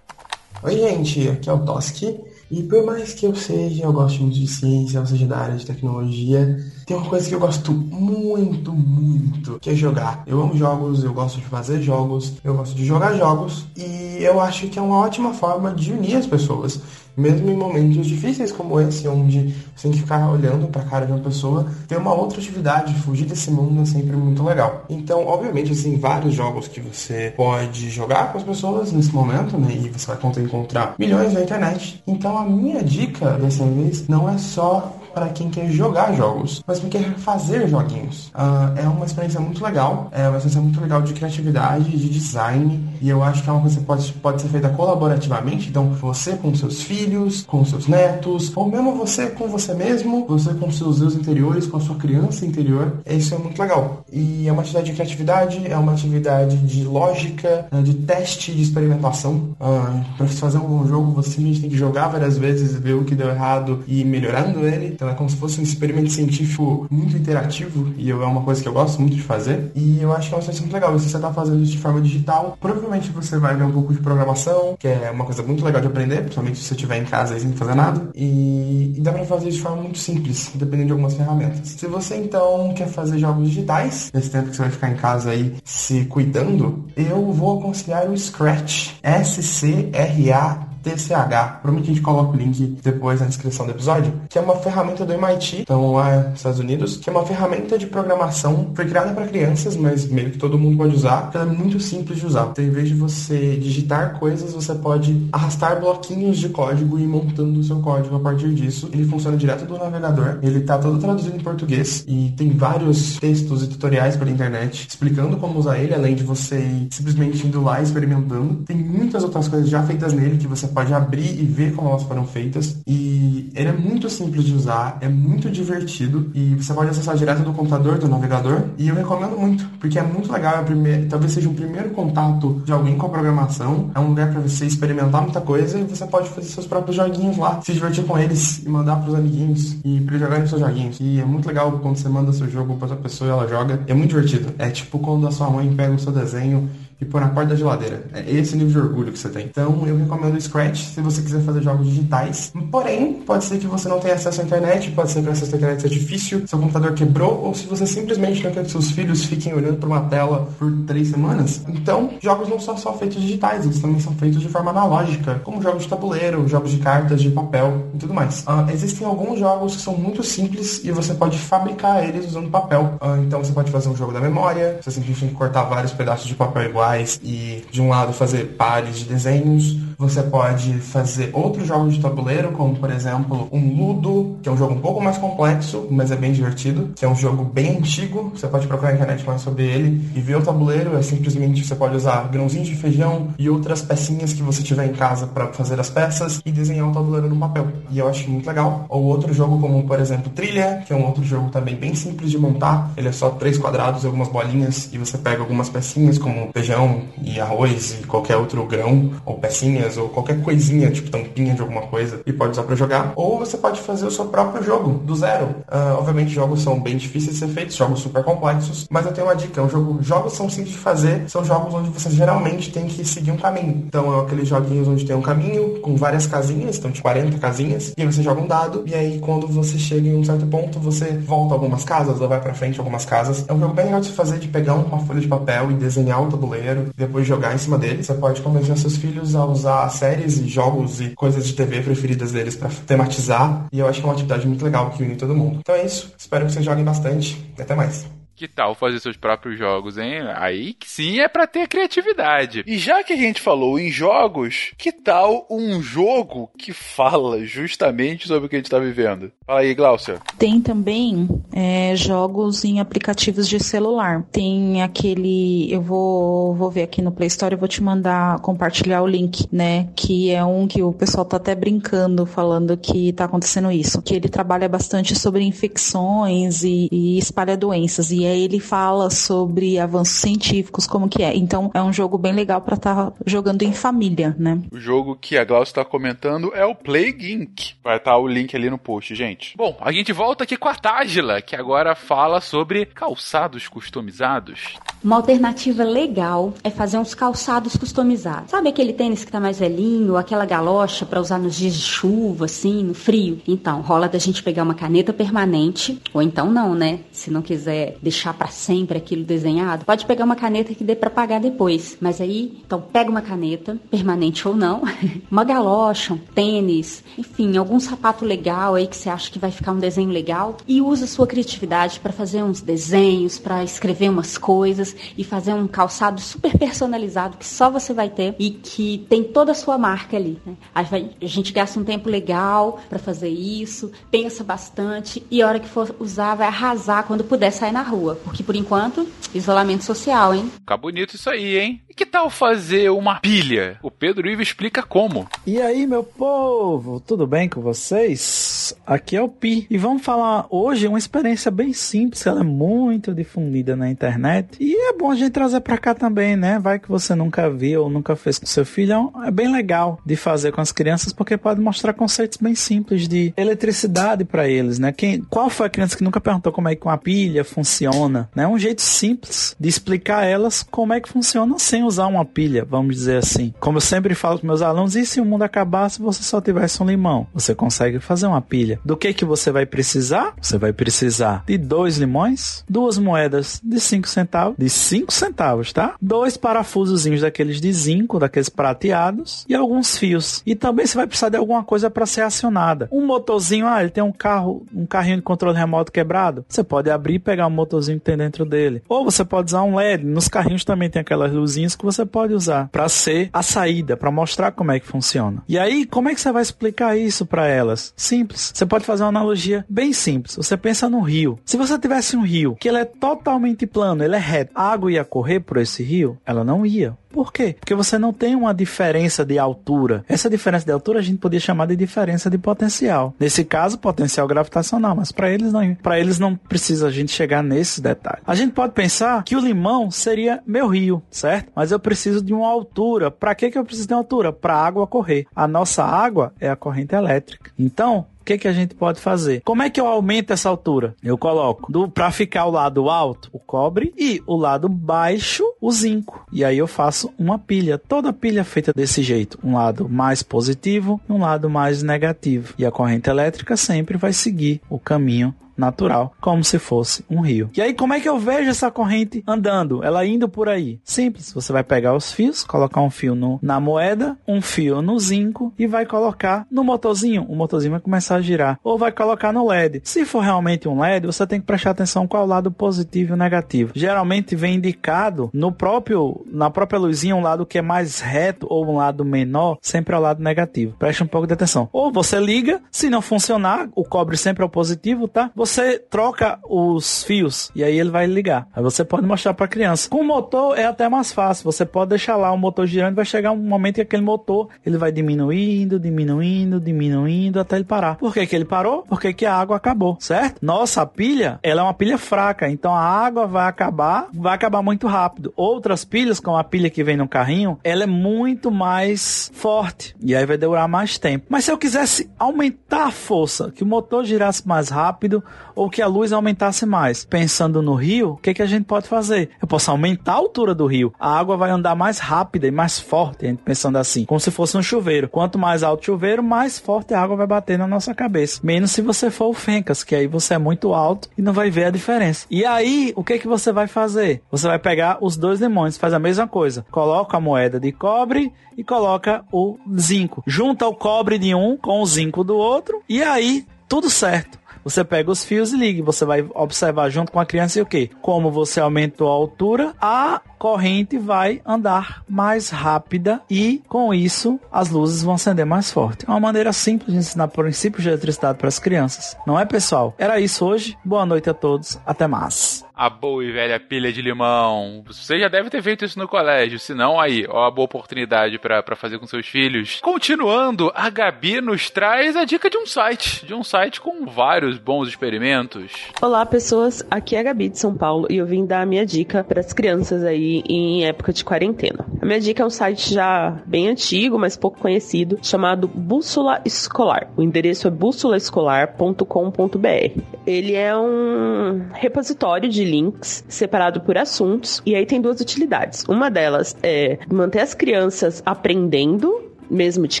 Oi, 0.60 0.76
gente, 0.76 1.28
aqui 1.28 1.48
é 1.48 1.52
o 1.52 1.64
Toski. 1.64 2.20
E 2.50 2.62
por 2.64 2.84
mais 2.84 3.14
que 3.14 3.24
eu 3.24 3.34
seja, 3.34 3.84
eu 3.84 3.92
gosto 3.92 4.20
muito 4.20 4.38
de 4.38 4.46
ciência, 4.46 5.00
ou 5.00 5.06
seja, 5.06 5.26
da 5.26 5.38
área 5.38 5.56
de 5.56 5.64
tecnologia, 5.64 6.62
tem 6.86 6.94
uma 6.94 7.08
coisa 7.08 7.26
que 7.26 7.34
eu 7.34 7.40
gosto 7.40 7.72
muito, 7.72 8.72
muito, 8.74 9.58
que 9.58 9.70
é 9.70 9.74
jogar. 9.74 10.22
Eu 10.26 10.40
amo 10.42 10.54
jogos, 10.54 11.02
eu 11.02 11.14
gosto 11.14 11.40
de 11.40 11.46
fazer 11.46 11.80
jogos, 11.80 12.34
eu 12.44 12.54
gosto 12.54 12.74
de 12.76 12.84
jogar 12.84 13.14
jogos 13.14 13.64
e 13.74 14.18
eu 14.22 14.38
acho 14.38 14.68
que 14.68 14.78
é 14.78 14.82
uma 14.82 14.98
ótima 14.98 15.32
forma 15.32 15.72
de 15.72 15.92
unir 15.92 16.16
as 16.16 16.26
pessoas 16.26 16.78
mesmo 17.16 17.50
em 17.50 17.56
momentos 17.56 18.06
difíceis 18.06 18.52
como 18.52 18.80
esse, 18.80 19.06
onde 19.08 19.54
você 19.74 19.82
tem 19.88 19.92
que 19.92 19.98
ficar 19.98 20.30
olhando 20.30 20.68
para 20.68 20.82
a 20.82 20.84
cara 20.84 21.06
de 21.06 21.12
uma 21.12 21.20
pessoa, 21.20 21.66
ter 21.86 21.96
uma 21.96 22.12
outra 22.12 22.38
atividade, 22.38 22.94
fugir 22.94 23.26
desse 23.26 23.50
mundo 23.50 23.82
é 23.82 23.84
sempre 23.84 24.16
muito 24.16 24.42
legal. 24.42 24.84
Então, 24.88 25.26
obviamente, 25.26 25.72
assim, 25.72 25.98
vários 25.98 26.34
jogos 26.34 26.68
que 26.68 26.80
você 26.80 27.32
pode 27.36 27.90
jogar 27.90 28.32
com 28.32 28.38
as 28.38 28.44
pessoas 28.44 28.92
nesse 28.92 29.12
momento, 29.12 29.58
né? 29.58 29.74
E 29.74 29.88
você 29.88 30.06
vai 30.06 30.18
encontrar 30.42 30.94
milhões 30.98 31.32
na 31.32 31.42
internet. 31.42 32.02
Então, 32.06 32.36
a 32.36 32.44
minha 32.44 32.82
dica 32.82 33.32
dessa 33.32 33.64
vez 33.64 34.08
não 34.08 34.28
é 34.28 34.38
só 34.38 34.98
para 35.14 35.28
quem 35.28 35.50
quer 35.50 35.70
jogar 35.70 36.14
jogos, 36.14 36.62
mas 36.66 36.80
quem 36.80 36.88
quer 36.88 37.14
fazer 37.16 37.68
joguinhos. 37.68 38.28
Uh, 38.28 38.78
é 38.78 38.88
uma 38.88 39.04
experiência 39.04 39.40
muito 39.40 39.62
legal, 39.62 40.08
é 40.10 40.28
uma 40.28 40.38
experiência 40.38 40.60
muito 40.60 40.80
legal 40.80 41.02
de 41.02 41.12
criatividade, 41.12 41.90
de 41.90 42.08
design, 42.08 42.80
e 43.02 43.08
eu 43.08 43.20
acho 43.20 43.42
que 43.42 43.50
é 43.50 43.52
uma 43.52 43.60
coisa 43.60 43.80
que 43.80 43.84
pode, 43.84 44.12
pode 44.12 44.42
ser 44.42 44.48
feita 44.48 44.68
colaborativamente. 44.68 45.68
Então, 45.68 45.90
você 45.90 46.36
com 46.36 46.54
seus 46.54 46.82
filhos, 46.82 47.42
com 47.42 47.64
seus 47.64 47.88
netos, 47.88 48.52
ou 48.54 48.70
mesmo 48.70 48.94
você 48.94 49.26
com 49.26 49.48
você 49.48 49.74
mesmo, 49.74 50.24
você 50.28 50.54
com 50.54 50.70
seus 50.70 51.00
eu 51.00 51.12
interiores, 51.16 51.66
com 51.66 51.78
a 51.78 51.80
sua 51.80 51.96
criança 51.96 52.46
interior. 52.46 53.00
Isso 53.04 53.34
é 53.34 53.38
muito 53.38 53.60
legal. 53.60 54.04
E 54.12 54.46
é 54.46 54.52
uma 54.52 54.62
atividade 54.62 54.86
de 54.86 54.92
criatividade, 54.92 55.66
é 55.66 55.76
uma 55.76 55.92
atividade 55.92 56.56
de 56.58 56.84
lógica, 56.84 57.66
né, 57.72 57.82
de 57.82 57.94
teste, 57.94 58.52
de 58.52 58.62
experimentação. 58.62 59.56
Uh, 59.60 60.04
para 60.16 60.28
fazer 60.28 60.58
um 60.58 60.86
jogo, 60.86 61.10
você 61.10 61.42
tem 61.42 61.52
que 61.70 61.76
jogar 61.76 62.06
várias 62.06 62.38
vezes, 62.38 62.78
ver 62.78 62.94
o 62.94 63.04
que 63.04 63.16
deu 63.16 63.28
errado 63.28 63.82
e 63.88 64.02
ir 64.02 64.04
melhorando 64.04 64.60
ele. 64.60 64.86
Então 64.86 65.08
é 65.08 65.14
como 65.14 65.28
se 65.28 65.34
fosse 65.34 65.58
um 65.58 65.64
experimento 65.64 66.12
científico 66.12 66.86
muito 66.88 67.16
interativo 67.16 67.92
e 67.98 68.12
é 68.12 68.14
uma 68.14 68.42
coisa 68.42 68.62
que 68.62 68.68
eu 68.68 68.72
gosto 68.72 69.00
muito 69.00 69.16
de 69.16 69.22
fazer. 69.22 69.72
E 69.74 70.00
eu 70.00 70.12
acho 70.12 70.28
que 70.28 70.34
é 70.34 70.36
uma 70.36 70.40
experiência 70.40 70.62
muito 70.62 70.74
legal. 70.74 70.98
Se 71.00 71.10
você 71.10 71.16
está 71.16 71.32
fazendo 71.32 71.60
isso 71.62 71.72
de 71.72 71.78
forma 71.78 72.00
digital, 72.00 72.56
provavelmente 72.60 72.91
você 73.00 73.38
vai 73.38 73.56
ver 73.56 73.64
um 73.64 73.72
pouco 73.72 73.92
de 73.92 74.00
programação, 74.00 74.76
que 74.78 74.88
é 74.88 75.10
uma 75.10 75.24
coisa 75.24 75.42
muito 75.42 75.64
legal 75.64 75.80
de 75.80 75.88
aprender, 75.88 76.22
principalmente 76.22 76.58
se 76.58 76.64
você 76.64 76.74
estiver 76.74 76.98
em 76.98 77.04
casa 77.04 77.38
sem 77.38 77.52
fazer 77.52 77.74
nada. 77.74 78.10
E, 78.14 78.94
e 78.96 79.00
dá 79.00 79.12
para 79.12 79.24
fazer 79.24 79.50
de 79.50 79.60
forma 79.60 79.82
muito 79.82 79.98
simples, 79.98 80.50
dependendo 80.54 80.86
de 80.86 80.92
algumas 80.92 81.14
ferramentas. 81.14 81.68
Se 81.68 81.86
você 81.86 82.16
então 82.16 82.72
quer 82.74 82.88
fazer 82.88 83.18
jogos 83.18 83.48
digitais, 83.48 84.10
nesse 84.12 84.30
tempo 84.30 84.50
que 84.50 84.56
você 84.56 84.62
vai 84.62 84.70
ficar 84.70 84.90
em 84.90 84.96
casa 84.96 85.30
aí 85.30 85.56
se 85.64 86.04
cuidando, 86.06 86.84
eu 86.96 87.32
vou 87.32 87.58
aconselhar 87.58 88.08
o 88.08 88.16
Scratch. 88.16 88.92
S-C-R-A 89.02 90.71
TCH. 90.82 91.60
Provavelmente 91.60 91.90
a 91.90 91.94
gente 91.94 92.00
coloca 92.00 92.32
o 92.32 92.36
link 92.36 92.78
depois 92.82 93.20
na 93.20 93.26
descrição 93.26 93.66
do 93.66 93.72
episódio, 93.72 94.12
que 94.28 94.38
é 94.38 94.40
uma 94.40 94.56
ferramenta 94.56 95.04
do 95.04 95.12
MIT, 95.12 95.62
então 95.62 95.92
lá 95.92 96.28
nos 96.28 96.38
Estados 96.38 96.58
Unidos, 96.58 96.96
que 96.96 97.08
é 97.08 97.12
uma 97.12 97.24
ferramenta 97.24 97.78
de 97.78 97.86
programação, 97.86 98.70
foi 98.74 98.86
criada 98.86 99.12
para 99.12 99.26
crianças, 99.26 99.76
mas 99.76 100.06
meio 100.08 100.30
que 100.30 100.38
todo 100.38 100.58
mundo 100.58 100.76
pode 100.76 100.94
usar, 100.94 101.30
ela 101.34 101.44
é 101.44 101.46
muito 101.46 101.78
simples 101.80 102.18
de 102.18 102.26
usar. 102.26 102.48
Então, 102.50 102.64
em 102.64 102.70
vez 102.70 102.88
de 102.88 102.94
você 102.94 103.56
digitar 103.56 104.18
coisas, 104.18 104.52
você 104.52 104.74
pode 104.74 105.28
arrastar 105.32 105.80
bloquinhos 105.80 106.38
de 106.38 106.48
código 106.48 106.98
e 106.98 107.02
ir 107.02 107.06
montando 107.06 107.60
o 107.60 107.64
seu 107.64 107.80
código 107.80 108.16
a 108.16 108.20
partir 108.20 108.52
disso. 108.54 108.88
Ele 108.92 109.04
funciona 109.04 109.36
direto 109.36 109.64
do 109.64 109.78
navegador, 109.78 110.38
ele 110.42 110.58
está 110.58 110.78
todo 110.78 110.98
traduzido 110.98 111.36
em 111.36 111.40
português 111.40 112.04
e 112.06 112.32
tem 112.36 112.50
vários 112.50 113.18
textos 113.18 113.62
e 113.62 113.68
tutoriais 113.68 114.16
pela 114.16 114.30
internet 114.30 114.86
explicando 114.88 115.36
como 115.36 115.58
usar 115.58 115.78
ele, 115.78 115.94
além 115.94 116.14
de 116.14 116.22
você 116.22 116.86
simplesmente 116.90 117.46
indo 117.46 117.62
lá 117.62 117.80
experimentando. 117.80 118.62
Tem 118.64 118.76
muitas 118.76 119.22
outras 119.24 119.48
coisas 119.48 119.68
já 119.68 119.82
feitas 119.82 120.12
nele 120.12 120.38
que 120.38 120.46
você 120.46 120.66
pode 120.72 120.92
abrir 120.92 121.40
e 121.40 121.44
ver 121.44 121.74
como 121.74 121.88
elas 121.88 122.02
foram 122.02 122.26
feitas. 122.26 122.80
E 122.86 123.50
ele 123.54 123.68
é 123.68 123.72
muito 123.72 124.08
simples 124.08 124.44
de 124.44 124.54
usar, 124.54 124.98
é 125.00 125.08
muito 125.08 125.50
divertido 125.50 126.30
e 126.34 126.54
você 126.54 126.72
pode 126.74 126.90
acessar 126.90 127.16
direto 127.16 127.42
do 127.42 127.52
computador, 127.52 127.98
do 127.98 128.08
navegador. 128.08 128.62
E 128.78 128.88
eu 128.88 128.94
recomendo 128.94 129.38
muito, 129.38 129.64
porque 129.78 129.98
é 129.98 130.02
muito 130.02 130.32
legal. 130.32 130.60
É 130.60 130.62
primeiro, 130.62 131.08
talvez 131.08 131.32
seja 131.32 131.48
o 131.48 131.54
primeiro 131.54 131.90
contato 131.90 132.62
de 132.64 132.72
alguém 132.72 132.96
com 132.96 133.06
a 133.06 133.10
programação. 133.10 133.90
É 133.94 134.00
um 134.00 134.08
lugar 134.08 134.30
para 134.32 134.40
você 134.40 134.66
experimentar 134.66 135.22
muita 135.22 135.40
coisa 135.40 135.78
e 135.78 135.84
você 135.84 136.06
pode 136.06 136.28
fazer 136.30 136.48
seus 136.48 136.66
próprios 136.66 136.96
joguinhos 136.96 137.36
lá, 137.36 137.60
se 137.62 137.72
divertir 137.72 138.04
com 138.04 138.18
eles 138.18 138.62
e 138.64 138.68
mandar 138.68 138.96
para 138.96 139.10
os 139.10 139.14
amiguinhos 139.14 139.76
e 139.84 140.00
para 140.00 140.18
jogarem 140.18 140.46
seus 140.46 140.60
joguinhos. 140.60 140.98
E 141.00 141.20
é 141.20 141.24
muito 141.24 141.46
legal 141.46 141.72
quando 141.82 141.96
você 141.96 142.08
manda 142.08 142.32
seu 142.32 142.48
jogo 142.48 142.76
para 142.76 142.88
outra 142.88 143.02
pessoa 143.02 143.28
e 143.28 143.32
ela 143.32 143.48
joga. 143.48 143.80
É 143.86 143.94
muito 143.94 144.10
divertido. 144.10 144.54
É 144.58 144.70
tipo 144.70 144.98
quando 144.98 145.26
a 145.26 145.30
sua 145.30 145.50
mãe 145.50 145.72
pega 145.74 145.94
o 145.94 145.98
seu 145.98 146.12
desenho 146.12 146.68
e 147.02 147.04
pôr 147.04 147.20
na 147.20 147.28
porta 147.28 147.50
da 147.50 147.56
geladeira. 147.56 148.04
É 148.14 148.30
esse 148.30 148.56
nível 148.56 148.82
de 148.82 148.88
orgulho 148.88 149.12
que 149.12 149.18
você 149.18 149.28
tem. 149.28 149.46
Então 149.46 149.84
eu 149.86 149.96
recomendo 149.96 150.36
o 150.36 150.40
Scratch 150.40 150.84
se 150.94 151.00
você 151.00 151.20
quiser 151.20 151.42
fazer 151.42 151.62
jogos 151.62 151.86
digitais. 151.86 152.52
Porém, 152.70 153.14
pode 153.14 153.44
ser 153.44 153.58
que 153.58 153.66
você 153.66 153.88
não 153.88 153.98
tenha 153.98 154.14
acesso 154.14 154.40
à 154.40 154.44
internet, 154.44 154.90
pode 154.92 155.10
ser 155.10 155.22
que 155.22 155.28
o 155.28 155.32
acesso 155.32 155.54
à 155.54 155.58
internet 155.58 155.82
seja 155.82 155.94
difícil, 155.94 156.46
seu 156.46 156.58
computador 156.58 156.94
quebrou, 156.94 157.44
ou 157.44 157.54
se 157.54 157.66
você 157.66 157.86
simplesmente 157.86 158.42
não 158.44 158.52
quer 158.52 158.64
que 158.64 158.70
seus 158.70 158.92
filhos 158.92 159.24
fiquem 159.24 159.52
olhando 159.52 159.78
para 159.78 159.88
uma 159.88 160.00
tela 160.02 160.48
por 160.58 160.72
três 160.86 161.08
semanas. 161.08 161.62
Então, 161.68 162.10
jogos 162.20 162.48
não 162.48 162.60
são 162.60 162.76
só 162.76 162.92
feitos 162.94 163.20
digitais, 163.20 163.64
eles 163.64 163.80
também 163.80 163.98
são 163.98 164.14
feitos 164.14 164.40
de 164.40 164.48
forma 164.48 164.70
analógica, 164.70 165.40
como 165.42 165.60
jogos 165.60 165.82
de 165.82 165.88
tabuleiro, 165.88 166.46
jogos 166.46 166.70
de 166.70 166.78
cartas, 166.78 167.20
de 167.20 167.30
papel 167.30 167.86
e 167.94 167.98
tudo 167.98 168.14
mais. 168.14 168.42
Uh, 168.42 168.70
existem 168.72 169.06
alguns 169.06 169.40
jogos 169.40 169.76
que 169.76 169.82
são 169.82 169.94
muito 169.94 170.22
simples 170.22 170.84
e 170.84 170.92
você 170.92 171.14
pode 171.14 171.38
fabricar 171.38 172.04
eles 172.04 172.26
usando 172.26 172.48
papel. 172.48 172.98
Uh, 173.00 173.22
então 173.26 173.42
você 173.42 173.52
pode 173.52 173.70
fazer 173.70 173.88
um 173.88 173.96
jogo 173.96 174.12
da 174.12 174.20
memória, 174.20 174.78
você 174.80 174.90
simplesmente 174.90 175.20
tem 175.20 175.28
que 175.30 175.34
cortar 175.34 175.64
vários 175.64 175.92
pedaços 175.92 176.26
de 176.26 176.34
papel 176.34 176.64
iguais 176.64 176.91
e 177.22 177.64
de 177.70 177.80
um 177.80 177.88
lado 177.88 178.12
fazer 178.12 178.56
pares 178.56 178.98
de 178.98 179.04
desenhos. 179.04 179.76
Você 179.98 180.22
pode 180.22 180.72
fazer 180.78 181.30
outros 181.32 181.66
jogos 181.66 181.94
de 181.94 182.00
tabuleiro, 182.00 182.50
como 182.52 182.74
por 182.76 182.90
exemplo 182.90 183.48
um 183.52 183.76
Ludo, 183.76 184.36
que 184.42 184.48
é 184.48 184.52
um 184.52 184.56
jogo 184.56 184.74
um 184.74 184.80
pouco 184.80 185.00
mais 185.00 185.16
complexo, 185.16 185.86
mas 185.90 186.10
é 186.10 186.16
bem 186.16 186.32
divertido, 186.32 186.92
que 186.96 187.04
é 187.04 187.08
um 187.08 187.14
jogo 187.14 187.44
bem 187.44 187.76
antigo. 187.76 188.32
Você 188.34 188.48
pode 188.48 188.66
procurar 188.66 188.90
na 188.90 188.96
internet 188.96 189.24
mais 189.24 189.40
sobre 189.42 189.64
ele 189.64 190.10
e 190.14 190.20
ver 190.20 190.36
o 190.36 190.42
tabuleiro. 190.42 190.96
É 190.96 191.02
simplesmente 191.02 191.64
você 191.64 191.74
pode 191.74 191.96
usar 191.96 192.28
grãozinhos 192.28 192.68
de 192.68 192.74
feijão 192.74 193.28
e 193.38 193.48
outras 193.48 193.80
pecinhas 193.82 194.32
que 194.32 194.42
você 194.42 194.62
tiver 194.62 194.86
em 194.86 194.92
casa 194.92 195.26
para 195.26 195.52
fazer 195.52 195.78
as 195.78 195.88
peças 195.88 196.40
e 196.44 196.50
desenhar 196.50 196.88
um 196.88 196.92
tabuleiro 196.92 197.28
no 197.28 197.36
papel. 197.36 197.68
E 197.90 197.98
eu 197.98 198.08
acho 198.08 198.28
muito 198.28 198.46
legal. 198.46 198.86
Ou 198.88 199.04
outro 199.04 199.32
jogo 199.32 199.60
como 199.60 199.86
por 199.86 200.00
exemplo 200.00 200.32
Trilha, 200.32 200.82
que 200.84 200.92
é 200.92 200.96
um 200.96 201.06
outro 201.06 201.22
jogo 201.22 201.48
também 201.50 201.76
bem 201.76 201.94
simples 201.94 202.30
de 202.30 202.38
montar. 202.38 202.90
Ele 202.96 203.08
é 203.08 203.12
só 203.12 203.30
três 203.30 203.56
quadrados 203.56 204.02
e 204.02 204.06
algumas 204.06 204.28
bolinhas 204.28 204.90
e 204.92 204.98
você 204.98 205.16
pega 205.16 205.40
algumas 205.40 205.68
pecinhas 205.68 206.18
como 206.18 206.50
feijão 206.52 206.81
feijão 206.82 207.02
e 207.24 207.40
arroz 207.40 207.98
e 208.00 208.06
qualquer 208.06 208.36
outro 208.36 208.64
grão, 208.66 209.12
ou 209.24 209.38
pecinhas, 209.38 209.96
ou 209.96 210.08
qualquer 210.08 210.40
coisinha, 210.42 210.90
tipo 210.90 211.10
tampinha 211.10 211.54
de 211.54 211.60
alguma 211.60 211.82
coisa, 211.82 212.20
e 212.26 212.32
pode 212.32 212.52
usar 212.52 212.64
para 212.64 212.74
jogar. 212.74 213.12
Ou 213.14 213.38
você 213.38 213.56
pode 213.56 213.80
fazer 213.80 214.06
o 214.06 214.10
seu 214.10 214.26
próprio 214.26 214.62
jogo, 214.62 214.98
do 215.04 215.14
zero. 215.14 215.46
Uh, 215.46 215.98
obviamente, 215.98 216.30
jogos 216.30 216.62
são 216.62 216.80
bem 216.80 216.96
difíceis 216.96 217.34
de 217.34 217.38
ser 217.38 217.48
feitos, 217.48 217.76
jogos 217.76 218.00
super 218.00 218.24
complexos, 218.24 218.86
mas 218.90 219.06
eu 219.06 219.12
tenho 219.12 219.26
uma 219.26 219.36
dica: 219.36 219.60
é 219.60 219.64
um 219.64 219.68
jogo, 219.68 220.02
jogos 220.02 220.32
são 220.32 220.50
simples 220.50 220.72
de 220.72 220.78
fazer, 220.78 221.28
são 221.28 221.44
jogos 221.44 221.72
onde 221.74 221.90
você 221.90 222.10
geralmente 222.10 222.72
tem 222.72 222.86
que 222.86 223.04
seguir 223.04 223.30
um 223.30 223.36
caminho. 223.36 223.84
Então, 223.86 224.18
é 224.18 224.22
aqueles 224.22 224.48
joguinhos 224.48 224.88
onde 224.88 225.04
tem 225.04 225.14
um 225.14 225.22
caminho 225.22 225.80
com 225.80 225.96
várias 225.96 226.26
casinhas, 226.26 226.78
então, 226.78 226.90
tipo 226.90 227.02
40 227.02 227.38
casinhas, 227.38 227.92
e 227.96 228.02
aí 228.02 228.06
você 228.06 228.22
joga 228.22 228.40
um 228.40 228.46
dado, 228.46 228.82
e 228.86 228.94
aí 228.94 229.18
quando 229.18 229.46
você 229.46 229.78
chega 229.78 230.08
em 230.08 230.16
um 230.16 230.24
certo 230.24 230.46
ponto, 230.46 230.78
você 230.78 231.12
volta 231.12 231.54
algumas 231.54 231.84
casas, 231.84 232.20
ou 232.20 232.28
vai 232.28 232.40
para 232.40 232.54
frente 232.54 232.78
algumas 232.78 233.04
casas. 233.04 233.44
É 233.48 233.52
um 233.52 233.60
jogo 233.60 233.74
bem 233.74 233.86
legal 233.86 234.00
de 234.00 234.06
se 234.06 234.12
fazer, 234.12 234.38
de 234.38 234.48
pegar 234.48 234.74
uma 234.74 234.98
folha 235.00 235.20
de 235.20 235.28
papel 235.28 235.70
e 235.70 235.74
desenhar 235.74 236.22
um 236.22 236.28
tabuleiro 236.28 236.71
depois 236.96 237.26
jogar 237.26 237.54
em 237.54 237.58
cima 237.58 237.78
dele. 237.78 238.02
Você 238.02 238.14
pode 238.14 238.40
convencer 238.42 238.76
seus 238.76 238.96
filhos 238.96 239.34
a 239.34 239.44
usar 239.44 239.88
séries 239.88 240.38
e 240.38 240.48
jogos 240.48 241.00
e 241.00 241.10
coisas 241.14 241.46
de 241.46 241.54
TV 241.54 241.80
preferidas 241.82 242.32
deles 242.32 242.56
para 242.56 242.70
tematizar. 242.86 243.66
E 243.72 243.78
eu 243.78 243.86
acho 243.86 244.00
que 244.00 244.06
é 244.06 244.08
uma 244.08 244.14
atividade 244.14 244.46
muito 244.46 244.64
legal 244.64 244.90
que 244.90 245.02
une 245.02 245.16
todo 245.16 245.34
mundo. 245.34 245.58
Então 245.60 245.74
é 245.74 245.84
isso. 245.84 246.12
Espero 246.16 246.46
que 246.46 246.52
vocês 246.52 246.64
joguem 246.64 246.84
bastante. 246.84 247.44
Até 247.58 247.74
mais. 247.74 248.06
Que 248.34 248.48
tal 248.48 248.74
fazer 248.74 248.98
seus 248.98 249.16
próprios 249.16 249.56
jogos, 249.56 249.98
hein? 249.98 250.20
Aí 250.34 250.74
sim 250.84 251.20
é 251.20 251.28
para 251.28 251.46
ter 251.46 251.68
criatividade. 251.68 252.64
E 252.66 252.76
já 252.76 253.04
que 253.04 253.12
a 253.12 253.16
gente 253.16 253.40
falou 253.40 253.78
em 253.78 253.88
jogos, 253.88 254.72
que 254.76 254.90
tal 254.90 255.46
um 255.50 255.80
jogo 255.80 256.50
que 256.58 256.72
fala 256.72 257.44
justamente 257.44 258.26
sobre 258.26 258.46
o 258.46 258.48
que 258.48 258.56
a 258.56 258.58
gente 258.58 258.70
tá 258.70 258.80
vivendo? 258.80 259.30
Fala 259.52 259.60
aí, 259.60 259.74
Glaucia. 259.74 260.18
Tem 260.38 260.62
também 260.62 261.28
é, 261.52 261.94
jogos 261.94 262.64
em 262.64 262.80
aplicativos 262.80 263.46
de 263.46 263.60
celular. 263.60 264.24
Tem 264.32 264.80
aquele. 264.82 265.70
Eu 265.70 265.82
vou, 265.82 266.54
vou 266.54 266.70
ver 266.70 266.84
aqui 266.84 267.02
no 267.02 267.12
Play 267.12 267.26
Store, 267.26 267.52
eu 267.52 267.58
vou 267.58 267.68
te 267.68 267.82
mandar 267.82 268.40
compartilhar 268.40 269.02
o 269.02 269.06
link, 269.06 269.46
né? 269.52 269.90
Que 269.94 270.30
é 270.30 270.42
um 270.42 270.66
que 270.66 270.82
o 270.82 270.90
pessoal 270.90 271.26
tá 271.26 271.36
até 271.36 271.54
brincando, 271.54 272.24
falando 272.24 272.78
que 272.78 273.12
tá 273.12 273.26
acontecendo 273.26 273.70
isso. 273.70 274.00
Que 274.00 274.14
ele 274.14 274.26
trabalha 274.26 274.66
bastante 274.70 275.14
sobre 275.14 275.44
infecções 275.44 276.62
e, 276.64 276.88
e 276.90 277.18
espalha 277.18 277.54
doenças. 277.54 278.10
E 278.10 278.24
aí 278.24 278.44
ele 278.44 278.58
fala 278.58 279.10
sobre 279.10 279.78
avanços 279.78 280.16
científicos, 280.16 280.86
como 280.86 281.10
que 281.10 281.22
é. 281.22 281.36
Então 281.36 281.70
é 281.74 281.82
um 281.82 281.92
jogo 281.92 282.16
bem 282.16 282.32
legal 282.32 282.62
para 282.62 282.76
estar 282.76 283.10
tá 283.10 283.12
jogando 283.26 283.60
em 283.60 283.72
família, 283.74 284.34
né? 284.38 284.62
O 284.72 284.78
jogo 284.78 285.14
que 285.14 285.36
a 285.36 285.44
Glaucia 285.44 285.72
está 285.72 285.84
comentando 285.84 286.54
é 286.54 286.64
o 286.64 286.74
Plague 286.74 287.34
Inc. 287.34 287.74
Vai 287.84 287.98
estar 287.98 288.12
tá 288.12 288.18
o 288.18 288.26
link 288.26 288.56
ali 288.56 288.70
no 288.70 288.78
post, 288.78 289.14
gente. 289.14 289.41
Bom, 289.56 289.76
a 289.80 289.92
gente 289.92 290.12
volta 290.12 290.44
aqui 290.44 290.56
com 290.56 290.68
a 290.68 290.74
Tágila, 290.74 291.42
que 291.42 291.56
agora 291.56 291.94
fala 291.94 292.40
sobre 292.40 292.86
calçados 292.86 293.68
customizados. 293.68 294.76
Uma 295.04 295.16
alternativa 295.16 295.82
legal 295.82 296.54
é 296.62 296.70
fazer 296.70 296.96
uns 296.96 297.12
calçados 297.12 297.76
customizados. 297.76 298.52
Sabe 298.52 298.68
aquele 298.68 298.92
tênis 298.92 299.24
que 299.24 299.32
tá 299.32 299.40
mais 299.40 299.58
velhinho, 299.58 300.16
aquela 300.16 300.46
galocha 300.46 301.04
para 301.04 301.20
usar 301.20 301.40
nos 301.40 301.56
dias 301.56 301.74
de 301.74 301.82
chuva, 301.82 302.44
assim, 302.44 302.84
no 302.84 302.94
frio? 302.94 303.40
Então, 303.48 303.80
rola 303.80 304.08
da 304.08 304.18
gente 304.20 304.44
pegar 304.44 304.62
uma 304.62 304.74
caneta 304.74 305.12
permanente, 305.12 306.00
ou 306.14 306.22
então 306.22 306.52
não, 306.52 306.72
né? 306.76 307.00
Se 307.10 307.32
não 307.32 307.42
quiser 307.42 307.96
deixar 308.00 308.32
para 308.32 308.46
sempre 308.46 308.96
aquilo 308.96 309.24
desenhado, 309.24 309.84
pode 309.84 310.06
pegar 310.06 310.24
uma 310.24 310.36
caneta 310.36 310.72
que 310.72 310.84
dê 310.84 310.94
para 310.94 311.10
pagar 311.10 311.40
depois. 311.40 311.98
Mas 312.00 312.20
aí, 312.20 312.62
então 312.64 312.80
pega 312.80 313.10
uma 313.10 313.22
caneta, 313.22 313.76
permanente 313.90 314.46
ou 314.46 314.54
não, 314.54 314.82
uma 315.28 315.42
galocha, 315.42 316.14
um 316.14 316.18
tênis, 316.18 317.02
enfim, 317.18 317.56
algum 317.56 317.80
sapato 317.80 318.24
legal 318.24 318.76
aí 318.76 318.86
que 318.86 318.96
você 318.96 319.10
acha 319.10 319.32
que 319.32 319.38
vai 319.40 319.50
ficar 319.50 319.72
um 319.72 319.80
desenho 319.80 320.10
legal 320.10 320.56
e 320.68 320.80
usa 320.80 321.08
sua 321.08 321.26
criatividade 321.26 321.98
para 321.98 322.12
fazer 322.12 322.44
uns 322.44 322.60
desenhos, 322.60 323.36
para 323.36 323.64
escrever 323.64 324.08
umas 324.08 324.38
coisas 324.38 324.91
e 325.16 325.24
fazer 325.24 325.54
um 325.54 325.66
calçado 325.66 326.20
super 326.20 326.56
personalizado 326.58 327.36
que 327.36 327.46
só 327.46 327.70
você 327.70 327.92
vai 327.92 328.08
ter 328.08 328.34
e 328.38 328.50
que 328.50 329.06
tem 329.08 329.24
toda 329.24 329.52
a 329.52 329.54
sua 329.54 329.78
marca 329.78 330.16
ali. 330.16 330.38
Né? 330.44 330.54
A 330.74 330.82
gente 331.26 331.52
gasta 331.52 331.78
um 331.78 331.84
tempo 331.84 332.08
legal 332.08 332.80
para 332.88 332.98
fazer 332.98 333.28
isso, 333.28 333.90
pensa 334.10 334.44
bastante 334.44 335.24
e 335.30 335.42
a 335.42 335.48
hora 335.48 335.60
que 335.60 335.68
for 335.68 335.94
usar 335.98 336.34
vai 336.34 336.46
arrasar 336.46 337.04
quando 337.04 337.24
puder 337.24 337.50
sair 337.50 337.72
na 337.72 337.82
rua, 337.82 338.18
porque 338.24 338.42
por 338.42 338.56
enquanto 338.56 339.06
isolamento 339.34 339.84
social, 339.84 340.34
hein? 340.34 340.50
Fica 340.54 340.76
bonito 340.76 341.14
isso 341.14 341.28
aí, 341.30 341.58
hein? 341.58 341.82
E 341.92 341.94
que 341.94 342.06
tal 342.06 342.30
fazer 342.30 342.90
uma 342.90 343.20
pilha? 343.20 343.78
O 343.82 343.90
Pedro 343.90 344.26
Ivo 344.26 344.40
explica 344.40 344.82
como. 344.82 345.28
E 345.46 345.60
aí, 345.60 345.86
meu 345.86 346.02
povo, 346.02 346.98
tudo 346.98 347.26
bem 347.26 347.50
com 347.50 347.60
vocês? 347.60 348.74
Aqui 348.86 349.14
é 349.14 349.20
o 349.20 349.28
Pi 349.28 349.66
e 349.68 349.76
vamos 349.76 350.02
falar 350.02 350.46
hoje 350.48 350.88
uma 350.88 350.98
experiência 350.98 351.50
bem 351.50 351.74
simples, 351.74 352.26
ela 352.26 352.40
é 352.40 352.44
muito 352.44 353.12
difundida 353.12 353.76
na 353.76 353.90
internet 353.90 354.56
e 354.58 354.74
é 354.74 354.94
bom 354.94 355.10
a 355.10 355.14
gente 355.14 355.32
trazer 355.32 355.60
para 355.60 355.76
cá 355.76 355.94
também, 355.94 356.34
né? 356.34 356.58
Vai 356.58 356.78
que 356.78 356.88
você 356.88 357.14
nunca 357.14 357.50
viu 357.50 357.82
ou 357.82 357.90
nunca 357.90 358.16
fez 358.16 358.38
com 358.38 358.46
seu 358.46 358.64
filho, 358.64 359.12
é 359.26 359.30
bem 359.30 359.52
legal 359.52 360.00
de 360.06 360.16
fazer 360.16 360.50
com 360.50 360.62
as 360.62 360.72
crianças 360.72 361.12
porque 361.12 361.36
pode 361.36 361.60
mostrar 361.60 361.92
conceitos 361.92 362.38
bem 362.38 362.54
simples 362.54 363.06
de 363.06 363.34
eletricidade 363.36 364.24
para 364.24 364.48
eles, 364.48 364.78
né? 364.78 364.92
Quem, 364.92 365.20
qual 365.20 365.50
foi 365.50 365.66
a 365.66 365.70
criança 365.70 365.94
que 365.94 366.04
nunca 366.04 366.22
perguntou 366.22 366.54
como 366.54 366.70
é 366.70 366.74
que 366.74 366.86
uma 366.86 366.96
pilha 366.96 367.44
funciona, 367.44 368.30
né? 368.34 368.46
Um 368.46 368.58
jeito 368.58 368.80
simples 368.80 369.54
de 369.60 369.68
explicar 369.68 370.20
a 370.20 370.24
elas 370.24 370.62
como 370.62 370.94
é 370.94 370.98
que 370.98 371.10
funciona 371.10 371.58
sem 371.58 371.81
usar 371.82 372.06
uma 372.06 372.24
pilha, 372.24 372.64
vamos 372.64 372.96
dizer 372.96 373.18
assim. 373.18 373.54
Como 373.60 373.78
eu 373.78 373.80
sempre 373.80 374.14
falo 374.14 374.38
para 374.38 374.46
meus 374.46 374.62
alunos, 374.62 374.96
e 374.96 375.04
se 375.04 375.20
o 375.20 375.24
mundo 375.24 375.42
acabasse 375.42 376.00
você 376.00 376.22
só 376.22 376.40
tivesse 376.40 376.82
um 376.82 376.86
limão? 376.86 377.26
Você 377.34 377.54
consegue 377.54 377.98
fazer 377.98 378.26
uma 378.26 378.40
pilha. 378.40 378.80
Do 378.84 378.96
que 378.96 379.12
que 379.12 379.24
você 379.24 379.50
vai 379.50 379.66
precisar? 379.66 380.34
Você 380.40 380.58
vai 380.58 380.72
precisar 380.72 381.44
de 381.46 381.58
dois 381.58 381.98
limões, 381.98 382.64
duas 382.68 382.98
moedas 382.98 383.60
de 383.62 383.80
5 383.80 384.08
centavos, 384.08 384.56
de 384.58 384.68
5 384.68 385.12
centavos, 385.12 385.72
tá? 385.72 385.94
Dois 386.00 386.36
parafusozinhos 386.36 387.20
daqueles 387.20 387.60
de 387.60 387.72
zinco, 387.72 388.18
daqueles 388.18 388.48
prateados 388.48 389.44
e 389.48 389.54
alguns 389.54 389.96
fios. 389.96 390.42
E 390.46 390.54
também 390.54 390.86
você 390.86 390.96
vai 390.96 391.06
precisar 391.06 391.28
de 391.28 391.36
alguma 391.36 391.64
coisa 391.64 391.90
para 391.90 392.06
ser 392.06 392.22
acionada. 392.22 392.88
Um 392.92 393.06
motorzinho, 393.06 393.66
ah, 393.66 393.80
ele 393.80 393.90
tem 393.90 394.02
um 394.02 394.12
carro, 394.12 394.66
um 394.74 394.86
carrinho 394.86 395.16
de 395.16 395.22
controle 395.22 395.56
remoto 395.56 395.92
quebrado. 395.92 396.44
Você 396.48 396.62
pode 396.62 396.90
abrir 396.90 397.14
e 397.14 397.18
pegar 397.18 397.46
o 397.46 397.48
um 397.48 397.52
motorzinho 397.52 397.98
que 397.98 398.04
tem 398.04 398.16
dentro 398.16 398.44
dele. 398.44 398.82
Ou 398.88 399.04
você 399.04 399.24
pode 399.24 399.50
usar 399.50 399.62
um 399.62 399.76
LED. 399.76 400.04
Nos 400.04 400.28
carrinhos 400.28 400.64
também 400.64 400.90
tem 400.90 401.00
aquelas 401.00 401.32
luzinhas 401.32 401.71
que 401.76 401.84
você 401.84 402.04
pode 402.04 402.34
usar 402.34 402.68
para 402.68 402.88
ser 402.88 403.30
a 403.32 403.42
saída, 403.42 403.96
para 403.96 404.10
mostrar 404.10 404.52
como 404.52 404.72
é 404.72 404.80
que 404.80 404.86
funciona. 404.86 405.42
E 405.48 405.58
aí, 405.58 405.86
como 405.86 406.08
é 406.08 406.14
que 406.14 406.20
você 406.20 406.32
vai 406.32 406.42
explicar 406.42 406.96
isso 406.96 407.26
para 407.26 407.46
elas? 407.46 407.92
Simples. 407.96 408.52
Você 408.54 408.66
pode 408.66 408.84
fazer 408.84 409.02
uma 409.02 409.08
analogia 409.08 409.64
bem 409.68 409.92
simples. 409.92 410.36
Você 410.36 410.56
pensa 410.56 410.88
no 410.88 411.00
rio. 411.00 411.38
Se 411.44 411.56
você 411.56 411.78
tivesse 411.78 412.16
um 412.16 412.22
rio 412.22 412.56
que 412.58 412.68
ele 412.68 412.78
é 412.78 412.84
totalmente 412.84 413.66
plano, 413.66 414.04
ele 414.04 414.16
é 414.16 414.18
reto, 414.18 414.52
a 414.54 414.70
água 414.70 414.92
ia 414.92 415.04
correr 415.04 415.40
por 415.40 415.56
esse 415.56 415.82
rio? 415.82 416.18
Ela 416.24 416.44
não 416.44 416.64
ia. 416.64 416.96
Por 417.12 417.32
quê? 417.32 417.56
Porque 417.60 417.74
você 417.74 417.98
não 417.98 418.12
tem 418.12 418.34
uma 418.34 418.54
diferença 418.54 419.24
de 419.24 419.38
altura. 419.38 420.04
Essa 420.08 420.30
diferença 420.30 420.64
de 420.64 420.72
altura 420.72 420.98
a 420.98 421.02
gente 421.02 421.18
podia 421.18 421.40
chamar 421.40 421.66
de 421.66 421.76
diferença 421.76 422.30
de 422.30 422.38
potencial. 422.38 423.14
Nesse 423.20 423.44
caso, 423.44 423.78
potencial 423.78 424.26
gravitacional, 424.26 424.96
mas 424.96 425.12
para 425.12 425.30
eles 425.30 425.52
não, 425.52 425.74
para 425.74 426.00
eles 426.00 426.18
não 426.18 426.34
precisa 426.34 426.88
a 426.88 426.90
gente 426.90 427.12
chegar 427.12 427.42
nesse 427.42 427.80
detalhe. 427.80 428.22
A 428.26 428.34
gente 428.34 428.52
pode 428.52 428.72
pensar 428.72 429.22
que 429.24 429.36
o 429.36 429.40
limão 429.40 429.90
seria 429.90 430.42
meu 430.46 430.66
rio, 430.68 431.02
certo? 431.10 431.52
Mas 431.54 431.70
eu 431.70 431.78
preciso 431.78 432.22
de 432.22 432.32
uma 432.32 432.48
altura. 432.48 433.10
Para 433.10 433.34
que 433.34 433.50
que 433.50 433.58
eu 433.58 433.64
preciso 433.64 433.88
de 433.88 433.94
uma 433.94 434.00
altura? 434.00 434.32
Para 434.32 434.54
a 434.54 434.66
água 434.66 434.86
correr. 434.86 435.26
A 435.34 435.46
nossa 435.46 435.84
água 435.84 436.32
é 436.40 436.48
a 436.48 436.56
corrente 436.56 436.94
elétrica. 436.94 437.50
Então, 437.58 438.06
o 438.22 438.24
que, 438.24 438.38
que 438.38 438.46
a 438.46 438.52
gente 438.52 438.72
pode 438.76 439.00
fazer? 439.00 439.42
Como 439.44 439.64
é 439.64 439.68
que 439.68 439.80
eu 439.80 439.86
aumento 439.86 440.32
essa 440.32 440.48
altura? 440.48 440.94
Eu 441.02 441.18
coloco 441.18 441.88
para 441.88 442.10
ficar 442.12 442.46
o 442.46 442.52
lado 442.52 442.88
alto 442.88 443.28
o 443.32 443.38
cobre 443.38 443.92
e 443.98 444.22
o 444.26 444.36
lado 444.36 444.68
baixo 444.68 445.42
o 445.60 445.72
zinco. 445.72 446.24
E 446.30 446.44
aí 446.44 446.56
eu 446.56 446.68
faço 446.68 447.12
uma 447.18 447.36
pilha. 447.36 447.76
Toda 447.76 448.12
pilha 448.12 448.44
feita 448.44 448.72
desse 448.72 449.02
jeito. 449.02 449.38
Um 449.42 449.54
lado 449.54 449.88
mais 449.88 450.22
positivo 450.22 451.00
e 451.08 451.12
um 451.12 451.18
lado 451.18 451.50
mais 451.50 451.82
negativo. 451.82 452.54
E 452.56 452.64
a 452.64 452.70
corrente 452.70 453.10
elétrica 453.10 453.56
sempre 453.56 453.98
vai 453.98 454.12
seguir 454.12 454.60
o 454.70 454.78
caminho 454.78 455.34
natural, 455.62 456.12
como 456.20 456.42
se 456.42 456.58
fosse 456.58 457.04
um 457.08 457.20
rio. 457.20 457.50
E 457.56 457.62
aí, 457.62 457.72
como 457.72 457.94
é 457.94 458.00
que 458.00 458.08
eu 458.08 458.18
vejo 458.18 458.50
essa 458.50 458.70
corrente 458.70 459.22
andando? 459.26 459.82
Ela 459.84 460.04
indo 460.04 460.28
por 460.28 460.48
aí? 460.48 460.80
Simples. 460.84 461.32
Você 461.32 461.52
vai 461.52 461.62
pegar 461.62 461.94
os 461.94 462.12
fios, 462.12 462.42
colocar 462.42 462.80
um 462.80 462.90
fio 462.90 463.14
no, 463.14 463.38
na 463.40 463.60
moeda, 463.60 464.18
um 464.26 464.42
fio 464.42 464.82
no 464.82 464.98
zinco 464.98 465.52
e 465.58 465.66
vai 465.66 465.86
colocar 465.86 466.46
no 466.50 466.64
motorzinho. 466.64 467.22
O 467.28 467.36
motorzinho 467.36 467.72
vai 467.72 467.80
começar 467.80 468.16
a 468.16 468.20
girar. 468.20 468.58
Ou 468.64 468.76
vai 468.76 468.90
colocar 468.90 469.32
no 469.32 469.46
LED. 469.46 469.82
Se 469.84 470.04
for 470.04 470.20
realmente 470.20 470.68
um 470.68 470.80
LED, 470.80 471.06
você 471.06 471.26
tem 471.26 471.40
que 471.40 471.46
prestar 471.46 471.70
atenção 471.70 472.06
qual 472.06 472.22
é 472.22 472.26
o 472.26 472.28
lado 472.28 472.50
positivo 472.50 473.14
e 473.14 473.18
negativo. 473.18 473.72
Geralmente 473.74 474.34
vem 474.34 474.56
indicado 474.56 475.30
no 475.32 475.52
próprio, 475.52 476.24
na 476.26 476.50
própria 476.50 476.78
luzinha 476.78 477.14
um 477.14 477.22
lado 477.22 477.46
que 477.46 477.58
é 477.58 477.62
mais 477.62 478.00
reto 478.00 478.46
ou 478.50 478.66
um 478.66 478.76
lado 478.76 479.04
menor, 479.04 479.58
sempre 479.60 479.94
é 479.94 479.98
o 479.98 480.00
lado 480.00 480.22
negativo. 480.22 480.74
Preste 480.78 481.02
um 481.02 481.06
pouco 481.06 481.26
de 481.26 481.34
atenção. 481.34 481.68
Ou 481.72 481.92
você 481.92 482.18
liga, 482.18 482.60
se 482.70 482.90
não 482.90 483.00
funcionar, 483.00 483.68
o 483.74 483.84
cobre 483.84 484.16
sempre 484.16 484.42
é 484.42 484.46
o 484.46 484.48
positivo, 484.48 485.06
tá? 485.06 485.30
você 485.42 485.51
troca 485.90 486.38
os 486.48 487.02
fios 487.02 487.50
e 487.54 487.62
aí 487.64 487.78
ele 487.78 487.90
vai 487.90 488.06
ligar. 488.06 488.48
Aí 488.54 488.62
você 488.62 488.84
pode 488.84 489.06
mostrar 489.06 489.34
para 489.34 489.46
a 489.46 489.48
criança. 489.48 489.88
Com 489.88 489.98
o 489.98 490.04
motor 490.04 490.58
é 490.58 490.64
até 490.64 490.88
mais 490.88 491.12
fácil. 491.12 491.44
Você 491.44 491.64
pode 491.64 491.90
deixar 491.90 492.16
lá 492.16 492.32
o 492.32 492.38
motor 492.38 492.66
girando, 492.66 492.94
vai 492.94 493.04
chegar 493.04 493.32
um 493.32 493.36
momento 493.36 493.76
que 493.76 493.80
aquele 493.82 494.02
motor 494.02 494.48
ele 494.64 494.78
vai 494.78 494.92
diminuindo, 494.92 495.78
diminuindo, 495.78 496.60
diminuindo 496.60 497.40
até 497.40 497.56
ele 497.56 497.64
parar. 497.64 497.96
Por 497.96 498.12
que, 498.12 498.26
que 498.26 498.36
ele 498.36 498.44
parou? 498.44 498.84
Porque 498.88 499.12
que 499.12 499.26
a 499.26 499.34
água 499.34 499.56
acabou, 499.56 499.96
certo? 500.00 500.38
Nossa 500.42 500.84
pilha, 500.86 501.38
ela 501.42 501.62
é 501.62 501.64
uma 501.64 501.74
pilha 501.74 501.98
fraca, 501.98 502.48
então 502.48 502.74
a 502.74 502.80
água 502.80 503.26
vai 503.26 503.46
acabar, 503.46 504.08
vai 504.12 504.34
acabar 504.34 504.62
muito 504.62 504.86
rápido. 504.86 505.32
Outras 505.36 505.84
pilhas, 505.84 506.20
como 506.20 506.36
a 506.36 506.44
pilha 506.44 506.70
que 506.70 506.84
vem 506.84 506.96
no 506.96 507.08
carrinho, 507.08 507.58
ela 507.62 507.84
é 507.84 507.86
muito 507.86 508.50
mais 508.50 509.30
forte 509.34 509.94
e 510.00 510.14
aí 510.14 510.24
vai 510.26 510.36
durar 510.36 510.68
mais 510.68 510.98
tempo. 510.98 511.26
Mas 511.28 511.44
se 511.44 511.50
eu 511.50 511.58
quisesse 511.58 512.10
aumentar 512.18 512.86
a 512.86 512.90
força, 512.90 513.50
que 513.50 513.62
o 513.62 513.66
motor 513.66 514.04
girasse 514.04 514.46
mais 514.46 514.68
rápido, 514.68 515.22
ou 515.54 515.70
que 515.70 515.82
a 515.82 515.86
luz 515.86 516.12
aumentasse 516.12 516.64
mais. 516.66 517.04
Pensando 517.04 517.62
no 517.62 517.74
rio, 517.74 518.12
o 518.12 518.16
que, 518.16 518.34
que 518.34 518.42
a 518.42 518.46
gente 518.46 518.64
pode 518.64 518.88
fazer? 518.88 519.30
Eu 519.40 519.48
posso 519.48 519.70
aumentar 519.70 520.12
a 520.12 520.16
altura 520.16 520.54
do 520.54 520.66
rio. 520.66 520.92
A 520.98 521.18
água 521.18 521.36
vai 521.36 521.50
andar 521.50 521.74
mais 521.74 521.98
rápida 521.98 522.46
e 522.46 522.50
mais 522.50 522.78
forte, 522.78 523.38
pensando 523.44 523.78
assim, 523.78 524.04
como 524.04 524.20
se 524.20 524.30
fosse 524.30 524.56
um 524.56 524.62
chuveiro. 524.62 525.08
Quanto 525.08 525.38
mais 525.38 525.62
alto 525.62 525.82
o 525.82 525.84
chuveiro, 525.84 526.22
mais 526.22 526.58
forte 526.58 526.94
a 526.94 527.00
água 527.00 527.16
vai 527.16 527.26
bater 527.26 527.58
na 527.58 527.66
nossa 527.66 527.94
cabeça. 527.94 528.40
Menos 528.42 528.70
se 528.70 528.82
você 528.82 529.10
for 529.10 529.28
o 529.28 529.34
Fencas, 529.34 529.84
que 529.84 529.94
aí 529.94 530.06
você 530.06 530.34
é 530.34 530.38
muito 530.38 530.74
alto 530.74 531.08
e 531.16 531.22
não 531.22 531.32
vai 531.32 531.50
ver 531.50 531.64
a 531.64 531.70
diferença. 531.70 532.26
E 532.30 532.44
aí, 532.44 532.92
o 532.96 533.04
que 533.04 533.18
que 533.18 533.28
você 533.28 533.52
vai 533.52 533.66
fazer? 533.66 534.22
Você 534.30 534.46
vai 534.46 534.58
pegar 534.58 534.98
os 535.00 535.16
dois 535.16 535.40
limões, 535.40 535.76
faz 535.76 535.92
a 535.92 535.98
mesma 535.98 536.26
coisa. 536.26 536.64
Coloca 536.70 537.16
a 537.16 537.20
moeda 537.20 537.58
de 537.58 537.72
cobre 537.72 538.32
e 538.56 538.64
coloca 538.64 539.24
o 539.32 539.58
zinco. 539.78 540.22
Junta 540.26 540.66
o 540.66 540.74
cobre 540.74 541.18
de 541.18 541.34
um 541.34 541.56
com 541.56 541.80
o 541.80 541.86
zinco 541.86 542.22
do 542.22 542.36
outro 542.36 542.82
e 542.88 543.02
aí 543.02 543.46
tudo 543.68 543.88
certo. 543.88 544.38
Você 544.64 544.84
pega 544.84 545.10
os 545.10 545.24
fios 545.24 545.52
e 545.52 545.56
liga. 545.56 545.82
Você 545.82 546.04
vai 546.04 546.26
observar 546.34 546.88
junto 546.90 547.12
com 547.12 547.20
a 547.20 547.26
criança 547.26 547.58
e 547.58 547.62
o 547.62 547.66
que? 547.66 547.90
Como 548.00 548.30
você 548.30 548.60
aumentou 548.60 549.08
a 549.08 549.12
altura, 549.12 549.74
a 549.80 550.20
corrente 550.38 550.98
vai 550.98 551.40
andar 551.46 552.02
mais 552.08 552.50
rápida 552.50 553.20
e 553.30 553.62
com 553.68 553.94
isso 553.94 554.40
as 554.50 554.70
luzes 554.70 555.02
vão 555.02 555.14
acender 555.14 555.46
mais 555.46 555.70
forte. 555.70 556.04
É 556.06 556.10
uma 556.10 556.20
maneira 556.20 556.52
simples 556.52 556.92
de 556.92 556.98
ensinar 556.98 557.28
princípios 557.28 557.82
de 557.82 557.90
eletricidade 557.90 558.38
para 558.38 558.48
as 558.48 558.58
crianças. 558.58 559.16
Não 559.26 559.38
é, 559.38 559.44
pessoal? 559.44 559.94
Era 559.98 560.20
isso 560.20 560.44
hoje. 560.44 560.76
Boa 560.84 561.06
noite 561.06 561.30
a 561.30 561.34
todos. 561.34 561.78
Até 561.86 562.06
mais 562.06 562.64
a 562.82 562.90
boa 562.90 563.24
e 563.24 563.30
velha 563.30 563.60
pilha 563.60 563.92
de 563.92 564.02
limão. 564.02 564.82
Você 564.88 565.16
já 565.16 565.28
deve 565.28 565.48
ter 565.48 565.62
feito 565.62 565.84
isso 565.84 565.96
no 565.96 566.08
colégio, 566.08 566.58
se 566.58 566.74
não, 566.74 566.98
aí, 566.98 567.24
ó, 567.28 567.46
a 567.46 567.50
boa 567.50 567.66
oportunidade 567.66 568.40
para 568.40 568.74
fazer 568.74 568.98
com 568.98 569.06
seus 569.06 569.28
filhos. 569.28 569.78
Continuando, 569.80 570.72
a 570.74 570.90
Gabi 570.90 571.40
nos 571.40 571.70
traz 571.70 572.16
a 572.16 572.24
dica 572.24 572.50
de 572.50 572.58
um 572.58 572.66
site, 572.66 573.24
de 573.24 573.34
um 573.34 573.44
site 573.44 573.80
com 573.80 574.04
vários 574.04 574.58
bons 574.58 574.88
experimentos. 574.88 575.92
Olá, 576.02 576.26
pessoas, 576.26 576.84
aqui 576.90 577.14
é 577.14 577.20
a 577.20 577.22
Gabi 577.22 577.50
de 577.50 577.60
São 577.60 577.72
Paulo 577.72 578.08
e 578.10 578.16
eu 578.16 578.26
vim 578.26 578.44
dar 578.44 578.62
a 578.62 578.66
minha 578.66 578.84
dica 578.84 579.22
para 579.22 579.38
as 579.38 579.52
crianças 579.52 580.02
aí 580.02 580.42
em 580.48 580.84
época 580.84 581.12
de 581.12 581.24
quarentena. 581.24 581.86
A 582.00 582.04
minha 582.04 582.18
dica 582.18 582.42
é 582.42 582.46
um 582.46 582.50
site 582.50 582.92
já 582.92 583.40
bem 583.46 583.68
antigo, 583.68 584.18
mas 584.18 584.36
pouco 584.36 584.58
conhecido, 584.58 585.20
chamado 585.22 585.68
Bússola 585.68 586.40
Escolar. 586.44 587.08
O 587.16 587.22
endereço 587.22 587.68
é 587.68 587.70
bússolaescolar.com.br. 587.70 590.02
Ele 590.26 590.56
é 590.56 590.76
um 590.76 591.68
repositório 591.74 592.48
de 592.48 592.71
links 592.72 593.22
separado 593.28 593.82
por 593.82 593.98
assuntos 593.98 594.62
e 594.64 594.74
aí 594.74 594.86
tem 594.86 595.00
duas 595.00 595.20
utilidades. 595.20 595.84
Uma 595.84 596.10
delas 596.10 596.56
é 596.62 596.98
manter 597.10 597.40
as 597.40 597.52
crianças 597.52 598.22
aprendendo 598.24 599.31
mesmo 599.52 599.86
de 599.86 600.00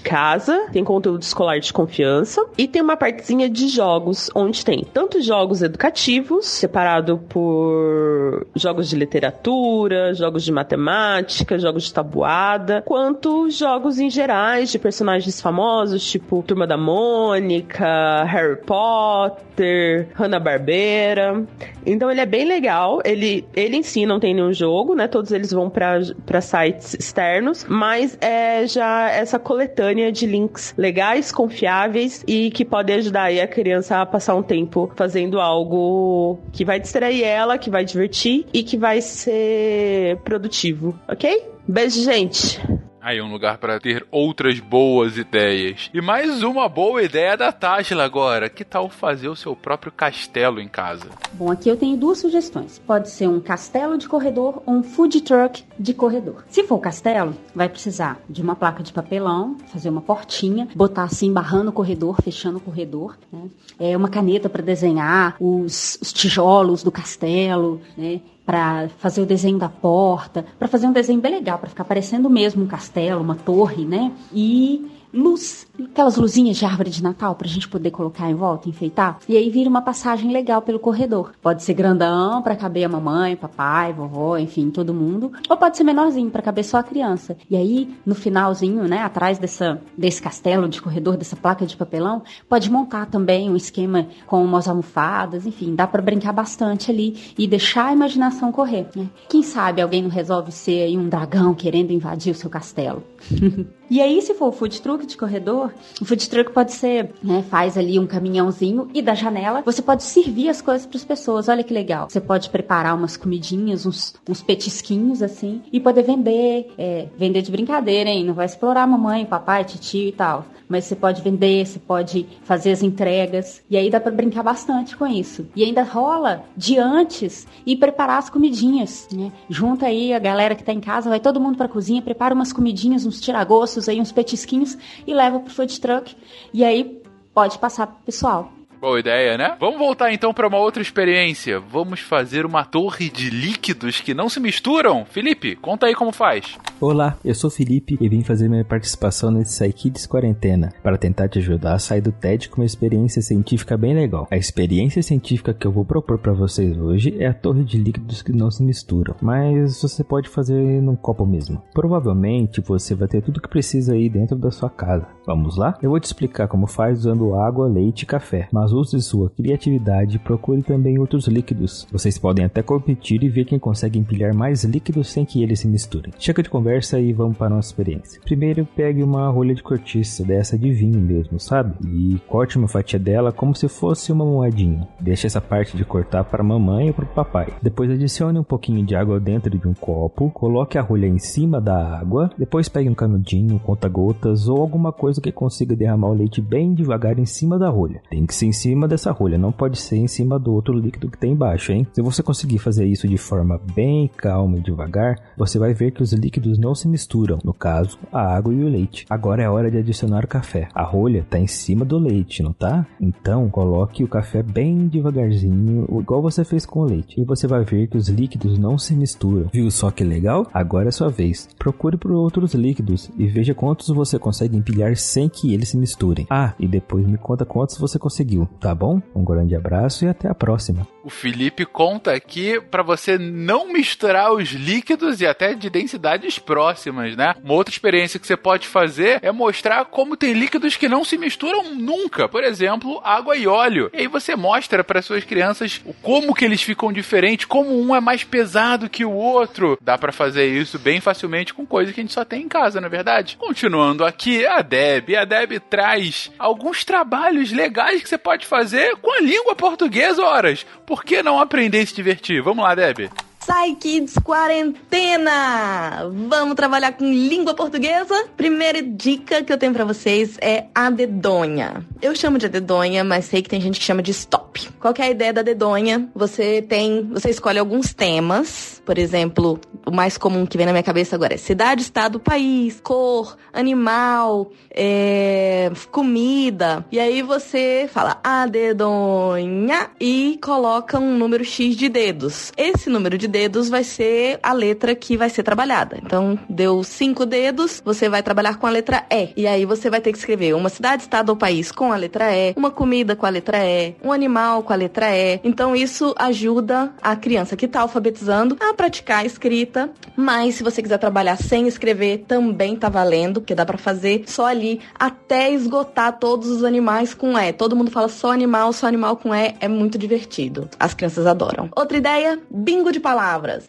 casa, 0.00 0.68
tem 0.72 0.82
conteúdo 0.82 1.22
escolar 1.22 1.60
de 1.60 1.72
confiança 1.72 2.44
e 2.56 2.66
tem 2.66 2.80
uma 2.80 2.96
partezinha 2.96 3.48
de 3.48 3.68
jogos, 3.68 4.30
onde 4.34 4.64
tem 4.64 4.84
tanto 4.92 5.20
jogos 5.20 5.62
educativos, 5.62 6.46
separado 6.46 7.18
por 7.28 8.46
jogos 8.56 8.88
de 8.88 8.96
literatura, 8.96 10.14
jogos 10.14 10.42
de 10.42 10.50
matemática, 10.50 11.58
jogos 11.58 11.84
de 11.84 11.92
tabuada, 11.92 12.82
quanto 12.82 13.50
jogos 13.50 13.98
em 13.98 14.08
gerais 14.08 14.70
de 14.70 14.78
personagens 14.78 15.40
famosos, 15.40 16.10
tipo 16.10 16.42
Turma 16.42 16.66
da 16.66 16.76
Mônica, 16.76 18.24
Harry 18.24 18.56
Potter, 18.64 20.08
Hanna-Barbera. 20.14 21.44
Então 21.84 22.10
ele 22.10 22.20
é 22.20 22.26
bem 22.26 22.46
legal, 22.46 23.00
ele, 23.04 23.44
ele 23.54 23.76
em 23.76 23.82
si 23.82 24.06
não 24.06 24.18
tem 24.18 24.32
nenhum 24.32 24.52
jogo, 24.52 24.94
né? 24.94 25.06
Todos 25.08 25.30
eles 25.32 25.50
vão 25.50 25.68
para 25.68 26.40
sites 26.40 26.94
externos, 26.94 27.66
mas 27.68 28.16
é 28.20 28.66
já 28.66 29.10
essa 29.10 29.38
coletânea 29.42 30.10
de 30.10 30.26
links 30.26 30.72
legais, 30.76 31.30
confiáveis 31.30 32.24
e 32.26 32.50
que 32.50 32.64
podem 32.64 32.96
ajudar 32.96 33.24
aí 33.24 33.40
a 33.40 33.46
criança 33.46 34.00
a 34.00 34.06
passar 34.06 34.34
um 34.34 34.42
tempo 34.42 34.90
fazendo 34.96 35.40
algo 35.40 36.38
que 36.52 36.64
vai 36.64 36.80
distrair 36.80 37.22
ela, 37.22 37.58
que 37.58 37.68
vai 37.68 37.84
divertir 37.84 38.46
e 38.52 38.62
que 38.62 38.76
vai 38.76 39.00
ser 39.00 40.16
produtivo, 40.24 40.98
ok? 41.06 41.50
Beijo, 41.68 42.02
gente! 42.02 42.60
Aí 43.04 43.20
um 43.20 43.32
lugar 43.32 43.58
para 43.58 43.80
ter 43.80 44.06
outras 44.12 44.60
boas 44.60 45.18
ideias. 45.18 45.90
E 45.92 46.00
mais 46.00 46.44
uma 46.44 46.68
boa 46.68 47.02
ideia 47.02 47.36
da 47.36 47.50
Tajla 47.50 48.04
agora. 48.04 48.48
Que 48.48 48.64
tal 48.64 48.88
fazer 48.88 49.28
o 49.28 49.34
seu 49.34 49.56
próprio 49.56 49.90
castelo 49.90 50.60
em 50.60 50.68
casa? 50.68 51.06
Bom, 51.32 51.50
aqui 51.50 51.68
eu 51.68 51.76
tenho 51.76 51.96
duas 51.96 52.18
sugestões. 52.18 52.78
Pode 52.78 53.10
ser 53.10 53.26
um 53.26 53.40
castelo 53.40 53.98
de 53.98 54.08
corredor 54.08 54.62
ou 54.64 54.74
um 54.74 54.84
food 54.84 55.20
truck 55.22 55.64
de 55.76 55.92
corredor. 55.92 56.44
Se 56.48 56.62
for 56.62 56.78
castelo, 56.78 57.34
vai 57.52 57.68
precisar 57.68 58.20
de 58.30 58.40
uma 58.40 58.54
placa 58.54 58.84
de 58.84 58.92
papelão, 58.92 59.56
fazer 59.66 59.88
uma 59.88 60.00
portinha, 60.00 60.68
botar 60.72 61.02
assim, 61.02 61.32
barrando 61.32 61.70
o 61.70 61.72
corredor, 61.72 62.22
fechando 62.22 62.58
o 62.58 62.60
corredor. 62.60 63.18
Né? 63.32 63.48
É 63.80 63.96
uma 63.96 64.08
caneta 64.08 64.48
para 64.48 64.62
desenhar 64.62 65.34
os, 65.40 65.98
os 66.00 66.12
tijolos 66.12 66.84
do 66.84 66.92
castelo, 66.92 67.80
né? 67.98 68.20
Para 68.44 68.88
fazer 68.98 69.22
o 69.22 69.26
desenho 69.26 69.58
da 69.58 69.68
porta, 69.68 70.44
para 70.58 70.68
fazer 70.68 70.86
um 70.86 70.92
desenho 70.92 71.20
bem 71.20 71.32
legal, 71.32 71.58
para 71.58 71.68
ficar 71.68 71.84
parecendo 71.84 72.28
mesmo 72.28 72.64
um 72.64 72.66
castelo, 72.66 73.22
uma 73.22 73.36
torre, 73.36 73.84
né? 73.84 74.12
E 74.32 74.90
luz, 75.12 75.66
aquelas 75.90 76.16
luzinhas 76.16 76.56
de 76.56 76.64
árvore 76.64 76.90
de 76.90 77.02
Natal 77.02 77.34
pra 77.34 77.48
gente 77.48 77.68
poder 77.68 77.90
colocar 77.90 78.30
em 78.30 78.34
volta, 78.34 78.68
enfeitar. 78.68 79.18
E 79.28 79.36
aí 79.36 79.50
vira 79.50 79.68
uma 79.68 79.82
passagem 79.82 80.32
legal 80.32 80.62
pelo 80.62 80.78
corredor. 80.78 81.32
Pode 81.42 81.62
ser 81.62 81.74
grandão 81.74 82.42
para 82.42 82.56
caber 82.56 82.84
a 82.84 82.88
mamãe, 82.88 83.36
papai, 83.36 83.92
vovó, 83.92 84.36
enfim, 84.38 84.70
todo 84.70 84.94
mundo, 84.94 85.32
ou 85.48 85.56
pode 85.56 85.76
ser 85.76 85.84
menorzinho 85.84 86.30
para 86.30 86.42
caber 86.42 86.64
só 86.64 86.78
a 86.78 86.82
criança. 86.82 87.36
E 87.50 87.56
aí 87.56 87.94
no 88.04 88.14
finalzinho, 88.14 88.84
né, 88.84 88.98
atrás 88.98 89.38
dessa 89.38 89.80
desse 89.96 90.22
castelo 90.22 90.68
de 90.68 90.80
corredor, 90.80 91.16
dessa 91.16 91.36
placa 91.36 91.66
de 91.66 91.76
papelão, 91.76 92.22
pode 92.48 92.70
montar 92.70 93.06
também 93.06 93.50
um 93.50 93.56
esquema 93.56 94.06
com 94.26 94.42
umas 94.42 94.68
almofadas, 94.68 95.46
enfim, 95.46 95.74
dá 95.74 95.86
para 95.86 96.02
brincar 96.02 96.32
bastante 96.32 96.90
ali 96.90 97.34
e 97.38 97.46
deixar 97.46 97.86
a 97.86 97.92
imaginação 97.92 98.52
correr, 98.52 98.88
né? 98.94 99.08
Quem 99.28 99.42
sabe 99.42 99.80
alguém 99.80 100.02
não 100.02 100.10
resolve 100.10 100.52
ser 100.52 100.82
aí 100.82 100.96
um 100.96 101.08
dragão 101.08 101.54
querendo 101.54 101.92
invadir 101.92 102.32
o 102.32 102.34
seu 102.34 102.50
castelo. 102.50 103.02
E 103.92 104.00
aí, 104.00 104.22
se 104.22 104.32
for 104.32 104.48
o 104.48 104.52
food 104.52 104.80
truck 104.80 105.01
de 105.06 105.16
corredor, 105.16 105.72
o 106.00 106.04
food 106.04 106.28
truck 106.28 106.52
pode 106.52 106.72
ser, 106.72 107.12
né, 107.22 107.44
faz 107.48 107.76
ali 107.76 107.98
um 107.98 108.06
caminhãozinho 108.06 108.88
e 108.94 109.02
da 109.02 109.14
janela 109.14 109.62
você 109.62 109.82
pode 109.82 110.02
servir 110.02 110.48
as 110.48 110.60
coisas 110.60 110.86
para 110.86 110.96
as 110.96 111.04
pessoas. 111.04 111.48
Olha 111.48 111.64
que 111.64 111.72
legal. 111.72 112.08
Você 112.08 112.20
pode 112.20 112.50
preparar 112.50 112.94
umas 112.94 113.16
comidinhas, 113.16 113.86
uns, 113.86 114.14
uns 114.28 114.42
petisquinhos 114.42 115.22
assim 115.22 115.62
e 115.72 115.80
poder 115.80 116.02
vender, 116.02 116.72
é, 116.78 117.08
vender 117.16 117.42
de 117.42 117.50
brincadeira, 117.50 118.10
hein? 118.10 118.24
Não 118.24 118.34
vai 118.34 118.46
explorar 118.46 118.86
mamãe, 118.86 119.24
papai, 119.24 119.64
tio 119.64 120.08
e 120.08 120.12
tal. 120.12 120.46
Mas 120.72 120.86
você 120.86 120.96
pode 120.96 121.20
vender, 121.20 121.66
você 121.66 121.78
pode 121.78 122.26
fazer 122.44 122.72
as 122.72 122.82
entregas 122.82 123.62
e 123.68 123.76
aí 123.76 123.90
dá 123.90 124.00
para 124.00 124.10
brincar 124.10 124.42
bastante 124.42 124.96
com 124.96 125.06
isso. 125.06 125.46
E 125.54 125.62
ainda 125.62 125.82
rola 125.82 126.46
de 126.56 126.78
antes 126.78 127.46
e 127.66 127.76
preparar 127.76 128.16
as 128.16 128.30
comidinhas, 128.30 129.06
né? 129.12 129.30
Junta 129.50 129.84
aí 129.84 130.14
a 130.14 130.18
galera 130.18 130.54
que 130.54 130.64
tá 130.64 130.72
em 130.72 130.80
casa, 130.80 131.10
vai 131.10 131.20
todo 131.20 131.38
mundo 131.38 131.58
para 131.58 131.68
cozinha, 131.68 132.00
prepara 132.00 132.34
umas 132.34 132.54
comidinhas, 132.54 133.04
uns 133.04 133.20
tiragostos 133.20 133.86
aí, 133.86 134.00
uns 134.00 134.12
petisquinhos 134.12 134.78
e 135.06 135.12
leva 135.12 135.40
pro 135.40 135.52
food 135.52 135.78
truck. 135.78 136.16
E 136.54 136.64
aí 136.64 137.02
pode 137.34 137.58
passar 137.58 137.86
pro 137.86 138.04
pessoal. 138.06 138.50
Boa 138.82 138.98
ideia, 138.98 139.38
né? 139.38 139.56
Vamos 139.60 139.78
voltar 139.78 140.12
então 140.12 140.34
para 140.34 140.48
uma 140.48 140.58
outra 140.58 140.82
experiência. 140.82 141.60
Vamos 141.60 142.00
fazer 142.00 142.44
uma 142.44 142.64
torre 142.64 143.08
de 143.08 143.30
líquidos 143.30 144.00
que 144.00 144.12
não 144.12 144.28
se 144.28 144.40
misturam. 144.40 145.04
Felipe, 145.04 145.54
conta 145.54 145.86
aí 145.86 145.94
como 145.94 146.10
faz. 146.10 146.58
Olá, 146.80 147.16
eu 147.24 147.32
sou 147.32 147.48
Felipe 147.48 147.96
e 148.00 148.08
vim 148.08 148.24
fazer 148.24 148.48
minha 148.48 148.64
participação 148.64 149.30
nesse 149.30 149.64
Psykids 149.64 150.04
Quarentena 150.04 150.72
para 150.82 150.98
tentar 150.98 151.28
te 151.28 151.38
ajudar 151.38 151.74
a 151.74 151.78
sair 151.78 152.00
do 152.00 152.10
TED 152.10 152.48
com 152.48 152.60
uma 152.60 152.66
experiência 152.66 153.22
científica 153.22 153.76
bem 153.76 153.94
legal. 153.94 154.26
A 154.28 154.36
experiência 154.36 155.00
científica 155.00 155.54
que 155.54 155.64
eu 155.64 155.70
vou 155.70 155.84
propor 155.84 156.18
para 156.18 156.32
vocês 156.32 156.76
hoje 156.76 157.14
é 157.20 157.28
a 157.28 157.32
torre 157.32 157.62
de 157.62 157.78
líquidos 157.78 158.20
que 158.20 158.32
não 158.32 158.50
se 158.50 158.64
misturam, 158.64 159.14
mas 159.22 159.80
você 159.80 160.02
pode 160.02 160.28
fazer 160.28 160.82
num 160.82 160.96
copo 160.96 161.24
mesmo. 161.24 161.62
Provavelmente 161.72 162.60
você 162.60 162.96
vai 162.96 163.06
ter 163.06 163.22
tudo 163.22 163.40
que 163.40 163.48
precisa 163.48 163.92
aí 163.92 164.08
dentro 164.08 164.34
da 164.34 164.50
sua 164.50 164.68
casa. 164.68 165.06
Vamos 165.24 165.56
lá? 165.56 165.78
Eu 165.80 165.90
vou 165.90 166.00
te 166.00 166.06
explicar 166.06 166.48
como 166.48 166.66
faz 166.66 166.98
usando 166.98 167.36
água, 167.36 167.68
leite 167.68 168.02
e 168.02 168.06
café, 168.06 168.48
mas 168.50 168.71
use 168.72 169.00
sua 169.02 169.30
criatividade 169.30 170.16
e 170.16 170.18
procure 170.18 170.62
também 170.62 170.98
outros 170.98 171.26
líquidos. 171.26 171.86
Vocês 171.92 172.18
podem 172.18 172.44
até 172.44 172.62
competir 172.62 173.22
e 173.22 173.28
ver 173.28 173.44
quem 173.44 173.58
consegue 173.58 173.98
empilhar 173.98 174.34
mais 174.34 174.64
líquidos 174.64 175.10
sem 175.10 175.24
que 175.24 175.42
eles 175.42 175.60
se 175.60 175.68
misturem. 175.68 176.12
Chega 176.18 176.42
de 176.42 176.50
conversa 176.50 176.98
e 176.98 177.12
vamos 177.12 177.36
para 177.36 177.50
nossa 177.50 177.68
experiência. 177.68 178.20
Primeiro, 178.22 178.66
pegue 178.76 179.02
uma 179.02 179.28
rolha 179.28 179.54
de 179.54 179.62
cortiça, 179.62 180.24
dessa 180.24 180.58
de 180.58 180.72
vinho 180.72 181.00
mesmo, 181.00 181.38
sabe? 181.38 181.74
E 181.86 182.18
corte 182.28 182.58
uma 182.58 182.68
fatia 182.68 182.98
dela 182.98 183.32
como 183.32 183.54
se 183.54 183.68
fosse 183.68 184.12
uma 184.12 184.24
moedinha. 184.24 184.88
Deixe 185.00 185.26
essa 185.26 185.40
parte 185.40 185.76
de 185.76 185.84
cortar 185.84 186.24
para 186.24 186.42
a 186.42 186.46
mamãe 186.46 186.88
ou 186.88 186.94
para 186.94 187.04
o 187.04 187.08
papai. 187.08 187.48
Depois 187.62 187.90
adicione 187.90 188.38
um 188.38 188.44
pouquinho 188.44 188.84
de 188.84 188.94
água 188.94 189.20
dentro 189.20 189.56
de 189.56 189.68
um 189.68 189.74
copo, 189.74 190.30
coloque 190.30 190.78
a 190.78 190.82
rolha 190.82 191.06
em 191.06 191.18
cima 191.18 191.60
da 191.60 191.98
água, 191.98 192.30
depois 192.38 192.68
pegue 192.68 192.88
um 192.88 192.94
canudinho, 192.94 193.58
conta-gotas 193.58 194.48
ou 194.48 194.60
alguma 194.60 194.92
coisa 194.92 195.20
que 195.20 195.32
consiga 195.32 195.76
derramar 195.76 196.08
o 196.08 196.14
leite 196.14 196.40
bem 196.40 196.74
devagar 196.74 197.18
em 197.18 197.26
cima 197.26 197.58
da 197.58 197.68
rolha. 197.68 198.02
Tem 198.10 198.24
que 198.26 198.34
ser 198.34 198.46
em 198.46 198.52
cima 198.62 198.86
dessa 198.86 199.10
rolha, 199.10 199.36
não 199.36 199.50
pode 199.50 199.76
ser 199.76 199.96
em 199.96 200.06
cima 200.06 200.38
do 200.38 200.52
outro 200.52 200.72
líquido 200.72 201.10
que 201.10 201.18
tem 201.18 201.32
embaixo, 201.32 201.72
hein? 201.72 201.84
Se 201.92 202.00
você 202.00 202.22
conseguir 202.22 202.58
fazer 202.58 202.86
isso 202.86 203.08
de 203.08 203.18
forma 203.18 203.60
bem 203.74 204.08
calma 204.16 204.58
e 204.58 204.60
devagar, 204.60 205.18
você 205.36 205.58
vai 205.58 205.74
ver 205.74 205.90
que 205.90 206.00
os 206.00 206.12
líquidos 206.12 206.58
não 206.58 206.72
se 206.72 206.86
misturam, 206.86 207.38
no 207.42 207.52
caso, 207.52 207.98
a 208.12 208.20
água 208.20 208.54
e 208.54 208.62
o 208.62 208.68
leite. 208.68 209.04
Agora 209.10 209.42
é 209.42 209.48
hora 209.48 209.68
de 209.68 209.78
adicionar 209.78 210.24
o 210.24 210.28
café. 210.28 210.68
A 210.72 210.84
rolha 210.84 211.20
está 211.20 211.40
em 211.40 211.48
cima 211.48 211.84
do 211.84 211.98
leite, 211.98 212.40
não 212.40 212.52
tá? 212.52 212.86
Então, 213.00 213.50
coloque 213.50 214.04
o 214.04 214.08
café 214.08 214.44
bem 214.44 214.86
devagarzinho, 214.86 215.84
igual 216.00 216.22
você 216.22 216.44
fez 216.44 216.64
com 216.64 216.80
o 216.80 216.84
leite, 216.84 217.20
e 217.20 217.24
você 217.24 217.48
vai 217.48 217.64
ver 217.64 217.88
que 217.88 217.96
os 217.96 218.08
líquidos 218.08 218.60
não 218.60 218.78
se 218.78 218.94
misturam. 218.94 219.50
Viu 219.52 219.68
só 219.72 219.90
que 219.90 220.04
legal? 220.04 220.46
Agora 220.54 220.88
é 220.88 220.92
sua 220.92 221.08
vez. 221.08 221.48
Procure 221.58 221.96
por 221.96 222.12
outros 222.12 222.54
líquidos 222.54 223.10
e 223.18 223.26
veja 223.26 223.54
quantos 223.54 223.88
você 223.88 224.20
consegue 224.20 224.56
empilhar 224.56 224.96
sem 224.96 225.28
que 225.28 225.52
eles 225.52 225.70
se 225.70 225.76
misturem. 225.76 226.28
Ah, 226.30 226.54
e 226.60 226.68
depois 226.68 227.04
me 227.04 227.18
conta 227.18 227.44
quantos 227.44 227.76
você 227.76 227.98
conseguiu, 227.98 228.48
tá 228.60 228.74
bom? 228.74 229.00
Um 229.14 229.24
grande 229.24 229.54
abraço 229.54 230.04
e 230.04 230.08
até 230.08 230.28
a 230.28 230.34
próxima. 230.34 230.86
O 231.04 231.10
Felipe 231.10 231.64
conta 231.64 232.12
aqui 232.12 232.60
para 232.60 232.82
você 232.82 233.18
não 233.18 233.72
misturar 233.72 234.32
os 234.32 234.50
líquidos 234.50 235.20
e 235.20 235.26
até 235.26 235.52
de 235.52 235.68
densidades 235.68 236.38
próximas, 236.38 237.16
né? 237.16 237.34
Uma 237.42 237.54
outra 237.54 237.72
experiência 237.72 238.20
que 238.20 238.26
você 238.26 238.36
pode 238.36 238.68
fazer 238.68 239.18
é 239.20 239.32
mostrar 239.32 239.84
como 239.86 240.16
tem 240.16 240.32
líquidos 240.32 240.76
que 240.76 240.88
não 240.88 241.04
se 241.04 241.18
misturam 241.18 241.74
nunca. 241.74 242.28
Por 242.28 242.44
exemplo, 242.44 243.00
água 243.02 243.36
e 243.36 243.48
óleo. 243.48 243.90
E 243.92 244.02
aí 244.02 244.06
você 244.06 244.36
mostra 244.36 244.84
para 244.84 245.02
suas 245.02 245.24
crianças 245.24 245.80
como 246.02 246.34
que 246.34 246.44
eles 246.44 246.62
ficam 246.62 246.92
diferentes, 246.92 247.46
como 247.46 247.80
um 247.80 247.96
é 247.96 248.00
mais 248.00 248.22
pesado 248.22 248.88
que 248.88 249.04
o 249.04 249.12
outro. 249.12 249.76
Dá 249.80 249.98
para 249.98 250.12
fazer 250.12 250.46
isso 250.46 250.78
bem 250.78 251.00
facilmente 251.00 251.52
com 251.52 251.66
coisas 251.66 251.92
que 251.92 252.00
a 252.00 252.04
gente 252.04 252.14
só 252.14 252.24
tem 252.24 252.42
em 252.42 252.48
casa, 252.48 252.80
na 252.80 252.86
é 252.86 252.90
verdade. 252.90 253.36
Continuando 253.38 254.04
aqui, 254.04 254.46
a 254.46 254.62
Deb. 254.62 255.16
A 255.16 255.24
Deb 255.24 255.58
traz 255.68 256.30
alguns 256.38 256.84
trabalhos 256.84 257.50
legais 257.50 258.02
que 258.02 258.08
você 258.08 258.18
pode 258.18 258.41
fazer 258.46 258.96
com 258.96 259.12
a 259.12 259.20
língua 259.20 259.54
portuguesa, 259.54 260.22
horas. 260.24 260.66
Por 260.86 261.04
que 261.04 261.22
não 261.22 261.38
aprender 261.38 261.82
e 261.82 261.86
se 261.86 261.94
divertir? 261.94 262.42
Vamos 262.42 262.64
lá, 262.64 262.74
Deb. 262.74 263.10
Sai 263.44 263.74
Kids 263.74 264.14
Quarentena! 264.22 266.08
Vamos 266.28 266.54
trabalhar 266.54 266.92
com 266.92 267.04
língua 267.04 267.54
portuguesa? 267.54 268.14
Primeira 268.36 268.80
dica 268.80 269.42
que 269.42 269.52
eu 269.52 269.58
tenho 269.58 269.72
para 269.72 269.84
vocês 269.84 270.38
é 270.40 270.66
a 270.72 270.88
dedonha. 270.90 271.84
Eu 272.00 272.14
chamo 272.14 272.38
de 272.38 272.48
dedonha, 272.48 273.02
mas 273.02 273.24
sei 273.24 273.42
que 273.42 273.48
tem 273.48 273.60
gente 273.60 273.80
que 273.80 273.84
chama 273.84 274.00
de 274.00 274.12
stop. 274.12 274.70
Qual 274.78 274.94
é 274.96 275.02
a 275.02 275.10
ideia 275.10 275.32
da 275.32 275.42
dedonha? 275.42 276.08
Você 276.14 276.62
tem, 276.62 277.08
você 277.12 277.30
escolhe 277.30 277.58
alguns 277.58 277.92
temas, 277.92 278.80
por 278.84 278.96
exemplo, 278.96 279.60
o 279.84 279.90
mais 279.90 280.16
comum 280.16 280.46
que 280.46 280.56
vem 280.56 280.66
na 280.66 280.72
minha 280.72 280.82
cabeça 280.82 281.16
agora 281.16 281.34
é 281.34 281.36
cidade, 281.36 281.82
estado, 281.82 282.20
país, 282.20 282.80
cor, 282.80 283.36
animal, 283.52 284.52
é, 284.70 285.70
comida. 285.90 286.84
E 286.92 287.00
aí 287.00 287.22
você 287.22 287.88
fala 287.92 288.20
a 288.22 288.46
dedonha 288.46 289.90
e 290.00 290.38
coloca 290.42 290.98
um 290.98 291.16
número 291.16 291.44
X 291.44 291.76
de 291.76 291.88
dedos. 291.88 292.52
Esse 292.56 292.88
número 292.88 293.18
de 293.18 293.31
dedos 293.32 293.68
vai 293.70 293.82
ser 293.82 294.38
a 294.42 294.52
letra 294.52 294.94
que 294.94 295.16
vai 295.16 295.30
ser 295.30 295.42
trabalhada. 295.42 295.98
Então, 296.04 296.38
deu 296.48 296.84
cinco 296.84 297.24
dedos, 297.24 297.82
você 297.84 298.08
vai 298.08 298.22
trabalhar 298.22 298.58
com 298.58 298.66
a 298.66 298.70
letra 298.70 299.04
E. 299.10 299.30
E 299.34 299.46
aí 299.46 299.64
você 299.64 299.88
vai 299.88 300.00
ter 300.00 300.12
que 300.12 300.18
escrever 300.18 300.54
uma 300.54 300.68
cidade, 300.68 301.02
estado 301.02 301.30
ou 301.30 301.36
país 301.36 301.72
com 301.72 301.90
a 301.90 301.96
letra 301.96 302.30
E, 302.36 302.52
uma 302.54 302.70
comida 302.70 303.16
com 303.16 303.24
a 303.24 303.30
letra 303.30 303.58
E, 303.64 303.96
um 304.04 304.12
animal 304.12 304.62
com 304.62 304.72
a 304.72 304.76
letra 304.76 305.06
E. 305.16 305.40
Então, 305.42 305.74
isso 305.74 306.14
ajuda 306.18 306.92
a 307.00 307.16
criança 307.16 307.56
que 307.56 307.64
está 307.64 307.80
alfabetizando 307.80 308.56
a 308.60 308.74
praticar 308.74 309.20
a 309.20 309.24
escrita. 309.24 309.90
Mas 310.14 310.56
se 310.56 310.62
você 310.62 310.82
quiser 310.82 310.98
trabalhar 310.98 311.36
sem 311.36 311.66
escrever, 311.66 312.24
também 312.28 312.76
tá 312.76 312.90
valendo, 312.90 313.40
porque 313.40 313.54
dá 313.54 313.64
para 313.64 313.78
fazer 313.78 314.24
só 314.26 314.46
ali 314.46 314.80
até 314.98 315.50
esgotar 315.50 316.18
todos 316.18 316.50
os 316.50 316.62
animais 316.62 317.14
com 317.14 317.38
E. 317.38 317.52
Todo 317.52 317.74
mundo 317.74 317.90
fala 317.90 318.08
só 318.08 318.30
animal, 318.30 318.72
só 318.74 318.86
animal 318.86 319.16
com 319.16 319.34
E, 319.34 319.54
é 319.58 319.68
muito 319.68 319.96
divertido. 319.96 320.68
As 320.78 320.92
crianças 320.92 321.26
adoram. 321.26 321.70
Outra 321.74 321.96
ideia, 321.96 322.38
bingo 322.50 322.92
de 322.92 323.00
palavras. 323.00 323.21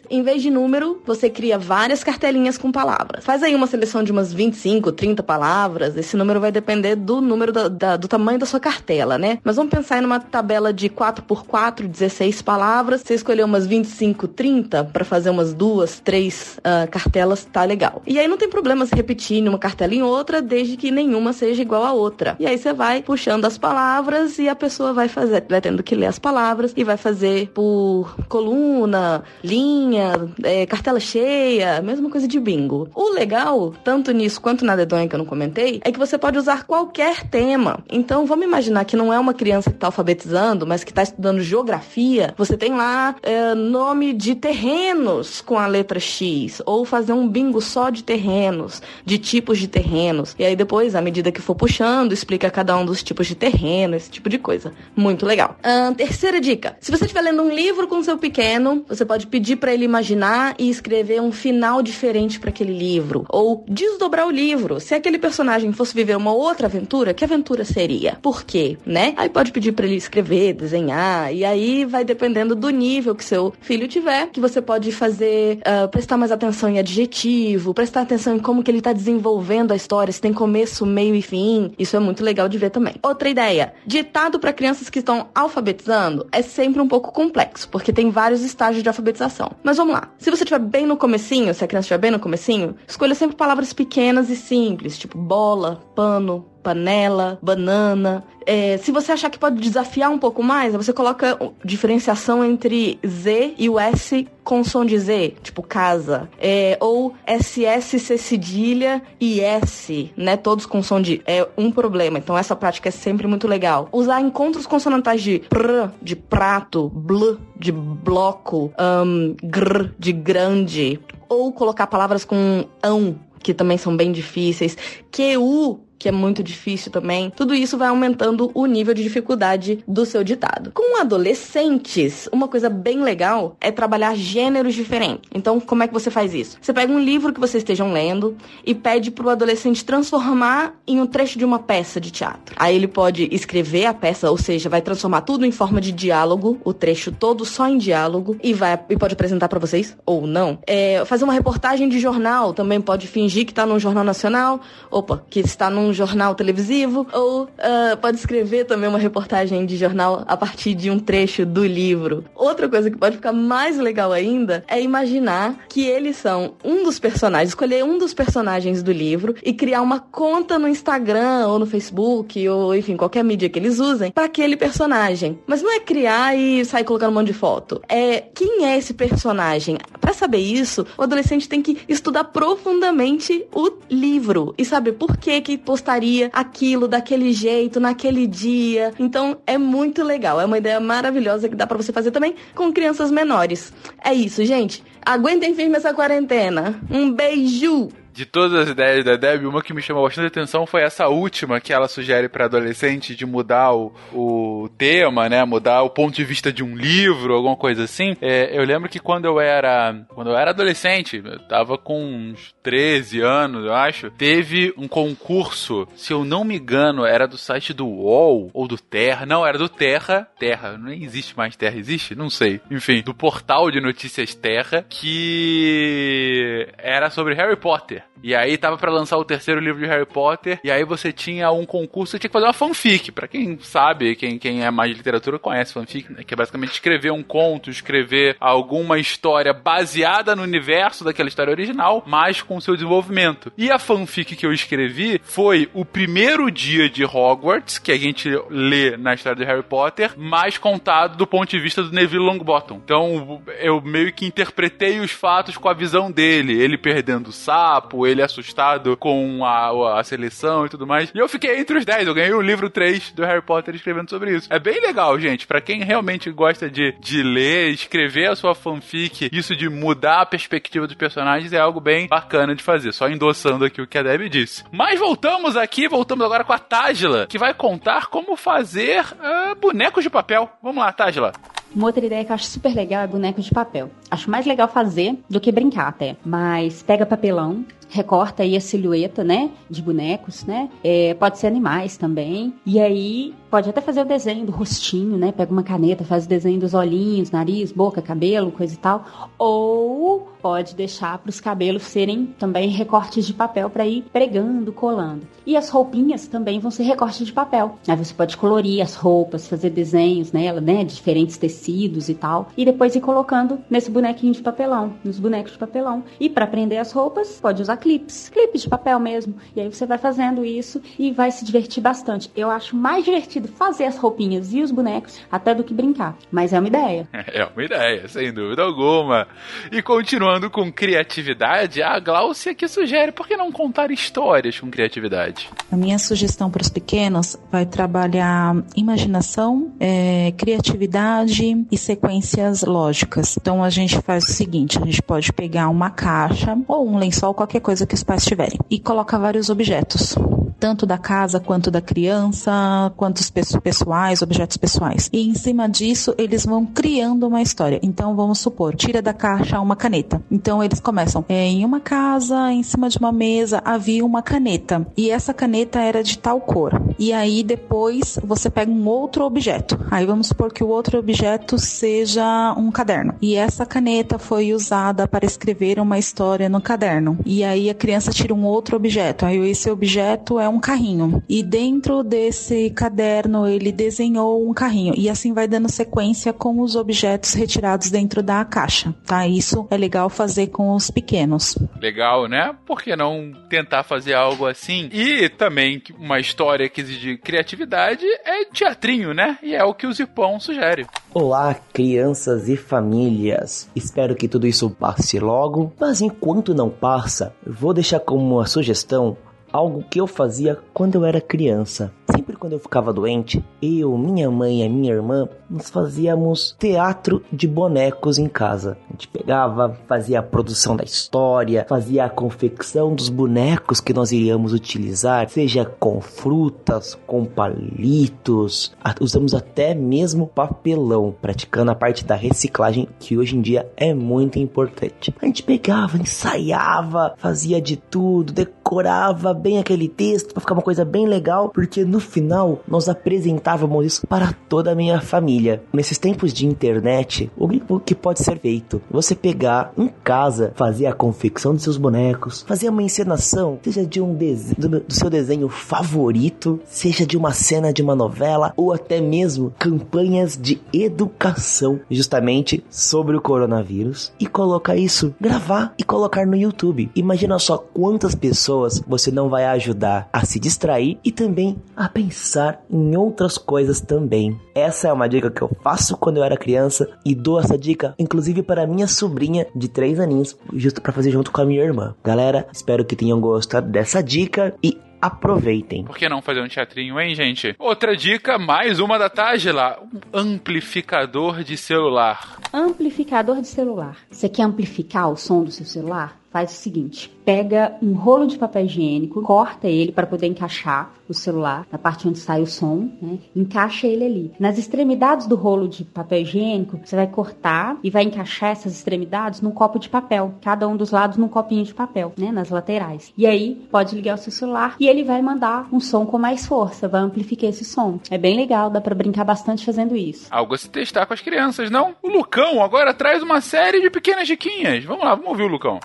Em 0.10 0.24
vez 0.24 0.41
de 0.41 0.49
número, 0.49 1.01
você 1.06 1.30
cria 1.30 1.58
várias 1.58 2.04
cartelinhas 2.04 2.58
com 2.58 2.72
palavras. 2.72 3.24
Faz 3.24 3.43
aí 3.43 3.54
uma 3.54 3.68
seleção 3.68 4.04
de 4.04 4.12
umas 4.12 4.34
25, 4.34 4.91
30 4.91 5.22
palavras. 5.22 5.95
Esse 5.95 6.18
número 6.18 6.39
vai 6.39 6.51
depender 6.51 6.95
do 6.95 7.22
número 7.22 7.51
da, 7.51 7.68
da, 7.68 7.97
do 7.97 8.08
tamanho 8.08 8.39
da 8.39 8.45
sua 8.45 8.60
cartela, 8.60 9.18
né? 9.18 9.38
Mas 9.43 9.56
vamos 9.56 9.72
pensar 9.72 10.01
em 10.01 10.06
uma 10.06 10.20
tabela 10.20 10.74
de 10.74 10.89
4x4, 10.89 11.88
16 11.88 12.41
palavras. 12.41 13.01
Você 13.01 13.14
escolheu 13.14 13.45
umas 13.45 13.68
25, 13.68 14.28
30 14.28 14.86
para 14.86 15.06
fazer 15.06 15.30
umas 15.30 15.54
duas, 15.54 15.99
três 15.99 16.58
uh, 16.60 16.89
cartelas, 16.89 17.45
tá 17.45 17.64
legal. 17.64 18.01
E 18.08 18.20
aí 18.20 18.28
não 18.28 18.38
tem 18.38 18.49
problema 18.49 18.86
se 18.86 18.95
repetir 18.95 19.41
numa 19.41 19.60
cartela 19.60 19.93
em 19.93 20.01
outra, 20.01 20.41
desde 20.41 20.78
que 20.78 20.89
nenhuma 20.89 21.32
seja 21.32 21.62
igual 21.62 21.84
a 21.84 21.93
outra. 21.93 22.36
E 22.39 22.47
aí 22.47 22.58
você 22.58 22.74
vai 22.74 23.04
puxando 23.04 23.45
as 23.45 23.58
palavras 23.58 24.39
e 24.39 24.49
a 24.49 24.56
pessoa 24.56 24.93
vai 24.93 25.08
fazer, 25.08 25.45
vai 25.47 25.62
tendo 25.62 25.84
que 25.84 25.95
ler 25.95 26.08
as 26.08 26.18
palavras 26.18 26.74
e 26.76 26.84
vai 26.84 26.97
fazer 26.97 27.49
por 27.54 28.16
coluna, 28.28 29.24
linha, 29.44 30.14
é, 30.44 30.66
cartela 30.66 31.00
cheia, 31.00 31.82
mesma 31.82 32.10
coisa 32.10 32.28
de 32.28 32.39
bingo. 32.39 32.89
O 32.96 33.10
legal, 33.14 33.74
tanto 33.84 34.12
nisso 34.12 34.39
quanto 34.39 34.64
na 34.64 34.76
dedonha 34.76 35.08
que 35.08 35.16
eu 35.16 35.20
não 35.20 35.26
comentei, 35.26 35.82
é 35.84 35.91
que 35.91 36.00
você 36.00 36.18
pode 36.18 36.38
usar 36.38 36.64
qualquer 36.64 37.24
tema. 37.28 37.84
Então 37.89 38.26
vamos 38.26 38.46
imaginar 38.46 38.86
que 38.86 38.96
não 38.96 39.12
é 39.12 39.20
uma 39.20 39.34
criança 39.34 39.70
que 39.70 39.76
está 39.76 39.88
alfabetizando, 39.88 40.66
mas 40.66 40.84
que 40.84 40.91
está 40.91 41.04
estudando 41.04 41.41
geografia. 41.41 42.34
Você 42.38 42.56
tem 42.56 42.74
lá 42.74 43.16
é, 43.22 43.54
nome 43.54 44.14
de 44.14 44.36
terrenos 44.36 45.41
com 45.41 45.58
a 45.58 45.68
letra 45.68 46.00
X, 46.00 46.62
ou 46.66 46.86
fazer 46.86 47.14
um 47.14 47.28
bingo 47.28 47.62
só 47.62 47.89
de 47.89 48.04
terrenos, 48.04 48.82
de 49.06 49.18
tipos 49.18 49.60
de 49.60 49.68
terrenos. 49.68 50.36
E 50.39 50.46
aí 50.46 50.56
depois, 50.56 50.96
à 50.96 51.02
medida 51.02 51.32
que 51.32 51.41
for 51.41 51.56
puxando, 51.56 52.14
explica 52.14 52.50
cada 52.50 52.78
um 52.78 52.86
dos 52.86 53.04
tipos 53.04 53.28
de 53.28 53.36
terreno, 53.36 53.96
esse 53.96 54.10
tipo 54.10 54.30
de 54.30 54.38
coisa. 54.38 54.74
Muito 54.96 55.26
legal. 55.26 55.58
Uh, 55.60 55.94
terceira 55.96 56.39
dica: 56.39 56.78
se 56.80 56.91
você 56.91 57.06
estiver 57.06 57.22
lendo 57.22 57.44
um 57.44 57.50
livro 57.50 57.88
com 57.88 58.02
seu 58.04 58.18
pequeno, 58.18 58.86
você 58.88 59.04
pode 59.04 59.28
pedir 59.34 59.56
para 59.56 59.74
ele 59.74 59.84
imaginar 59.84 60.54
e 60.60 60.70
escrever 60.70 61.20
um 61.20 61.32
final 61.32 61.82
diferente 61.82 62.40
para 62.40 62.52
aquele 62.52 62.72
livro, 62.72 63.26
ou 63.28 63.66
desdobrar 63.68 64.28
o 64.28 64.30
livro. 64.30 64.80
Se 64.80 64.94
aquele 64.94 65.18
personagem 65.18 65.74
fosse 65.74 65.96
viver 65.96 66.16
uma 66.16 66.32
outra 66.32 66.68
aventura, 66.68 67.16
que 67.16 67.24
aventura 67.24 67.66
seria? 67.66 68.20
Por 68.22 68.44
quê, 68.44 68.78
né? 68.86 69.16
Aí 69.18 69.30
pode 69.30 69.52
pedir 69.52 69.72
para 69.72 69.88
ele 69.88 69.96
escrever, 69.96 70.54
desenhar, 70.54 71.34
e 71.34 71.44
aí 71.44 71.84
vai 71.84 72.06
dependendo 72.06 72.54
do 72.54 72.70
nível 72.70 73.16
que 73.16 73.26
seu 73.26 73.52
filho 73.60 73.88
tiver, 73.88 74.28
que 74.28 74.40
você 74.40 74.62
pode 74.62 74.92
fazer 74.92 75.58
uh, 75.62 75.90
prestar 75.90 76.16
mais 76.16 76.32
atenção 76.32 76.70
em 76.70 76.78
adjetivo, 76.78 77.74
prestar 77.74 78.02
atenção 78.02 78.36
em 78.36 78.40
como 78.40 78.62
que 78.62 78.70
ele 78.70 78.78
está 78.78 78.94
desenvolvendo 78.94 79.72
a 79.72 79.76
história, 79.76 80.14
se 80.14 80.22
tem 80.22 80.32
começo, 80.32 80.86
meio 80.86 81.16
e 81.16 81.24
fim. 81.24 81.74
Isso 81.80 81.96
é 81.96 82.00
muito 82.00 82.24
legal 82.24 82.48
de 82.48 82.60
ver 82.60 82.70
também. 82.70 82.94
Outra 83.02 83.28
ideia, 83.28 83.74
ditado 83.84 84.40
para 84.40 84.54
crianças 84.54 84.92
que 84.92 85.00
estão 85.00 85.26
alfabetizando 85.34 86.28
é 86.32 86.44
sempre 86.44 86.80
um 86.80 86.88
pouco 86.88 87.12
complexo, 87.12 87.68
porque 87.70 87.92
tem 87.92 88.12
vários 88.12 88.44
estágios 88.44 88.84
de 88.84 88.90
alfabetização. 88.90 89.22
Mas 89.63 89.78
vamos 89.78 89.93
lá. 89.93 90.09
Se 90.17 90.30
você 90.30 90.43
estiver 90.43 90.59
bem 90.59 90.86
no 90.86 90.97
comecinho, 90.97 91.53
se 91.53 91.63
a 91.63 91.67
criança 91.67 91.86
estiver 91.86 91.99
bem 91.99 92.11
no 92.11 92.19
comecinho, 92.19 92.76
escolha 92.88 93.15
sempre 93.15 93.36
palavras 93.36 93.74
pequenas 93.74 94.30
e 94.30 94.36
simples, 94.36 94.97
tipo 94.97 95.17
bola, 95.17 95.84
pano, 95.95 96.45
panela, 96.64 97.38
banana. 97.41 98.24
É, 98.45 98.78
se 98.78 98.91
você 98.91 99.11
achar 99.11 99.30
que 99.30 99.38
pode 99.38 99.59
desafiar 99.59 100.09
um 100.09 100.18
pouco 100.18 100.41
mais, 100.41 100.74
você 100.74 100.91
coloca 100.91 101.38
diferenciação 101.64 102.43
entre 102.43 102.99
Z 103.05 103.55
e 103.57 103.70
o 103.70 103.80
S 103.80 104.28
com 104.43 104.64
som 104.64 104.86
de 104.86 104.97
Z, 104.97 105.36
tipo 105.41 105.61
casa. 105.61 106.30
É, 106.39 106.78
ou 106.80 107.16
C 107.41 108.18
cedilha 108.18 109.01
e 109.20 109.39
S, 109.39 110.11
né? 110.18 110.36
Todos 110.36 110.66
com 110.66 110.84
som 110.84 111.01
de. 111.01 111.22
É 111.26 111.47
um 111.57 111.72
problema. 111.72 112.18
Então 112.18 112.38
essa 112.38 112.55
prática 112.55 112.89
é 112.89 112.91
sempre 112.91 113.28
muito 113.28 113.47
legal. 113.47 113.88
Usar 113.91 114.22
encontros 114.22 114.66
consonantais 114.66 115.22
de 115.22 115.39
pr, 115.49 115.89
de 116.01 116.16
prato, 116.16 116.89
bl, 116.89 117.36
de 117.57 117.72
bloco, 117.72 118.74
um, 119.05 119.36
gr, 119.43 119.91
de 119.97 120.11
grande. 120.11 120.99
Ou 121.30 121.51
colocar 121.51 121.88
palavras 121.88 122.26
com 122.26 122.66
ão, 122.82 123.16
que 123.41 123.53
também 123.53 123.78
são 123.78 123.95
bem 123.95 124.11
difíceis. 124.11 124.78
QU 125.11 125.82
que 126.04 126.10
é 126.10 126.12
muito 126.12 126.43
difícil 126.43 126.91
também. 126.91 127.30
Tudo 127.30 127.56
isso 127.56 127.78
vai 127.78 127.88
aumentando 127.88 128.51
o 128.54 128.66
nível 128.66 128.93
de 128.93 129.01
dificuldade 129.01 129.82
do 129.88 130.06
seu 130.06 130.22
ditado. 130.22 130.74
Com 130.74 130.99
adolescentes, 130.99 132.28
uma 132.30 132.45
coisa 132.49 132.70
bem 132.70 133.01
legal 133.01 133.56
é 133.62 133.72
trabalhar 133.72 134.14
gêneros 134.14 134.74
diferentes. 134.76 135.30
Então, 135.34 135.62
como 135.62 135.82
é 135.82 135.88
que 135.88 135.93
você 135.93 136.12
faz 136.12 136.34
isso? 136.34 136.58
Você 136.62 136.74
pega 136.74 136.91
um 136.91 136.99
livro 136.99 137.32
que 137.32 137.39
vocês 137.39 137.62
estejam 137.62 137.93
lendo 137.93 138.36
e 138.66 138.76
pede 138.76 139.12
para 139.12 139.28
o 139.28 139.30
adolescente 139.30 139.86
transformar 139.86 140.76
em 140.86 140.99
um 140.99 141.06
trecho 141.08 141.39
de 141.39 141.45
uma 141.45 141.58
peça 141.58 142.01
de 142.01 142.12
teatro. 142.12 142.54
Aí 142.60 142.76
ele 142.76 142.89
pode 142.89 143.30
escrever 143.32 143.86
a 143.86 143.93
peça, 143.93 144.30
ou 144.30 144.38
seja, 144.38 144.68
vai 144.68 144.82
transformar 144.82 145.22
tudo 145.22 145.45
em 145.45 145.51
forma 145.51 145.80
de 145.80 145.93
diálogo, 145.93 146.60
o 146.66 146.74
trecho 146.74 147.14
todo 147.14 147.45
só 147.45 147.66
em 147.70 147.78
diálogo 147.78 148.36
e 148.43 148.54
vai 148.54 148.78
e 148.89 148.97
pode 148.97 149.14
apresentar 149.14 149.47
para 149.47 149.60
vocês 149.60 149.95
ou 150.06 150.28
não. 150.28 150.60
É, 150.68 151.06
fazer 151.06 151.24
uma 151.24 151.32
reportagem 151.32 151.88
de 151.88 151.97
jornal 151.97 152.54
também 152.54 152.82
pode 152.82 153.08
fingir 153.08 153.45
que 153.45 153.54
está 153.54 153.66
num 153.66 153.80
jornal 153.80 154.04
nacional, 154.04 154.60
opa, 154.91 155.24
que 155.30 155.39
está 155.39 155.70
num 155.70 155.93
jornal 155.94 156.36
televisivo, 156.36 157.08
ou 157.14 157.44
uh, 157.44 157.98
pode 158.02 158.18
escrever 158.18 158.66
também 158.66 158.89
uma 158.89 159.00
reportagem 159.00 159.66
de 159.66 159.78
jornal 159.78 160.24
a 160.28 160.36
partir 160.36 160.74
de 160.74 160.89
um 160.89 161.00
trecho 161.00 161.46
do 161.46 161.66
livro. 161.66 162.26
Outra 162.36 162.68
coisa 162.68 162.89
que 162.89 162.98
pode 162.98 163.18
ficar 163.18 163.32
mais 163.32 163.78
legal 163.78 164.12
ainda 164.12 164.64
é 164.68 164.82
imaginar 164.82 165.66
que 165.70 165.86
eles 165.86 166.18
são 166.18 166.54
um 166.64 166.84
dos 166.84 167.00
personagens, 167.00 167.50
escolher 167.50 167.84
um 167.84 167.98
dos 167.98 168.14
personagens 168.14 168.82
do 168.82 168.91
livro 168.91 169.36
e 169.44 169.54
criar 169.54 169.82
uma 169.82 170.00
conta 170.00 170.60
no 170.60 170.68
Instagram 170.68 171.48
ou 171.48 171.60
no 171.60 171.66
Facebook 171.66 172.48
ou 172.48 172.76
enfim, 172.76 172.98
qualquer 172.98 173.24
mídia 173.24 173.50
que 173.50 173.60
eles 173.60 173.80
usem 173.80 174.12
para 174.12 174.26
aquele 174.26 174.58
personagem. 174.58 175.39
Mas 175.48 175.62
não 175.62 175.72
é 175.72 175.80
criar 175.80 176.36
e 176.36 176.64
sair 176.66 176.84
colocando 176.84 177.12
um 177.12 177.16
monte 177.16 177.28
de 177.28 177.34
foto. 177.34 177.82
É 177.88 178.22
quem 178.34 178.66
é 178.66 178.78
esse 178.78 178.94
personagem? 178.94 179.78
Para 180.00 180.14
saber 180.14 180.39
isso, 180.39 180.86
o 180.98 181.04
adolescente 181.04 181.48
tem 181.48 181.62
que 181.62 181.80
estudar 181.88 182.26
profundamente 182.26 183.46
o 183.54 183.72
livro 183.89 184.54
e 184.58 184.66
saber 184.66 184.94
por 184.94 185.18
que 185.18 185.41
que 185.41 185.58
postaria 185.84 186.30
aquilo 186.32 186.88
daquele 186.88 187.34
jeito, 187.34 187.80
naquele 187.80 188.26
dia. 188.26 188.94
Então 188.98 189.38
é 189.46 189.58
muito 189.58 190.02
legal, 190.02 190.40
é 190.40 190.46
uma 190.46 190.58
ideia 190.58 190.80
maravilhosa 190.80 191.50
que 191.50 191.56
dá 191.56 191.68
para 191.68 191.78
você 191.78 191.92
fazer 191.92 192.12
também 192.12 192.36
com 192.56 192.72
crianças 192.72 193.12
menores. 193.12 193.74
É 194.04 194.14
isso, 194.14 194.46
gente. 194.46 194.82
Aguentem 195.06 195.54
firme 195.54 195.76
essa 195.76 195.94
quarentena. 195.94 196.80
Um 196.90 197.12
beijo! 197.12 197.90
De 198.14 198.26
todas 198.26 198.53
as 198.59 198.70
ideias 198.70 199.03
da 199.03 199.16
Deb, 199.16 199.45
uma 199.45 199.61
que 199.61 199.74
me 199.74 199.82
chamou 199.82 200.03
bastante 200.03 200.28
atenção 200.28 200.68
foi 200.68 200.84
essa 200.84 201.07
última 201.07 201.59
que 201.59 201.74
ela 201.74 201.88
sugere 201.88 202.30
para 202.30 202.45
adolescente 202.45 203.16
de 203.16 203.26
mudar 203.26 203.74
o, 203.74 203.91
o 204.14 204.70
tema, 204.78 205.28
né? 205.28 205.43
Mudar 205.43 205.82
o 205.82 205.89
ponto 205.89 206.16
de 206.16 206.24
vista 206.24 206.53
de 206.53 206.64
um 206.64 206.76
livro, 206.76 207.34
alguma 207.34 207.55
coisa 207.55 207.84
assim. 207.84 208.16
É, 208.22 208.57
eu 208.57 208.64
lembro 208.64 208.88
que 208.88 208.99
quando 208.99 209.26
eu 209.26 209.39
era 209.39 210.05
quando 210.09 210.30
eu 210.30 210.38
era 210.38 210.51
adolescente, 210.51 211.22
eu 211.26 211.39
tava 211.39 211.78
com 211.78 212.05
uns 212.05 212.53
13 212.61 213.22
anos, 213.22 213.66
eu 213.66 213.74
acho, 213.74 214.11
teve 214.11 214.72
um 214.78 214.88
concurso, 214.88 215.88
se 215.95 216.14
eu 216.14 216.24
não 216.24 216.43
me 216.43 216.57
engano, 216.57 217.05
era 217.05 217.28
do 217.28 217.38
site 217.38 217.74
do 217.74 217.88
UOL 217.88 218.51
ou 218.53 218.68
do 218.68 218.78
Terra. 218.78 219.26
Não, 219.26 219.45
era 219.45 219.57
do 219.57 219.68
Terra. 219.68 220.28
Terra, 220.38 220.78
nem 220.78 221.03
existe 221.03 221.36
mais 221.36 221.55
Terra, 221.55 221.78
existe? 221.78 222.14
Não 222.14 222.30
sei. 222.30 222.61
Enfim, 222.70 223.01
do 223.01 223.14
portal 223.14 223.72
de 223.72 223.82
notícias 223.82 224.36
Terra, 224.36 224.86
que 224.88 226.68
era 226.78 227.09
sobre 227.09 227.34
Harry 227.34 227.55
Potter. 227.55 228.03
E 228.22 228.34
aí 228.34 228.58
tava 228.58 228.78
para 228.78 228.91
lançar 228.91 229.18
o 229.18 229.26
terceiro 229.26 229.60
livro 229.60 229.82
de 229.82 229.88
Harry 229.88 230.06
Potter, 230.06 230.60
e 230.64 230.72
aí 230.72 230.84
você 230.86 231.12
tinha 231.12 231.51
um 231.51 231.66
concurso, 231.66 232.12
você 232.12 232.20
tinha 232.20 232.30
que 232.30 232.34
fazer 232.34 232.45
uma 232.45 232.54
fanfic. 232.54 233.12
Para 233.12 233.28
quem 233.28 233.58
sabe, 233.60 234.16
quem, 234.16 234.38
quem 234.38 234.64
é 234.64 234.72
mais 234.72 234.91
de 234.91 234.97
literatura 234.97 235.38
conhece 235.39 235.74
fanfic, 235.74 236.12
né? 236.12 236.24
que 236.24 236.34
é 236.34 236.38
basicamente 236.38 236.72
escrever 236.72 237.12
um 237.12 237.24
conto, 237.24 237.70
escrever 237.70 238.38
alguma 238.39 238.97
história 238.97 239.54
baseada 239.54 240.36
no 240.36 240.43
universo 240.43 241.04
daquela 241.04 241.28
história 241.28 241.51
original, 241.51 242.04
mas 242.06 242.41
com 242.41 242.62
seu 242.62 242.76
desenvolvimento. 242.76 243.51
E 243.58 243.72
a 243.72 243.80
fanfic 243.80 244.36
que 244.36 244.45
eu 244.45 244.54
escrevi 244.54 245.20
foi 245.24 245.70
o 245.74 245.84
primeiro 245.84 246.49
dia 246.49 246.89
de 246.89 247.04
Hogwarts, 247.04 247.78
que 247.78 247.91
a 247.91 247.97
gente 247.97 248.30
lê 248.49 248.95
na 248.95 249.14
história 249.14 249.38
de 249.38 249.45
Harry 249.45 249.64
Potter, 249.64 250.18
mais 250.18 250.58
contado 250.58 251.18
do 251.18 251.28
ponto 251.28 251.49
de 251.49 251.60
vista 251.60 251.84
do 251.84 251.91
Neville 251.91 252.24
Longbottom. 252.24 252.80
Então 252.84 253.41
eu 253.60 253.82
meio 253.82 254.14
que 254.14 254.26
interpretei 254.26 254.99
os 254.99 255.12
fatos 255.12 255.58
com 255.58 255.68
a 255.68 255.74
visão 255.74 256.12
dele, 256.12 256.62
ele 256.62 256.78
perdendo 256.78 257.28
o 257.28 257.34
sapo, 257.34 257.93
ele 258.06 258.22
assustado 258.22 258.98
com 258.98 259.46
a, 259.46 260.00
a 260.00 260.04
seleção 260.04 260.66
e 260.66 260.70
tudo 260.70 260.88
mais. 260.88 261.12
E 261.14 261.20
eu 261.20 261.30
fiquei 261.30 261.60
entre 261.60 261.78
os 261.78 261.86
10, 261.86 262.08
eu 262.08 262.14
ganhei 262.14 262.34
o 262.34 262.41
livro 262.41 262.70
3 262.70 263.12
do 263.12 263.24
Harry 263.24 263.41
Potter 263.41 263.76
escrevendo 263.76 264.10
sobre 264.10 264.36
isso. 264.36 264.48
É 264.50 264.60
bem 264.60 264.82
legal, 264.82 265.20
gente, 265.20 265.46
para 265.46 265.62
quem 265.62 265.84
realmente 265.84 266.30
gosta 266.32 266.70
de, 266.70 266.96
de 267.00 267.22
ler, 267.22 267.70
escrever 267.72 268.32
a 268.32 268.36
sua 268.36 268.56
fanfic, 268.56 269.30
isso 269.32 269.56
de 269.56 269.70
mudar 269.70 270.22
a 270.22 270.26
perspectiva 270.26 270.88
dos 270.88 270.96
personagens 270.96 271.54
é 271.54 271.60
algo 271.60 271.80
bem 271.80 272.08
bacana 272.08 272.56
de 272.56 272.64
fazer, 272.64 272.91
só 272.91 273.08
endossando 273.08 273.66
aqui 273.66 273.82
o 273.82 273.88
que 273.88 273.98
a 273.98 274.04
Debbie 274.04 274.30
disse. 274.30 274.64
Mas 274.72 275.00
voltamos 275.00 275.56
aqui, 275.56 275.88
voltamos 275.88 276.26
agora 276.26 276.44
com 276.44 276.54
a 276.54 276.60
Tágila, 276.60 277.28
que 277.28 277.38
vai 277.38 277.54
contar 277.54 278.08
como 278.08 278.36
fazer 278.36 279.04
uh, 279.04 279.56
bonecos 279.60 280.04
de 280.04 280.10
papel. 280.10 280.50
Vamos 280.62 280.84
lá, 280.84 280.91
Tágila. 280.91 281.32
Uma 281.76 281.88
outra 281.88 282.06
ideia 282.06 282.24
que 282.24 282.32
eu 282.32 282.36
acho 282.36 282.46
super 282.46 282.74
legal 282.76 283.04
é 283.04 283.08
boneco 283.08 283.41
de 283.41 283.50
papel. 283.50 283.89
Acho 284.12 284.30
mais 284.30 284.46
legal 284.46 284.68
fazer 284.68 285.18
do 285.28 285.39
que 285.39 285.52
brincar 285.52 285.88
até. 285.88 286.16
Mas 286.24 286.84
pega 286.84 287.04
papelão, 287.04 287.66
recorta 287.94 288.44
aí 288.44 288.58
a 288.58 288.62
silhueta, 288.62 289.24
né, 289.24 289.52
de 289.70 289.82
bonecos, 289.82 290.46
né? 290.46 290.70
É, 290.84 291.14
pode 291.14 291.38
ser 291.38 291.48
animais 291.48 291.96
também. 291.96 292.54
E 292.66 292.80
aí 292.80 293.34
pode 293.52 293.70
até 293.70 293.82
fazer 293.82 294.02
o 294.02 294.06
desenho 294.06 294.48
do 294.48 294.52
rostinho, 294.52 295.16
né? 295.16 295.32
Pega 295.32 295.52
uma 295.52 295.62
caneta, 295.62 296.04
faz 296.04 296.26
o 296.26 296.28
desenho 296.28 296.60
dos 296.60 296.74
olhinhos, 296.74 297.30
nariz, 297.30 297.72
boca, 297.72 298.02
cabelo, 298.02 298.52
coisa 298.52 298.74
e 298.74 298.78
tal. 298.78 299.06
Ou 299.38 300.28
pode 300.41 300.76
deixar 300.76 301.20
para 301.20 301.30
os 301.30 301.39
cabelos 301.39 301.84
serem 301.84 302.34
também 302.38 302.70
recortes 302.70 303.26
de 303.26 303.34
papel 303.34 303.70
para 303.70 303.86
ir 303.86 304.04
pregando, 304.12 304.74
colando. 304.74 305.28
E 305.46 305.56
as 305.56 305.70
roupinhas 305.70 306.28
também 306.28 306.60
vão 306.60 306.72
ser 306.72 306.84
recortes 306.84 307.26
de 307.26 307.32
papel. 307.32 307.78
Aí 307.88 307.96
você 307.96 308.14
pode 308.14 308.36
colorir 308.36 308.82
as 308.82 308.96
roupas, 308.96 309.48
fazer 309.48 309.70
desenhos 309.70 310.32
nela, 310.32 310.60
né, 310.60 310.84
de 310.84 310.96
diferentes 310.96 311.38
tecidos 311.38 312.10
e 312.10 312.16
tal, 312.16 312.50
e 312.58 312.66
depois 312.66 312.96
ir 312.96 313.02
colocando 313.02 313.60
nesse 313.70 313.91
bonequinho 313.91 314.34
de 314.34 314.41
papelão, 314.41 314.94
nos 315.04 315.20
bonecos 315.20 315.54
de 315.54 315.58
papelão. 315.58 316.04
E 316.20 316.30
para 316.30 316.48
prender 316.48 316.80
as 316.80 316.91
roupas, 316.91 317.39
pode 317.39 317.62
usar 317.62 317.78
clipes, 317.84 318.30
clipes 318.30 318.62
de 318.62 318.70
papel 318.70 318.98
mesmo. 318.98 319.36
E 319.54 319.60
aí 319.60 319.68
você 319.68 319.86
vai 319.86 319.98
fazendo 319.98 320.46
isso 320.46 320.82
e 320.98 321.12
vai 321.12 321.30
se 321.32 321.44
divertir 321.44 321.84
bastante. 321.84 322.32
Eu 322.34 322.50
acho 322.50 322.78
mais 322.78 323.04
divertido 323.04 323.50
fazer 323.50 323.84
as 323.84 323.98
roupinhas 323.98 324.54
e 324.54 324.62
os 324.62 324.72
bonecos 324.72 325.20
até 325.30 325.54
do 325.54 325.66
que 325.66 325.74
brincar. 325.74 326.16
Mas 326.32 326.54
é 326.54 326.60
uma 326.60 326.68
ideia. 326.68 327.08
É 327.34 327.46
uma 327.46 327.64
ideia, 327.64 328.08
sem 328.08 328.32
dúvida 328.32 328.62
alguma. 328.62 329.28
E 329.72 329.82
continuando 329.82 330.52
com 330.52 330.72
criatividade, 330.72 331.82
a 331.82 332.00
Glaucia 332.00 332.54
que 332.54 332.68
sugere 332.68 333.12
por 333.12 333.28
que 333.28 333.36
não 333.36 333.52
contar 333.52 333.90
histórias 333.90 334.60
com 334.60 334.70
criatividade? 334.70 335.50
A 335.72 335.76
minha 335.76 335.98
sugestão 335.98 336.52
para 336.52 336.62
os 336.62 336.70
pequenos 336.70 337.36
vai 337.52 337.66
trabalhar 337.66 338.56
imaginação, 338.76 339.74
é, 339.80 340.32
criatividade 340.38 341.66
e 341.72 341.78
sequências 341.78 342.62
lógicas. 342.62 343.36
Então 343.36 343.64
a 343.64 343.70
gente 343.72 344.00
faz 344.02 344.26
o 344.26 344.32
seguinte: 344.32 344.78
a 344.78 344.86
gente 344.86 345.02
pode 345.02 345.34
pegar 345.34 345.70
uma 345.70 345.90
caixa 345.90 346.56
ou 346.68 346.88
um 346.88 346.98
lençol, 346.98 347.34
qualquer 347.34 347.62
coisa 347.64 347.88
que 347.88 347.95
os 347.95 348.03
pais 348.03 348.24
tiverem, 348.24 348.59
e 348.70 348.80
colocar 348.80 349.18
vários 349.18 349.49
objetos 349.49 350.16
tanto 350.64 350.86
da 350.86 350.97
casa 350.97 351.41
quanto 351.41 351.70
da 351.70 351.82
criança, 351.82 352.89
quantos 352.95 353.30
pessoais, 353.30 354.22
objetos 354.22 354.55
pessoais. 354.55 355.09
E 355.11 355.28
em 355.28 355.34
cima 355.36 355.68
disso, 355.68 356.16
eles 356.18 356.45
vão 356.45 356.66
criando 356.66 357.28
uma 357.28 357.41
história. 357.41 357.82
Então, 357.84 358.16
vamos 358.16 358.39
supor, 358.39 358.74
tira 358.74 359.01
da 359.01 359.11
caixa 359.11 359.59
uma 359.59 359.76
caneta. 359.76 360.24
Então, 360.32 360.64
eles 360.64 360.80
começam 360.80 361.26
é, 361.28 361.47
em 361.47 361.66
uma 361.66 361.82
casa, 361.82 362.49
em 362.49 362.64
cima 362.64 362.88
de 362.88 362.97
uma 362.97 363.11
mesa, 363.11 363.61
havia 363.66 364.05
uma 364.05 364.22
caneta. 364.22 364.88
E 364.95 365.11
essa 365.11 365.34
caneta 365.34 365.82
era 365.82 366.01
de 366.01 366.18
tal 366.18 366.39
cor. 366.39 366.82
E 366.97 367.11
aí, 367.11 367.43
depois, 367.43 368.18
você 368.24 368.49
pega 368.49 368.72
um 368.72 368.88
outro 368.88 369.26
objeto. 369.26 369.78
Aí, 369.91 370.05
vamos 370.05 370.28
supor 370.28 370.53
que 370.53 370.64
o 370.64 370.70
outro 370.70 370.97
objeto 370.97 371.59
seja 371.59 372.55
um 372.57 372.72
caderno. 372.72 373.16
E 373.22 373.36
essa 373.36 373.66
caneta 373.66 374.18
foi 374.18 374.53
usada 374.53 375.09
para 375.09 375.26
escrever 375.26 375.78
uma 375.78 375.99
história 375.99 376.47
no 376.47 376.61
caderno. 376.61 377.18
E 377.26 377.43
aí, 377.43 377.70
a 377.70 377.76
criança 377.76 378.11
tira 378.11 378.34
um 378.34 378.45
outro 378.45 378.78
objeto. 378.78 379.26
Aí, 379.26 379.38
esse 379.49 379.70
objeto 379.70 380.39
é 380.39 380.53
um 380.53 380.53
carrinho. 380.60 381.24
E 381.28 381.43
dentro 381.43 382.04
desse 382.04 382.70
caderno 382.72 383.47
ele 383.47 383.72
desenhou 383.72 384.47
um 384.47 384.54
carrinho. 384.54 384.93
E 384.97 385.10
assim 385.10 385.34
vai 385.34 385.47
dando 385.47 385.70
sequência 385.70 386.34
com 386.34 386.62
os 386.62 386.76
objetos 386.76 387.34
retirados 387.34 387.89
dentro 387.89 388.22
da 388.22 388.43
caixa, 388.45 388.93
tá? 389.06 389.28
Isso 389.28 389.68
é 389.70 389.78
legal 389.78 390.10
fazer 390.10 390.47
com 390.47 390.74
os 390.76 390.89
pequenos. 390.89 391.58
Legal, 391.80 392.28
né? 392.28 392.56
Por 392.66 392.82
que 392.82 392.95
não 392.95 393.32
tentar 393.49 393.84
fazer 393.84 394.14
algo 394.14 394.45
assim? 394.45 394.89
E 394.91 395.30
também 395.30 395.82
uma 395.97 396.20
história 396.20 396.70
que 396.70 396.82
exige 396.82 397.18
criatividade 397.18 398.06
é 398.26 398.45
teatrinho, 398.45 399.14
né? 399.14 399.38
E 399.41 399.56
é 399.56 399.64
o 399.64 399.74
que 399.74 399.88
o 399.88 399.93
Zipão 399.93 400.39
sugere. 400.39 400.86
Olá, 401.14 401.56
crianças 401.72 402.49
e 402.49 402.58
famílias. 402.58 403.70
Espero 403.76 404.16
que 404.16 404.28
tudo 404.28 404.47
isso 404.47 404.70
passe 404.70 405.20
logo, 405.20 405.72
mas 405.80 406.01
enquanto 406.01 406.54
não 406.54 406.70
passa, 406.70 407.36
vou 407.45 407.74
deixar 407.74 407.99
como 407.99 408.36
uma 408.36 408.45
sugestão 408.45 409.18
algo 409.54 409.84
que 409.84 410.01
eu 410.01 410.08
fazia 410.08 410.58
quando 410.74 410.95
eu 410.95 411.06
era 411.06 411.22
criança. 411.22 411.93
Sempre 412.12 412.36
quando 412.36 412.54
eu 412.54 412.60
ficava 412.60 412.91
doente, 412.91 413.43
eu, 413.62 413.97
minha 413.97 414.30
mãe 414.30 414.62
e 414.64 414.70
minha 414.70 414.93
irmã, 414.93 415.28
nós 415.49 415.70
fazíamos 415.70 416.56
teatro 416.60 417.24
de 417.32 417.47
bonecos 417.47 418.18
em 418.18 418.28
casa. 418.28 418.78
A 418.89 418.91
gente 418.91 419.08
pegava, 419.08 419.78
fazia 419.88 420.20
a 420.20 420.24
produção 420.24 420.76
da 420.76 420.84
história, 420.84 421.66
fazia 421.68 422.06
a 422.06 422.10
confecção 422.10 422.93
dos 422.93 423.10
bonecos 423.10 423.80
que 423.80 423.93
nós 423.93 424.12
iríamos 424.12 424.54
utilizar, 424.54 425.30
seja 425.30 425.66
com 425.66 426.01
frutas, 426.01 426.97
com 427.08 427.26
palitos, 427.26 428.74
usamos 428.99 429.34
até 429.34 429.74
mesmo 429.74 430.28
papelão, 430.28 431.16
praticando 431.22 431.72
a 431.72 431.76
parte 431.76 432.06
da 432.06 432.16
reciclagem 432.16 432.88
que 432.99 433.18
hoje 433.18 433.38
em 433.38 433.41
dia 433.41 433.72
é 433.78 433.93
muito 433.93 434.39
importante. 434.39 435.14
A 435.22 435.26
gente 435.26 435.43
pegava, 435.43 435.97
ensaiava, 435.97 437.14
fazia 437.18 437.62
de 437.62 437.78
tudo, 437.78 438.34
decorava 438.34 439.34
bem 439.34 439.58
aquele 439.58 439.88
texto 439.88 440.34
para 440.34 440.41
ficar 440.41 440.54
uma 440.54 440.62
coisa 440.62 440.84
bem 440.84 441.06
legal, 441.06 441.49
porque 441.49 441.86
no 441.94 442.00
final 442.00 442.64
nós 442.68 442.89
apresentávamos 442.89 443.86
isso 443.86 444.08
para 444.08 444.34
toda 444.50 444.72
a 444.72 444.76
minha 444.76 445.00
família. 445.00 445.64
Nesses 445.72 446.00
tempos 446.00 446.34
de 446.34 446.48
internet, 446.48 447.32
o 447.38 447.80
que 447.80 447.94
pode 447.94 448.24
ser 448.24 448.39
feito? 448.39 448.82
Você 448.89 449.14
pegar 449.14 449.72
em 449.78 449.88
casa, 450.04 450.52
fazer 450.56 450.88
a 450.88 450.94
confecção 450.94 451.54
dos 451.54 451.62
seus 451.62 451.78
bonecos, 451.78 452.44
fazer 452.48 452.70
uma 452.70 452.82
encenação, 452.82 453.60
seja 453.62 453.86
de 453.86 454.02
um 454.02 454.16
desenho, 454.16 454.56
do, 454.58 454.80
do 454.80 454.94
seu 454.94 455.08
desenho 455.08 455.48
favorito, 455.50 456.60
seja 456.66 457.06
de 457.06 457.16
uma 457.16 457.32
cena 457.32 457.72
de 457.72 457.84
uma 457.84 457.96
novela 457.96 458.54
ou 458.58 458.74
até 458.74 459.00
mesmo 459.00 459.54
campanhas 459.60 460.36
de 460.36 460.60
educação 460.74 461.80
justamente 461.91 462.66
sobre 462.72 463.16
o 463.16 463.22
coronavírus 463.22 464.12
e 464.20 464.26
colocar 464.26 464.76
isso, 464.76 465.14
gravar 465.22 465.76
e 465.78 465.84
colocar 465.84 466.26
no 466.26 466.36
YouTube. 466.36 466.89
Imagina 466.96 467.38
só 467.38 467.58
quantas 467.58 468.16
pessoas 468.16 468.82
você 468.88 469.12
não 469.12 469.30
vai 469.30 469.46
ajudar 469.46 470.10
a 470.12 470.26
se 470.26 470.39
distrair 470.39 470.98
e 471.04 471.12
também 471.12 471.58
a 471.76 471.83
pensar 471.90 472.62
em 472.70 472.96
outras 472.96 473.38
coisas 473.38 473.82
também. 473.82 474.40
Essa 474.56 474.88
é 474.88 474.94
uma 474.94 475.10
dica 475.10 475.32
que 475.32 475.42
eu 475.42 475.50
faço 475.64 475.98
quando 475.98 476.18
eu 476.18 476.24
era 476.24 476.38
criança 476.38 476.90
e 477.06 477.16
dou 477.16 477.40
essa 477.40 477.58
dica 477.58 477.94
inclusive 477.98 478.44
para 478.44 478.68
minha 478.68 478.88
sobrinha 478.88 479.48
de 479.56 479.68
3 479.68 480.00
aninhos, 480.00 480.38
justo 480.54 480.82
para 480.82 480.94
fazer 480.94 481.12
junto 481.12 481.32
com 481.32 481.42
a 481.42 481.46
minha 481.46 481.64
irmã. 481.64 481.96
Galera, 482.04 482.48
espero 482.52 482.86
que 482.86 482.96
tenham 482.96 483.20
gostado 483.20 483.70
dessa 483.70 484.02
dica 484.04 484.54
e 484.64 484.78
aproveitem. 485.02 485.84
Por 485.84 485.98
que 485.98 486.08
não 486.08 486.22
fazer 486.22 486.42
um 486.42 486.48
teatrinho, 486.48 486.98
hein, 486.98 487.14
gente? 487.14 487.54
Outra 487.60 487.96
dica, 487.96 488.40
mais 488.40 488.80
uma 488.80 488.98
da 488.98 489.10
Tajela, 489.10 489.78
um 489.82 490.18
amplificador 490.18 491.44
de 491.44 491.58
celular. 491.58 492.40
Amplificador 492.54 493.42
de 493.42 493.48
celular. 493.48 493.98
Você 494.10 494.30
quer 494.30 494.44
amplificar 494.44 495.10
o 495.10 495.18
som 495.18 495.44
do 495.44 495.52
seu 495.52 495.66
celular? 495.66 496.18
Faz 496.34 496.52
o 496.52 496.56
seguinte: 496.56 497.16
pega 497.24 497.78
um 497.80 497.94
rolo 497.94 498.26
de 498.26 498.40
papel 498.40 498.66
higiênico, 498.66 499.22
corta 499.22 499.68
ele 499.68 499.92
para 499.92 500.08
poder 500.08 500.26
encaixar 500.26 500.92
o 501.08 501.14
celular 501.14 501.68
na 501.72 501.78
parte 501.78 502.08
onde 502.08 502.18
sai 502.18 502.42
o 502.42 502.48
som, 502.48 502.90
né? 503.00 503.20
Encaixa 503.36 503.86
ele 503.86 504.04
ali. 504.04 504.32
Nas 504.40 504.58
extremidades 504.58 505.28
do 505.28 505.36
rolo 505.36 505.68
de 505.68 505.84
papel 505.84 506.22
higiênico, 506.22 506.80
você 506.84 506.96
vai 506.96 507.06
cortar 507.06 507.78
e 507.84 507.92
vai 507.92 508.04
encaixar 508.04 508.50
essas 508.50 508.74
extremidades 508.74 509.42
num 509.42 509.52
copo 509.52 509.78
de 509.78 509.90
papel, 509.90 510.34
cada 510.42 510.68
um 510.68 510.76
dos 510.76 510.90
lados 510.90 511.18
num 511.18 511.28
copinho 511.28 511.64
de 511.64 511.74
papel, 511.74 512.14
né, 512.18 512.32
nas 512.32 512.50
laterais. 512.50 513.14
E 513.16 513.28
aí 513.28 513.68
pode 513.70 513.96
ligar 513.96 514.16
o 514.16 514.18
seu 514.18 514.32
celular 514.32 514.76
e 514.80 514.88
ele 514.88 515.04
vai 515.04 515.22
mandar 515.22 515.68
um 515.72 515.80
som 515.80 516.08
com 516.08 516.18
mais 516.18 516.48
força, 516.48 516.88
vai 516.88 517.02
amplificar 517.02 517.52
esse 517.52 517.64
som. 517.64 518.00
É 518.10 518.18
bem 518.18 518.36
legal, 518.36 518.72
dá 518.72 518.82
para 518.82 518.96
brincar 518.96 519.24
bastante 519.24 519.64
fazendo 519.64 519.96
isso. 519.96 520.28
Algo 520.32 520.56
a 520.56 520.58
se 520.58 520.68
testar 520.68 521.06
com 521.06 521.14
as 521.14 521.22
crianças, 521.22 521.70
não? 521.70 521.96
O 522.02 522.10
Lucão 522.10 522.64
agora 522.64 522.92
traz 522.92 523.22
uma 523.22 523.40
série 523.40 523.82
de 523.82 523.92
pequenas 523.92 524.28
diquinhas. 524.28 524.84
Vamos 524.84 525.04
lá, 525.04 525.14
vamos 525.14 525.30
ouvir 525.30 525.44
o 525.44 525.48
Lucão. 525.48 525.80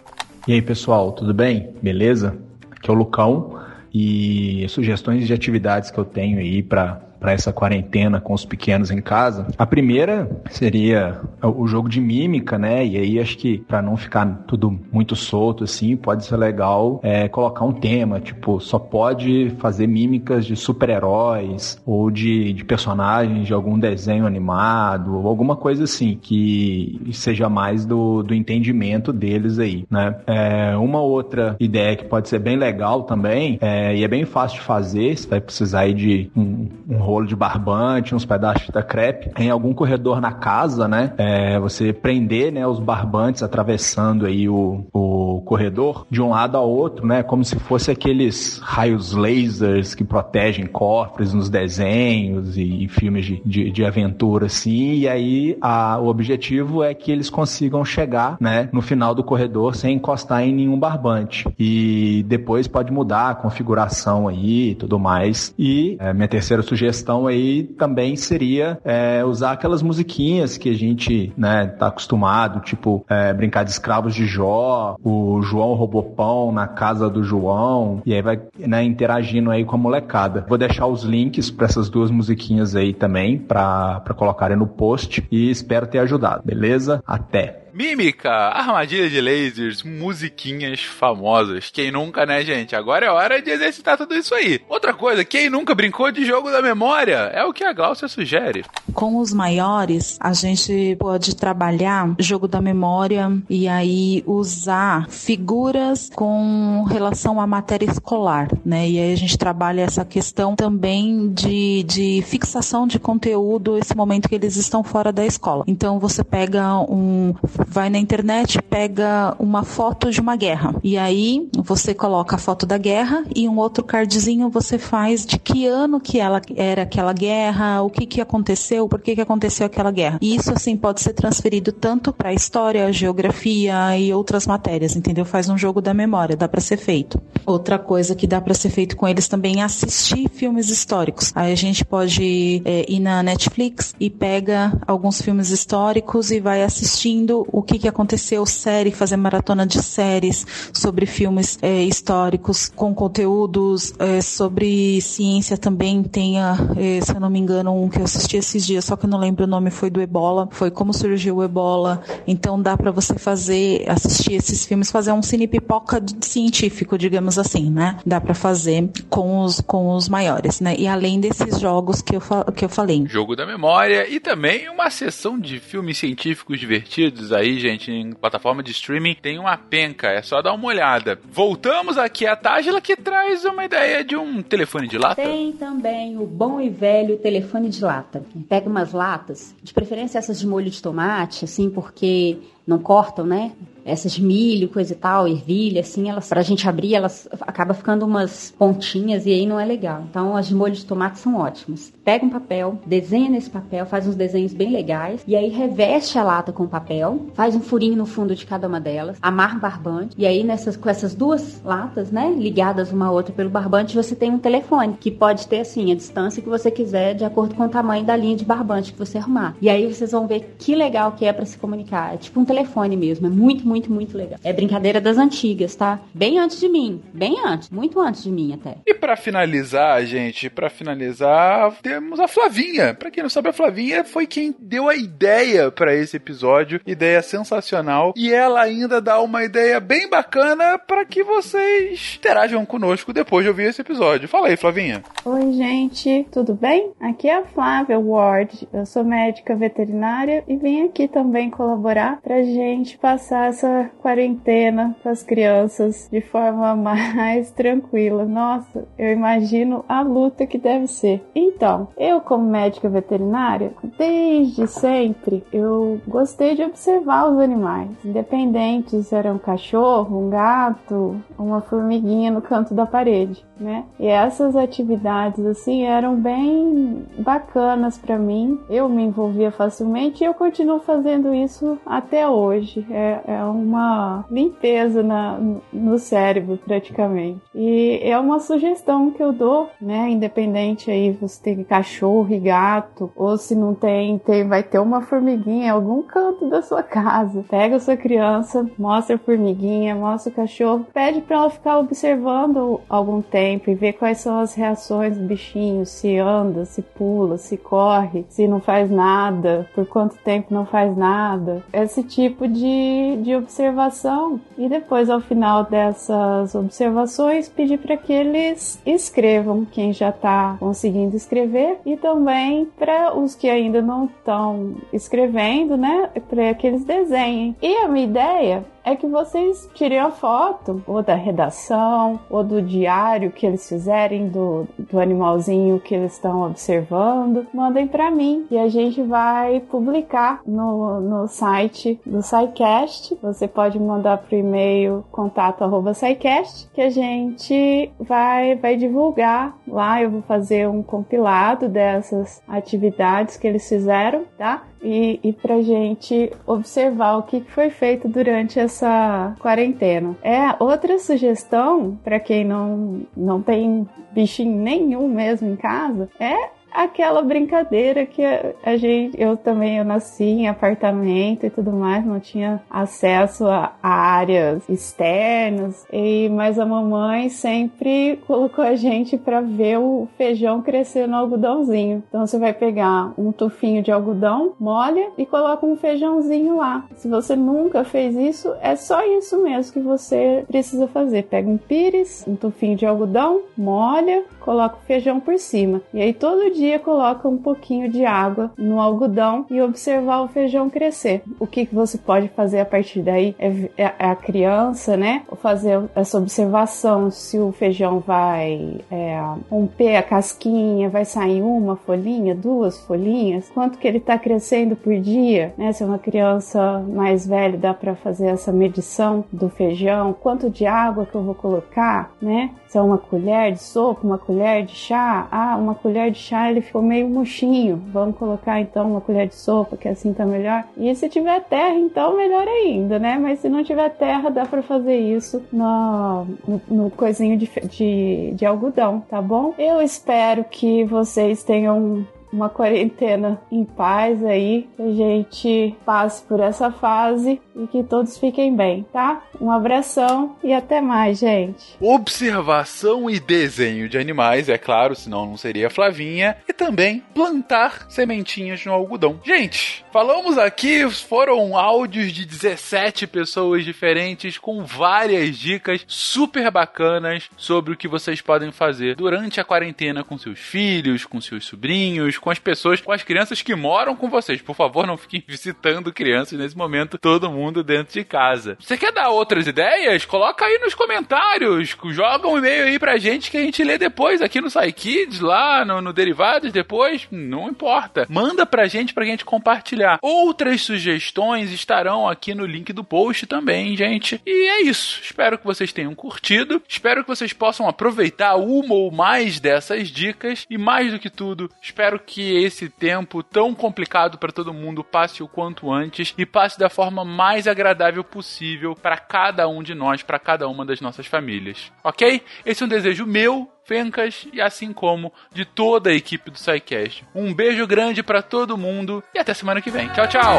E 0.48 0.54
aí, 0.54 0.62
pessoal, 0.62 1.12
tudo 1.12 1.34
bem? 1.34 1.74
Beleza? 1.82 2.34
Aqui 2.70 2.88
é 2.88 2.92
o 2.94 2.96
Lucão 2.96 3.60
e 3.92 4.64
sugestões 4.70 5.26
de 5.26 5.34
atividades 5.34 5.90
que 5.90 5.98
eu 5.98 6.06
tenho 6.06 6.38
aí 6.38 6.62
para 6.62 7.02
para 7.18 7.32
essa 7.32 7.52
quarentena 7.52 8.20
com 8.20 8.32
os 8.32 8.44
pequenos 8.44 8.90
em 8.90 9.00
casa. 9.00 9.46
A 9.56 9.66
primeira 9.66 10.30
seria 10.50 11.20
o 11.42 11.66
jogo 11.66 11.88
de 11.88 12.00
mímica, 12.00 12.58
né? 12.58 12.84
E 12.84 12.96
aí 12.96 13.20
acho 13.20 13.36
que 13.36 13.58
para 13.58 13.82
não 13.82 13.96
ficar 13.96 14.44
tudo 14.46 14.78
muito 14.92 15.16
solto 15.16 15.64
assim, 15.64 15.96
pode 15.96 16.24
ser 16.24 16.36
legal 16.36 17.00
é, 17.02 17.28
colocar 17.28 17.64
um 17.64 17.72
tema, 17.72 18.20
tipo, 18.20 18.60
só 18.60 18.78
pode 18.78 19.50
fazer 19.58 19.86
mímicas 19.86 20.46
de 20.46 20.56
super-heróis 20.56 21.80
ou 21.84 22.10
de, 22.10 22.52
de 22.52 22.64
personagens 22.64 23.46
de 23.46 23.52
algum 23.52 23.78
desenho 23.78 24.26
animado 24.26 25.16
ou 25.16 25.26
alguma 25.26 25.56
coisa 25.56 25.84
assim 25.84 26.18
que 26.20 27.00
seja 27.12 27.48
mais 27.48 27.84
do, 27.84 28.22
do 28.22 28.34
entendimento 28.34 29.12
deles 29.12 29.58
aí, 29.58 29.84
né? 29.90 30.16
É, 30.26 30.76
uma 30.76 31.00
outra 31.00 31.56
ideia 31.58 31.96
que 31.96 32.04
pode 32.04 32.28
ser 32.28 32.38
bem 32.38 32.56
legal 32.56 33.02
também 33.02 33.58
é, 33.60 33.96
e 33.96 34.04
é 34.04 34.08
bem 34.08 34.24
fácil 34.24 34.58
de 34.58 34.64
fazer, 34.64 35.16
você 35.16 35.28
vai 35.28 35.40
precisar 35.40 35.80
aí 35.80 35.94
de 35.94 36.30
um, 36.36 36.68
um 36.88 36.98
rolo 37.08 37.26
de 37.26 37.34
barbante, 37.34 38.14
uns 38.14 38.26
pedaços 38.26 38.68
de 38.68 38.82
crepe, 38.82 39.30
em 39.38 39.48
algum 39.48 39.72
corredor 39.72 40.20
na 40.20 40.32
casa, 40.32 40.86
né? 40.86 41.12
É, 41.16 41.58
você 41.58 41.90
prender, 41.90 42.52
né, 42.52 42.66
os 42.66 42.78
barbantes 42.78 43.42
atravessando 43.42 44.26
aí 44.26 44.48
o, 44.48 44.84
o 44.92 45.42
corredor 45.46 46.06
de 46.10 46.20
um 46.20 46.30
lado 46.30 46.56
ao 46.56 46.68
outro, 46.68 47.06
né? 47.06 47.22
Como 47.22 47.42
se 47.44 47.58
fosse 47.58 47.90
aqueles 47.90 48.58
raios 48.58 49.14
lasers 49.14 49.94
que 49.94 50.04
protegem 50.04 50.66
cofres 50.66 51.32
nos 51.32 51.48
desenhos 51.48 52.58
e, 52.58 52.84
e 52.84 52.88
filmes 52.88 53.24
de, 53.24 53.42
de, 53.44 53.70
de, 53.70 53.84
aventura, 53.84 54.46
assim. 54.46 54.94
E 54.94 55.08
aí 55.08 55.56
a, 55.62 55.98
o 55.98 56.08
objetivo 56.08 56.82
é 56.82 56.92
que 56.92 57.10
eles 57.10 57.30
consigam 57.30 57.84
chegar, 57.84 58.36
né, 58.38 58.68
no 58.70 58.82
final 58.82 59.14
do 59.14 59.24
corredor 59.24 59.74
sem 59.74 59.96
encostar 59.96 60.42
em 60.42 60.52
nenhum 60.52 60.78
barbante. 60.78 61.48
E 61.58 62.22
depois 62.28 62.68
pode 62.68 62.92
mudar 62.92 63.30
a 63.30 63.34
configuração 63.34 64.28
aí 64.28 64.70
e 64.70 64.74
tudo 64.74 64.98
mais. 64.98 65.54
E 65.58 65.96
é, 65.98 66.12
minha 66.12 66.28
terceira 66.28 66.62
sugestão 66.62 66.97
sugestão 66.98 67.26
aí 67.26 67.62
também 67.62 68.16
seria 68.16 68.78
é, 68.84 69.24
usar 69.24 69.52
aquelas 69.52 69.82
musiquinhas 69.82 70.56
que 70.56 70.68
a 70.68 70.74
gente, 70.74 71.32
né, 71.36 71.66
tá 71.66 71.88
acostumado, 71.88 72.60
tipo 72.60 73.04
é, 73.08 73.32
brincar 73.32 73.64
de 73.64 73.70
escravos 73.70 74.14
de 74.14 74.26
Jó, 74.26 74.96
o 75.02 75.40
João 75.42 75.74
Robopão 75.74 76.52
na 76.52 76.66
casa 76.66 77.08
do 77.08 77.22
João, 77.22 78.02
e 78.04 78.14
aí 78.14 78.22
vai 78.22 78.40
né, 78.58 78.82
interagindo 78.84 79.50
aí 79.50 79.64
com 79.64 79.76
a 79.76 79.78
molecada. 79.78 80.44
Vou 80.48 80.58
deixar 80.58 80.86
os 80.86 81.02
links 81.02 81.50
para 81.50 81.66
essas 81.66 81.88
duas 81.88 82.10
musiquinhas 82.10 82.74
aí 82.74 82.92
também, 82.92 83.38
para 83.38 84.02
colocarem 84.16 84.56
no 84.56 84.66
post, 84.66 85.26
e 85.30 85.50
espero 85.50 85.86
ter 85.86 85.98
ajudado, 85.98 86.42
beleza? 86.44 87.02
Até! 87.06 87.67
Mímica, 87.78 88.28
armadilha 88.28 89.08
de 89.08 89.20
lasers, 89.20 89.84
musiquinhas 89.84 90.82
famosas. 90.82 91.70
Quem 91.70 91.92
nunca, 91.92 92.26
né, 92.26 92.44
gente? 92.44 92.74
Agora 92.74 93.06
é 93.06 93.08
hora 93.08 93.40
de 93.40 93.52
exercitar 93.52 93.96
tudo 93.96 94.16
isso 94.16 94.34
aí. 94.34 94.60
Outra 94.68 94.92
coisa, 94.92 95.24
quem 95.24 95.48
nunca 95.48 95.76
brincou 95.76 96.10
de 96.10 96.24
jogo 96.24 96.50
da 96.50 96.60
memória? 96.60 97.30
É 97.32 97.44
o 97.44 97.52
que 97.52 97.62
a 97.62 97.72
Glaucia 97.72 98.08
sugere. 98.08 98.64
Com 98.92 99.18
os 99.18 99.32
maiores, 99.32 100.18
a 100.18 100.32
gente 100.32 100.96
pode 100.98 101.36
trabalhar 101.36 102.16
jogo 102.18 102.48
da 102.48 102.60
memória 102.60 103.30
e 103.48 103.68
aí 103.68 104.24
usar 104.26 105.08
figuras 105.08 106.10
com 106.12 106.84
relação 106.90 107.40
à 107.40 107.46
matéria 107.46 107.86
escolar, 107.86 108.48
né? 108.66 108.88
E 108.88 108.98
aí 108.98 109.12
a 109.12 109.16
gente 109.16 109.38
trabalha 109.38 109.82
essa 109.82 110.04
questão 110.04 110.56
também 110.56 111.32
de, 111.32 111.84
de 111.84 112.24
fixação 112.26 112.88
de 112.88 112.98
conteúdo 112.98 113.78
esse 113.78 113.96
momento 113.96 114.28
que 114.28 114.34
eles 114.34 114.56
estão 114.56 114.82
fora 114.82 115.12
da 115.12 115.24
escola. 115.24 115.62
Então 115.68 116.00
você 116.00 116.24
pega 116.24 116.76
um 116.80 117.36
vai 117.68 117.90
na 117.90 117.98
internet, 117.98 118.60
pega 118.62 119.36
uma 119.38 119.62
foto 119.62 120.10
de 120.10 120.20
uma 120.20 120.36
guerra. 120.36 120.74
E 120.82 120.96
aí 120.96 121.48
você 121.56 121.94
coloca 121.94 122.36
a 122.36 122.38
foto 122.38 122.64
da 122.66 122.78
guerra 122.78 123.24
e 123.34 123.48
um 123.48 123.58
outro 123.58 123.84
cardzinho 123.84 124.48
você 124.48 124.78
faz 124.78 125.26
de 125.26 125.38
que 125.38 125.66
ano 125.66 126.00
que 126.00 126.18
ela 126.18 126.40
era 126.56 126.82
aquela 126.82 127.12
guerra, 127.12 127.82
o 127.82 127.90
que 127.90 128.06
que 128.06 128.20
aconteceu, 128.20 128.88
por 128.88 129.00
que 129.00 129.14
que 129.14 129.20
aconteceu 129.20 129.66
aquela 129.66 129.90
guerra. 129.90 130.18
E 130.20 130.34
isso 130.34 130.52
assim 130.52 130.76
pode 130.76 131.00
ser 131.00 131.12
transferido 131.12 131.72
tanto 131.72 132.12
para 132.12 132.32
história, 132.32 132.92
geografia 132.92 133.96
e 133.98 134.12
outras 134.12 134.46
matérias, 134.46 134.96
entendeu? 134.96 135.24
Faz 135.24 135.48
um 135.48 135.58
jogo 135.58 135.80
da 135.80 135.92
memória, 135.92 136.36
dá 136.36 136.48
para 136.48 136.60
ser 136.60 136.76
feito. 136.76 137.20
Outra 137.44 137.78
coisa 137.78 138.14
que 138.14 138.26
dá 138.26 138.40
para 138.40 138.54
ser 138.54 138.70
feito 138.70 138.96
com 138.96 139.06
eles 139.06 139.28
também 139.28 139.60
é 139.60 139.64
assistir 139.64 140.28
filmes 140.30 140.68
históricos. 140.70 141.32
Aí 141.34 141.52
a 141.52 141.56
gente 141.56 141.84
pode 141.84 142.62
é, 142.64 142.84
ir 142.88 143.00
na 143.00 143.22
Netflix 143.22 143.94
e 143.98 144.10
pega 144.10 144.72
alguns 144.86 145.20
filmes 145.20 145.50
históricos 145.50 146.30
e 146.30 146.40
vai 146.40 146.62
assistindo 146.62 147.46
o 147.50 147.62
que, 147.62 147.78
que 147.78 147.88
aconteceu, 147.88 148.44
série, 148.46 148.90
fazer 148.90 149.16
maratona 149.16 149.66
de 149.66 149.82
séries 149.82 150.46
sobre 150.72 151.06
filmes 151.06 151.58
é, 151.62 151.82
históricos 151.82 152.70
com 152.74 152.94
conteúdos 152.94 153.92
é, 153.98 154.20
sobre 154.20 155.00
ciência 155.00 155.56
também. 155.56 156.02
Tem, 156.02 156.36
é, 156.38 157.00
se 157.02 157.14
eu 157.14 157.20
não 157.20 157.30
me 157.30 157.38
engano, 157.38 157.74
um 157.74 157.88
que 157.88 157.98
eu 157.98 158.04
assisti 158.04 158.36
esses 158.36 158.66
dias, 158.66 158.84
só 158.84 158.96
que 158.96 159.06
eu 159.06 159.10
não 159.10 159.18
lembro 159.18 159.44
o 159.44 159.46
nome, 159.46 159.70
foi 159.70 159.90
do 159.90 160.00
Ebola. 160.00 160.48
Foi 160.50 160.70
como 160.70 160.92
surgiu 160.92 161.36
o 161.36 161.44
Ebola. 161.44 162.02
Então 162.26 162.60
dá 162.60 162.76
para 162.76 162.90
você 162.90 163.18
fazer, 163.18 163.84
assistir 163.88 164.34
esses 164.34 164.64
filmes, 164.64 164.90
fazer 164.90 165.12
um 165.12 165.22
cine 165.22 165.46
pipoca 165.46 166.02
científico, 166.20 166.98
digamos 166.98 167.38
assim, 167.38 167.70
né? 167.70 167.98
Dá 168.04 168.20
para 168.20 168.34
fazer 168.34 168.90
com 169.08 169.42
os, 169.42 169.60
com 169.60 169.94
os 169.94 170.08
maiores, 170.08 170.60
né? 170.60 170.74
E 170.78 170.86
além 170.86 171.20
desses 171.20 171.58
jogos 171.58 172.02
que 172.02 172.16
eu, 172.16 172.22
que 172.54 172.64
eu 172.64 172.68
falei. 172.68 173.04
Jogo 173.08 173.34
da 173.34 173.46
memória 173.46 174.08
e 174.08 174.20
também 174.20 174.68
uma 174.68 174.90
sessão 174.90 175.38
de 175.38 175.60
filmes 175.60 175.98
científicos 175.98 176.58
divertidos 176.58 177.32
aí 177.38 177.58
gente, 177.58 177.90
em 177.90 178.12
plataforma 178.12 178.62
de 178.62 178.72
streaming, 178.72 179.14
tem 179.14 179.38
uma 179.38 179.56
penca, 179.56 180.08
é 180.08 180.22
só 180.22 180.42
dar 180.42 180.52
uma 180.52 180.66
olhada. 180.66 181.18
Voltamos 181.30 181.96
aqui 181.96 182.26
à 182.26 182.36
Tágila 182.36 182.80
que 182.80 182.96
traz 182.96 183.44
uma 183.44 183.64
ideia 183.64 184.04
de 184.04 184.16
um 184.16 184.42
telefone 184.42 184.88
de 184.88 184.98
lata. 184.98 185.22
Tem 185.22 185.52
também 185.52 186.18
o 186.18 186.26
bom 186.26 186.60
e 186.60 186.68
velho 186.68 187.16
telefone 187.18 187.68
de 187.68 187.82
lata. 187.82 188.24
Pega 188.48 188.68
umas 188.68 188.92
latas, 188.92 189.54
de 189.62 189.72
preferência 189.72 190.18
essas 190.18 190.38
de 190.38 190.46
molho 190.46 190.70
de 190.70 190.82
tomate, 190.82 191.44
assim, 191.44 191.70
porque 191.70 192.38
não 192.68 192.78
cortam, 192.78 193.26
né? 193.26 193.52
essas 193.88 194.18
milho, 194.18 194.68
coisa 194.68 194.92
e 194.92 194.96
tal, 194.96 195.26
ervilha, 195.26 195.80
assim, 195.80 196.08
elas, 196.08 196.28
pra 196.28 196.42
gente 196.42 196.68
abrir, 196.68 196.94
elas 196.94 197.28
acaba 197.40 197.72
ficando 197.72 198.04
umas 198.04 198.54
pontinhas 198.56 199.24
e 199.26 199.32
aí 199.32 199.46
não 199.46 199.58
é 199.58 199.64
legal. 199.64 200.04
Então, 200.08 200.36
as 200.36 200.48
de 200.48 200.54
molho 200.54 200.74
de 200.74 200.84
tomate 200.84 201.18
são 201.18 201.36
ótimas. 201.36 201.92
Pega 202.04 202.24
um 202.24 202.30
papel, 202.30 202.78
desenha 202.86 203.30
nesse 203.30 203.48
papel, 203.48 203.86
faz 203.86 204.06
uns 204.06 204.14
desenhos 204.14 204.52
bem 204.52 204.70
legais 204.70 205.22
e 205.26 205.34
aí 205.34 205.48
reveste 205.48 206.18
a 206.18 206.22
lata 206.22 206.52
com 206.52 206.66
papel, 206.66 207.26
faz 207.34 207.56
um 207.56 207.60
furinho 207.60 207.96
no 207.96 208.06
fundo 208.06 208.34
de 208.34 208.44
cada 208.44 208.68
uma 208.68 208.80
delas, 208.80 209.18
amarra 209.22 209.58
barbante 209.58 210.14
e 210.18 210.26
aí 210.26 210.44
nessas, 210.44 210.76
com 210.76 210.88
essas 210.88 211.14
duas 211.14 211.60
latas, 211.64 212.10
né, 212.10 212.34
ligadas 212.36 212.92
uma 212.92 213.06
a 213.06 213.10
outra 213.10 213.32
pelo 213.32 213.48
barbante, 213.48 213.96
você 213.96 214.14
tem 214.14 214.30
um 214.30 214.38
telefone 214.38 214.96
que 215.00 215.10
pode 215.10 215.46
ter, 215.46 215.60
assim, 215.60 215.90
a 215.90 215.94
distância 215.94 216.42
que 216.42 216.48
você 216.48 216.70
quiser 216.70 217.14
de 217.14 217.24
acordo 217.24 217.54
com 217.54 217.64
o 217.64 217.68
tamanho 217.68 218.04
da 218.04 218.14
linha 218.14 218.36
de 218.36 218.44
barbante 218.44 218.92
que 218.92 218.98
você 218.98 219.18
arrumar. 219.18 219.56
E 219.60 219.70
aí 219.70 219.92
vocês 219.92 220.12
vão 220.12 220.26
ver 220.26 220.56
que 220.58 220.74
legal 220.74 221.12
que 221.12 221.24
é 221.24 221.32
para 221.32 221.46
se 221.46 221.56
comunicar. 221.56 222.14
É 222.14 222.16
tipo 222.18 222.38
um 222.38 222.44
telefone 222.44 222.57
mesmo, 222.96 223.26
é 223.26 223.30
muito, 223.30 223.66
muito 223.66 223.78
muito, 223.78 223.92
muito 223.92 224.16
legal. 224.16 224.38
É 224.42 224.52
brincadeira 224.52 225.00
das 225.00 225.18
antigas, 225.18 225.74
tá? 225.74 226.00
Bem 226.12 226.38
antes 226.38 226.60
de 226.60 226.68
mim. 226.68 227.00
Bem 227.12 227.36
antes. 227.44 227.70
Muito 227.70 228.00
antes 228.00 228.22
de 228.22 228.30
mim 228.30 228.52
até. 228.52 228.76
E 228.86 228.94
para 228.94 229.16
finalizar, 229.16 230.04
gente, 230.04 230.50
para 230.50 230.68
finalizar, 230.68 231.76
temos 231.82 232.20
a 232.20 232.28
Flavinha. 232.28 232.94
Para 232.94 233.10
quem 233.10 233.22
não 233.22 233.30
sabe, 233.30 233.48
a 233.48 233.52
Flavinha 233.52 234.04
foi 234.04 234.26
quem 234.26 234.54
deu 234.58 234.88
a 234.88 234.96
ideia 234.96 235.70
para 235.70 235.94
esse 235.94 236.16
episódio. 236.16 236.80
Ideia 236.86 237.22
sensacional. 237.22 238.12
E 238.16 238.32
ela 238.32 238.62
ainda 238.62 239.00
dá 239.00 239.20
uma 239.20 239.44
ideia 239.44 239.78
bem 239.80 240.08
bacana 240.08 240.78
para 240.78 241.04
que 241.04 241.22
vocês 241.22 242.16
interajam 242.18 242.64
conosco 242.66 243.12
depois 243.12 243.44
de 243.44 243.50
ouvir 243.50 243.68
esse 243.68 243.80
episódio. 243.80 244.28
Fala 244.28 244.48
aí, 244.48 244.56
Flavinha. 244.56 245.02
Oi, 245.24 245.52
gente. 245.52 246.26
Tudo 246.32 246.54
bem? 246.54 246.90
Aqui 247.00 247.28
é 247.28 247.36
a 247.36 247.44
Flávia 247.44 247.98
Ward. 247.98 248.68
Eu 248.72 248.84
sou 248.84 249.04
médica 249.04 249.54
veterinária 249.54 250.42
e 250.48 250.56
vim 250.56 250.84
aqui 250.86 251.06
também 251.06 251.50
colaborar 251.50 252.20
pra 252.20 252.42
gente 252.48 252.98
passar 252.98 253.48
essa 253.48 253.90
quarentena 254.00 254.96
com 255.02 255.08
as 255.08 255.22
crianças 255.22 256.08
de 256.10 256.20
forma 256.20 256.74
mais 256.76 257.50
tranquila. 257.50 258.24
Nossa, 258.24 258.86
eu 258.98 259.12
imagino 259.12 259.84
a 259.88 260.00
luta 260.02 260.46
que 260.46 260.58
deve 260.58 260.86
ser. 260.86 261.22
Então, 261.34 261.88
eu 261.96 262.20
como 262.20 262.48
médica 262.48 262.88
veterinária, 262.88 263.72
desde 263.96 264.66
sempre 264.66 265.44
eu 265.52 266.00
gostei 266.06 266.54
de 266.54 266.62
observar 266.62 267.30
os 267.30 267.38
animais, 267.38 267.90
independente 268.04 269.02
se 269.02 269.14
era 269.14 269.32
um 269.32 269.38
cachorro, 269.38 270.26
um 270.26 270.30
gato, 270.30 271.16
uma 271.38 271.60
formiguinha 271.60 272.30
no 272.30 272.42
canto 272.42 272.74
da 272.74 272.86
parede, 272.86 273.44
né? 273.60 273.84
E 273.98 274.06
essas 274.06 274.56
atividades 274.56 275.44
assim 275.44 275.84
eram 275.84 276.16
bem 276.16 277.04
bacanas 277.18 277.98
para 277.98 278.18
mim. 278.18 278.58
Eu 278.68 278.88
me 278.88 279.02
envolvia 279.02 279.50
facilmente 279.50 280.22
e 280.22 280.26
eu 280.26 280.34
continuo 280.34 280.80
fazendo 280.80 281.34
isso 281.34 281.78
até 281.84 282.28
hoje. 282.28 282.86
É, 282.90 283.20
é 283.26 283.44
uma 283.44 284.24
limpeza 284.30 285.02
na, 285.02 285.38
no 285.72 285.98
cérebro, 285.98 286.58
praticamente. 286.58 287.40
E 287.54 288.00
é 288.02 288.18
uma 288.18 288.38
sugestão 288.38 289.10
que 289.10 289.22
eu 289.22 289.32
dou, 289.32 289.68
né? 289.80 290.08
Independente 290.10 290.90
aí, 290.90 291.12
você 291.12 291.42
tem 291.42 291.64
cachorro 291.64 292.32
e 292.32 292.38
gato, 292.38 293.10
ou 293.16 293.36
se 293.36 293.54
não 293.54 293.74
tem, 293.74 294.18
tem 294.18 294.46
vai 294.46 294.62
ter 294.62 294.78
uma 294.78 295.02
formiguinha 295.02 295.66
em 295.66 295.70
algum 295.70 296.02
canto 296.02 296.48
da 296.48 296.62
sua 296.62 296.82
casa. 296.82 297.44
Pega 297.48 297.76
a 297.76 297.80
sua 297.80 297.96
criança, 297.96 298.68
mostra 298.78 299.16
a 299.16 299.18
formiguinha, 299.18 299.94
mostra 299.94 300.32
o 300.32 300.36
cachorro, 300.36 300.86
pede 300.92 301.20
para 301.20 301.36
ela 301.36 301.50
ficar 301.50 301.78
observando 301.78 302.80
algum 302.88 303.20
tempo 303.20 303.47
e 303.54 303.74
ver 303.74 303.94
quais 303.94 304.18
são 304.18 304.38
as 304.40 304.54
reações 304.54 305.16
do 305.16 305.24
bichinho, 305.24 305.86
se 305.86 306.18
anda, 306.18 306.64
se 306.64 306.82
pula, 306.82 307.38
se 307.38 307.56
corre, 307.56 308.24
se 308.28 308.46
não 308.46 308.60
faz 308.60 308.90
nada, 308.90 309.68
por 309.74 309.86
quanto 309.86 310.16
tempo 310.18 310.52
não 310.52 310.66
faz 310.66 310.96
nada. 310.96 311.62
Esse 311.72 312.02
tipo 312.02 312.46
de, 312.46 313.18
de 313.22 313.34
observação. 313.34 314.40
E 314.56 314.68
depois, 314.68 315.08
ao 315.08 315.20
final 315.20 315.64
dessas 315.64 316.54
observações, 316.54 317.48
pedir 317.48 317.78
para 317.78 317.96
que 317.96 318.12
eles 318.12 318.80
escrevam 318.84 319.64
quem 319.64 319.92
já 319.92 320.10
está 320.10 320.56
conseguindo 320.58 321.16
escrever 321.16 321.78
e 321.86 321.96
também 321.96 322.66
para 322.78 323.16
os 323.16 323.34
que 323.34 323.48
ainda 323.48 323.80
não 323.80 324.06
estão 324.06 324.74
escrevendo, 324.92 325.76
né, 325.76 326.10
para 326.28 326.54
que 326.54 326.66
eles 326.66 326.84
desenhem. 326.84 327.56
E 327.62 327.76
a 327.76 327.88
minha 327.88 328.06
ideia 328.06 328.64
é 328.88 328.96
que 328.96 329.06
vocês 329.06 329.68
tirem 329.74 329.98
a 329.98 330.10
foto, 330.10 330.82
ou 330.86 331.02
da 331.02 331.14
redação, 331.14 332.18
ou 332.30 332.42
do 332.42 332.62
diário 332.62 333.30
que 333.30 333.46
eles 333.46 333.68
fizerem 333.68 334.28
do, 334.28 334.66
do 334.78 334.98
animalzinho 334.98 335.78
que 335.78 335.94
eles 335.94 336.14
estão 336.14 336.46
observando, 336.46 337.46
mandem 337.52 337.86
para 337.86 338.10
mim 338.10 338.46
e 338.50 338.56
a 338.56 338.68
gente 338.68 339.02
vai 339.02 339.60
publicar 339.60 340.40
no, 340.46 341.00
no 341.00 341.28
site 341.28 342.00
do 342.06 342.22
SciCast. 342.22 343.18
Você 343.22 343.46
pode 343.46 343.78
mandar 343.78 344.18
pro 344.18 344.36
e-mail 344.36 345.04
contato 345.12 345.62
arroba 345.62 345.92
SciCast, 345.92 346.70
que 346.72 346.80
a 346.80 346.88
gente 346.88 347.90
vai, 348.00 348.56
vai 348.56 348.76
divulgar 348.76 349.54
lá. 349.66 350.02
Eu 350.02 350.10
vou 350.10 350.22
fazer 350.22 350.66
um 350.68 350.82
compilado 350.82 351.68
dessas 351.68 352.42
atividades 352.48 353.36
que 353.36 353.46
eles 353.46 353.68
fizeram, 353.68 354.22
tá? 354.38 354.62
E, 354.82 355.20
e 355.22 355.32
pra 355.32 355.60
gente 355.62 356.32
observar 356.46 357.16
o 357.16 357.22
que 357.22 357.40
foi 357.40 357.70
feito 357.70 358.08
durante 358.08 358.58
essa 358.58 359.34
quarentena. 359.38 360.16
É 360.22 360.54
outra 360.62 360.98
sugestão 360.98 361.98
para 362.02 362.20
quem 362.20 362.44
não, 362.44 363.02
não 363.16 363.42
tem 363.42 363.86
bichinho 364.12 364.56
nenhum 364.56 365.08
mesmo 365.08 365.48
em 365.48 365.56
casa 365.56 366.08
é 366.18 366.50
aquela 366.72 367.22
brincadeira 367.22 368.06
que 368.06 368.22
a, 368.24 368.76
gente, 368.76 369.20
eu 369.20 369.36
também 369.36 369.78
eu 369.78 369.84
nasci 369.84 370.24
em 370.24 370.48
apartamento 370.48 371.46
e 371.46 371.50
tudo 371.50 371.72
mais, 371.72 372.04
não 372.04 372.20
tinha 372.20 372.60
acesso 372.70 373.46
a, 373.46 373.72
áreas 373.82 374.68
externas, 374.68 375.86
e 375.92 376.28
mas 376.30 376.58
a 376.58 376.66
mamãe 376.66 377.28
sempre 377.28 378.20
colocou 378.26 378.64
a 378.64 378.74
gente 378.74 379.16
para 379.16 379.40
ver 379.40 379.78
o 379.78 380.08
feijão 380.16 380.62
crescer 380.62 381.06
no 381.06 381.16
algodãozinho. 381.16 382.02
Então 382.08 382.26
você 382.26 382.38
vai 382.38 382.52
pegar 382.52 383.12
um 383.18 383.32
tufinho 383.32 383.82
de 383.82 383.90
algodão, 383.90 384.54
molha 384.58 385.10
e 385.16 385.26
coloca 385.26 385.66
um 385.66 385.76
feijãozinho 385.76 386.56
lá. 386.56 386.84
Se 386.96 387.08
você 387.08 387.34
nunca 387.34 387.84
fez 387.84 388.14
isso, 388.16 388.54
é 388.60 388.76
só 388.76 389.04
isso 389.18 389.42
mesmo 389.42 389.72
que 389.72 389.80
você 389.80 390.44
precisa 390.46 390.86
fazer. 390.86 391.24
Pega 391.24 391.48
um 391.48 391.56
pires, 391.56 392.24
um 392.26 392.36
tufinho 392.36 392.76
de 392.76 392.86
algodão, 392.86 393.42
molha, 393.56 394.24
coloca 394.48 394.76
o 394.76 394.86
feijão 394.86 395.20
por 395.20 395.38
cima. 395.38 395.82
E 395.92 396.00
aí 396.00 396.14
todo 396.14 396.54
dia 396.54 396.78
coloca 396.78 397.28
um 397.28 397.36
pouquinho 397.36 397.86
de 397.86 398.06
água 398.06 398.50
no 398.56 398.80
algodão 398.80 399.44
e 399.50 399.60
observar 399.60 400.22
o 400.22 400.28
feijão 400.28 400.70
crescer. 400.70 401.20
O 401.38 401.46
que, 401.46 401.66
que 401.66 401.74
você 401.74 401.98
pode 401.98 402.28
fazer 402.28 402.60
a 402.60 402.64
partir 402.64 403.02
daí 403.02 403.36
é, 403.38 403.48
é, 403.76 403.92
é 403.98 404.06
a 404.06 404.16
criança, 404.16 404.96
né? 404.96 405.20
Fazer 405.42 405.78
essa 405.94 406.16
observação 406.16 407.10
se 407.10 407.38
o 407.38 407.52
feijão 407.52 408.00
vai 408.00 408.80
é, 408.90 409.20
romper 409.50 409.96
a 409.96 410.02
casquinha, 410.02 410.88
vai 410.88 411.04
sair 411.04 411.42
uma 411.42 411.76
folhinha, 411.76 412.34
duas 412.34 412.80
folhinhas, 412.86 413.50
quanto 413.50 413.76
que 413.76 413.86
ele 413.86 413.98
está 413.98 414.18
crescendo 414.18 414.74
por 414.74 414.98
dia, 414.98 415.52
né? 415.58 415.72
Se 415.72 415.82
é 415.82 415.86
uma 415.86 415.98
criança 415.98 416.82
mais 416.88 417.26
velha, 417.26 417.58
dá 417.58 417.74
para 417.74 417.94
fazer 417.96 418.28
essa 418.28 418.50
medição 418.50 419.26
do 419.30 419.50
feijão, 419.50 420.14
quanto 420.14 420.48
de 420.48 420.64
água 420.64 421.04
que 421.04 421.14
eu 421.14 421.22
vou 421.22 421.34
colocar, 421.34 422.14
né? 422.22 422.54
Se 422.66 422.78
é 422.78 422.80
uma 422.80 422.96
colher 422.96 423.52
de 423.52 423.62
sopa, 423.62 424.06
uma 424.06 424.16
colher 424.16 424.37
de 424.64 424.74
chá, 424.74 425.28
ah, 425.30 425.56
uma 425.56 425.74
colher 425.74 426.10
de 426.10 426.18
chá 426.18 426.50
ele 426.50 426.60
ficou 426.60 426.82
meio 426.82 427.08
murchinho. 427.08 427.76
Vamos 427.92 428.16
colocar 428.16 428.60
então 428.60 428.90
uma 428.90 429.00
colher 429.00 429.28
de 429.28 429.34
sopa, 429.34 429.76
que 429.76 429.88
assim 429.88 430.12
tá 430.12 430.24
melhor. 430.24 430.64
E 430.76 430.94
se 430.94 431.08
tiver 431.08 431.40
terra, 431.44 431.74
então 431.74 432.16
melhor 432.16 432.46
ainda, 432.46 432.98
né? 432.98 433.18
Mas 433.18 433.40
se 433.40 433.48
não 433.48 433.64
tiver 433.64 433.90
terra, 433.90 434.30
dá 434.30 434.44
para 434.46 434.62
fazer 434.62 434.96
isso 434.96 435.42
no, 435.52 436.26
no, 436.46 436.60
no 436.68 436.90
coisinho 436.90 437.36
de, 437.36 437.50
de, 437.64 438.32
de 438.34 438.46
algodão, 438.46 439.00
tá 439.08 439.20
bom? 439.20 439.54
Eu 439.58 439.80
espero 439.80 440.44
que 440.44 440.84
vocês 440.84 441.42
tenham 441.42 442.06
uma 442.32 442.48
quarentena 442.48 443.40
em 443.50 443.64
paz 443.64 444.24
aí, 444.24 444.68
que 444.76 444.82
a 444.82 444.92
gente 444.92 445.76
passe 445.84 446.22
por 446.22 446.40
essa 446.40 446.70
fase 446.70 447.40
e 447.56 447.66
que 447.66 447.82
todos 447.82 448.18
fiquem 448.18 448.54
bem, 448.54 448.86
tá? 448.92 449.22
Um 449.40 449.50
abração 449.50 450.36
e 450.42 450.52
até 450.52 450.80
mais, 450.80 451.18
gente. 451.18 451.76
Observação 451.80 453.08
e 453.08 453.18
desenho 453.18 453.88
de 453.88 453.98
animais, 453.98 454.48
é 454.48 454.58
claro, 454.58 454.94
senão 454.94 455.26
não 455.26 455.36
seria 455.36 455.70
Flavinha, 455.70 456.36
e 456.48 456.52
também 456.52 457.02
plantar 457.14 457.86
sementinhas 457.88 458.64
no 458.64 458.72
algodão. 458.72 459.20
Gente, 459.24 459.84
falamos 459.92 460.38
aqui, 460.38 460.88
foram 460.90 461.56
áudios 461.56 462.12
de 462.12 462.24
17 462.24 463.06
pessoas 463.06 463.64
diferentes 463.64 464.38
com 464.38 464.64
várias 464.64 465.36
dicas 465.36 465.84
super 465.86 466.50
bacanas 466.50 467.28
sobre 467.36 467.72
o 467.72 467.76
que 467.76 467.88
vocês 467.88 468.20
podem 468.20 468.52
fazer 468.52 468.96
durante 468.96 469.40
a 469.40 469.44
quarentena 469.44 470.04
com 470.04 470.18
seus 470.18 470.38
filhos, 470.38 471.04
com 471.04 471.20
seus 471.20 471.44
sobrinhos, 471.44 472.17
com 472.18 472.30
as 472.30 472.38
pessoas, 472.38 472.80
com 472.80 472.92
as 472.92 473.02
crianças 473.02 473.42
que 473.42 473.54
moram 473.54 473.96
com 473.96 474.08
vocês. 474.08 474.40
Por 474.42 474.54
favor, 474.54 474.86
não 474.86 474.96
fiquem 474.96 475.22
visitando 475.26 475.92
crianças 475.92 476.38
nesse 476.38 476.56
momento, 476.56 476.98
todo 476.98 477.30
mundo 477.30 477.62
dentro 477.62 477.92
de 477.92 478.04
casa. 478.04 478.56
Você 478.60 478.76
quer 478.76 478.92
dar 478.92 479.10
outras 479.10 479.46
ideias? 479.46 480.04
Coloca 480.04 480.44
aí 480.44 480.58
nos 480.58 480.74
comentários, 480.74 481.76
joga 481.90 482.28
um 482.28 482.38
e-mail 482.38 482.64
aí 482.64 482.78
pra 482.78 482.98
gente 482.98 483.30
que 483.30 483.36
a 483.36 483.42
gente 483.42 483.64
lê 483.64 483.78
depois 483.78 484.20
aqui 484.20 484.40
no 484.40 484.50
SciKids, 484.50 485.20
lá 485.20 485.64
no, 485.64 485.80
no 485.80 485.92
Derivados 485.92 486.52
depois, 486.52 487.06
não 487.10 487.48
importa. 487.48 488.06
Manda 488.08 488.44
pra 488.46 488.66
gente 488.66 488.94
pra 488.94 489.04
gente 489.04 489.24
compartilhar. 489.24 489.98
Outras 490.02 490.62
sugestões 490.62 491.52
estarão 491.52 492.08
aqui 492.08 492.34
no 492.34 492.46
link 492.46 492.72
do 492.72 492.84
post 492.84 493.26
também, 493.26 493.76
gente. 493.76 494.20
E 494.26 494.48
é 494.48 494.62
isso. 494.62 495.00
Espero 495.02 495.38
que 495.38 495.44
vocês 495.44 495.72
tenham 495.72 495.94
curtido. 495.94 496.62
Espero 496.68 497.02
que 497.02 497.08
vocês 497.08 497.32
possam 497.32 497.68
aproveitar 497.68 498.36
uma 498.36 498.74
ou 498.74 498.90
mais 498.90 499.40
dessas 499.40 499.88
dicas 499.88 500.46
e 500.50 500.58
mais 500.58 500.92
do 500.92 500.98
que 500.98 501.10
tudo, 501.10 501.50
espero 501.60 501.98
que 502.08 502.42
esse 502.42 502.70
tempo 502.70 503.22
tão 503.22 503.54
complicado 503.54 504.16
para 504.16 504.32
todo 504.32 504.54
mundo 504.54 504.82
passe 504.82 505.22
o 505.22 505.28
quanto 505.28 505.70
antes 505.70 506.14
e 506.16 506.24
passe 506.24 506.58
da 506.58 506.70
forma 506.70 507.04
mais 507.04 507.46
agradável 507.46 508.02
possível 508.02 508.74
para 508.74 508.96
cada 508.96 509.46
um 509.46 509.62
de 509.62 509.74
nós, 509.74 510.02
para 510.02 510.18
cada 510.18 510.48
uma 510.48 510.64
das 510.64 510.80
nossas 510.80 511.06
famílias. 511.06 511.70
Ok? 511.84 512.22
Esse 512.46 512.62
é 512.62 512.66
um 512.66 512.68
desejo 512.68 513.04
meu, 513.04 513.52
Fencas 513.64 514.26
e 514.32 514.40
assim 514.40 514.72
como 514.72 515.12
de 515.34 515.44
toda 515.44 515.90
a 515.90 515.94
equipe 515.94 516.30
do 516.30 516.38
SciCast. 516.38 517.04
Um 517.14 517.34
beijo 517.34 517.66
grande 517.66 518.02
para 518.02 518.22
todo 518.22 518.56
mundo 518.56 519.04
e 519.14 519.18
até 519.18 519.34
semana 519.34 519.60
que 519.60 519.70
vem. 519.70 519.88
Tchau, 519.88 520.08
tchau! 520.08 520.38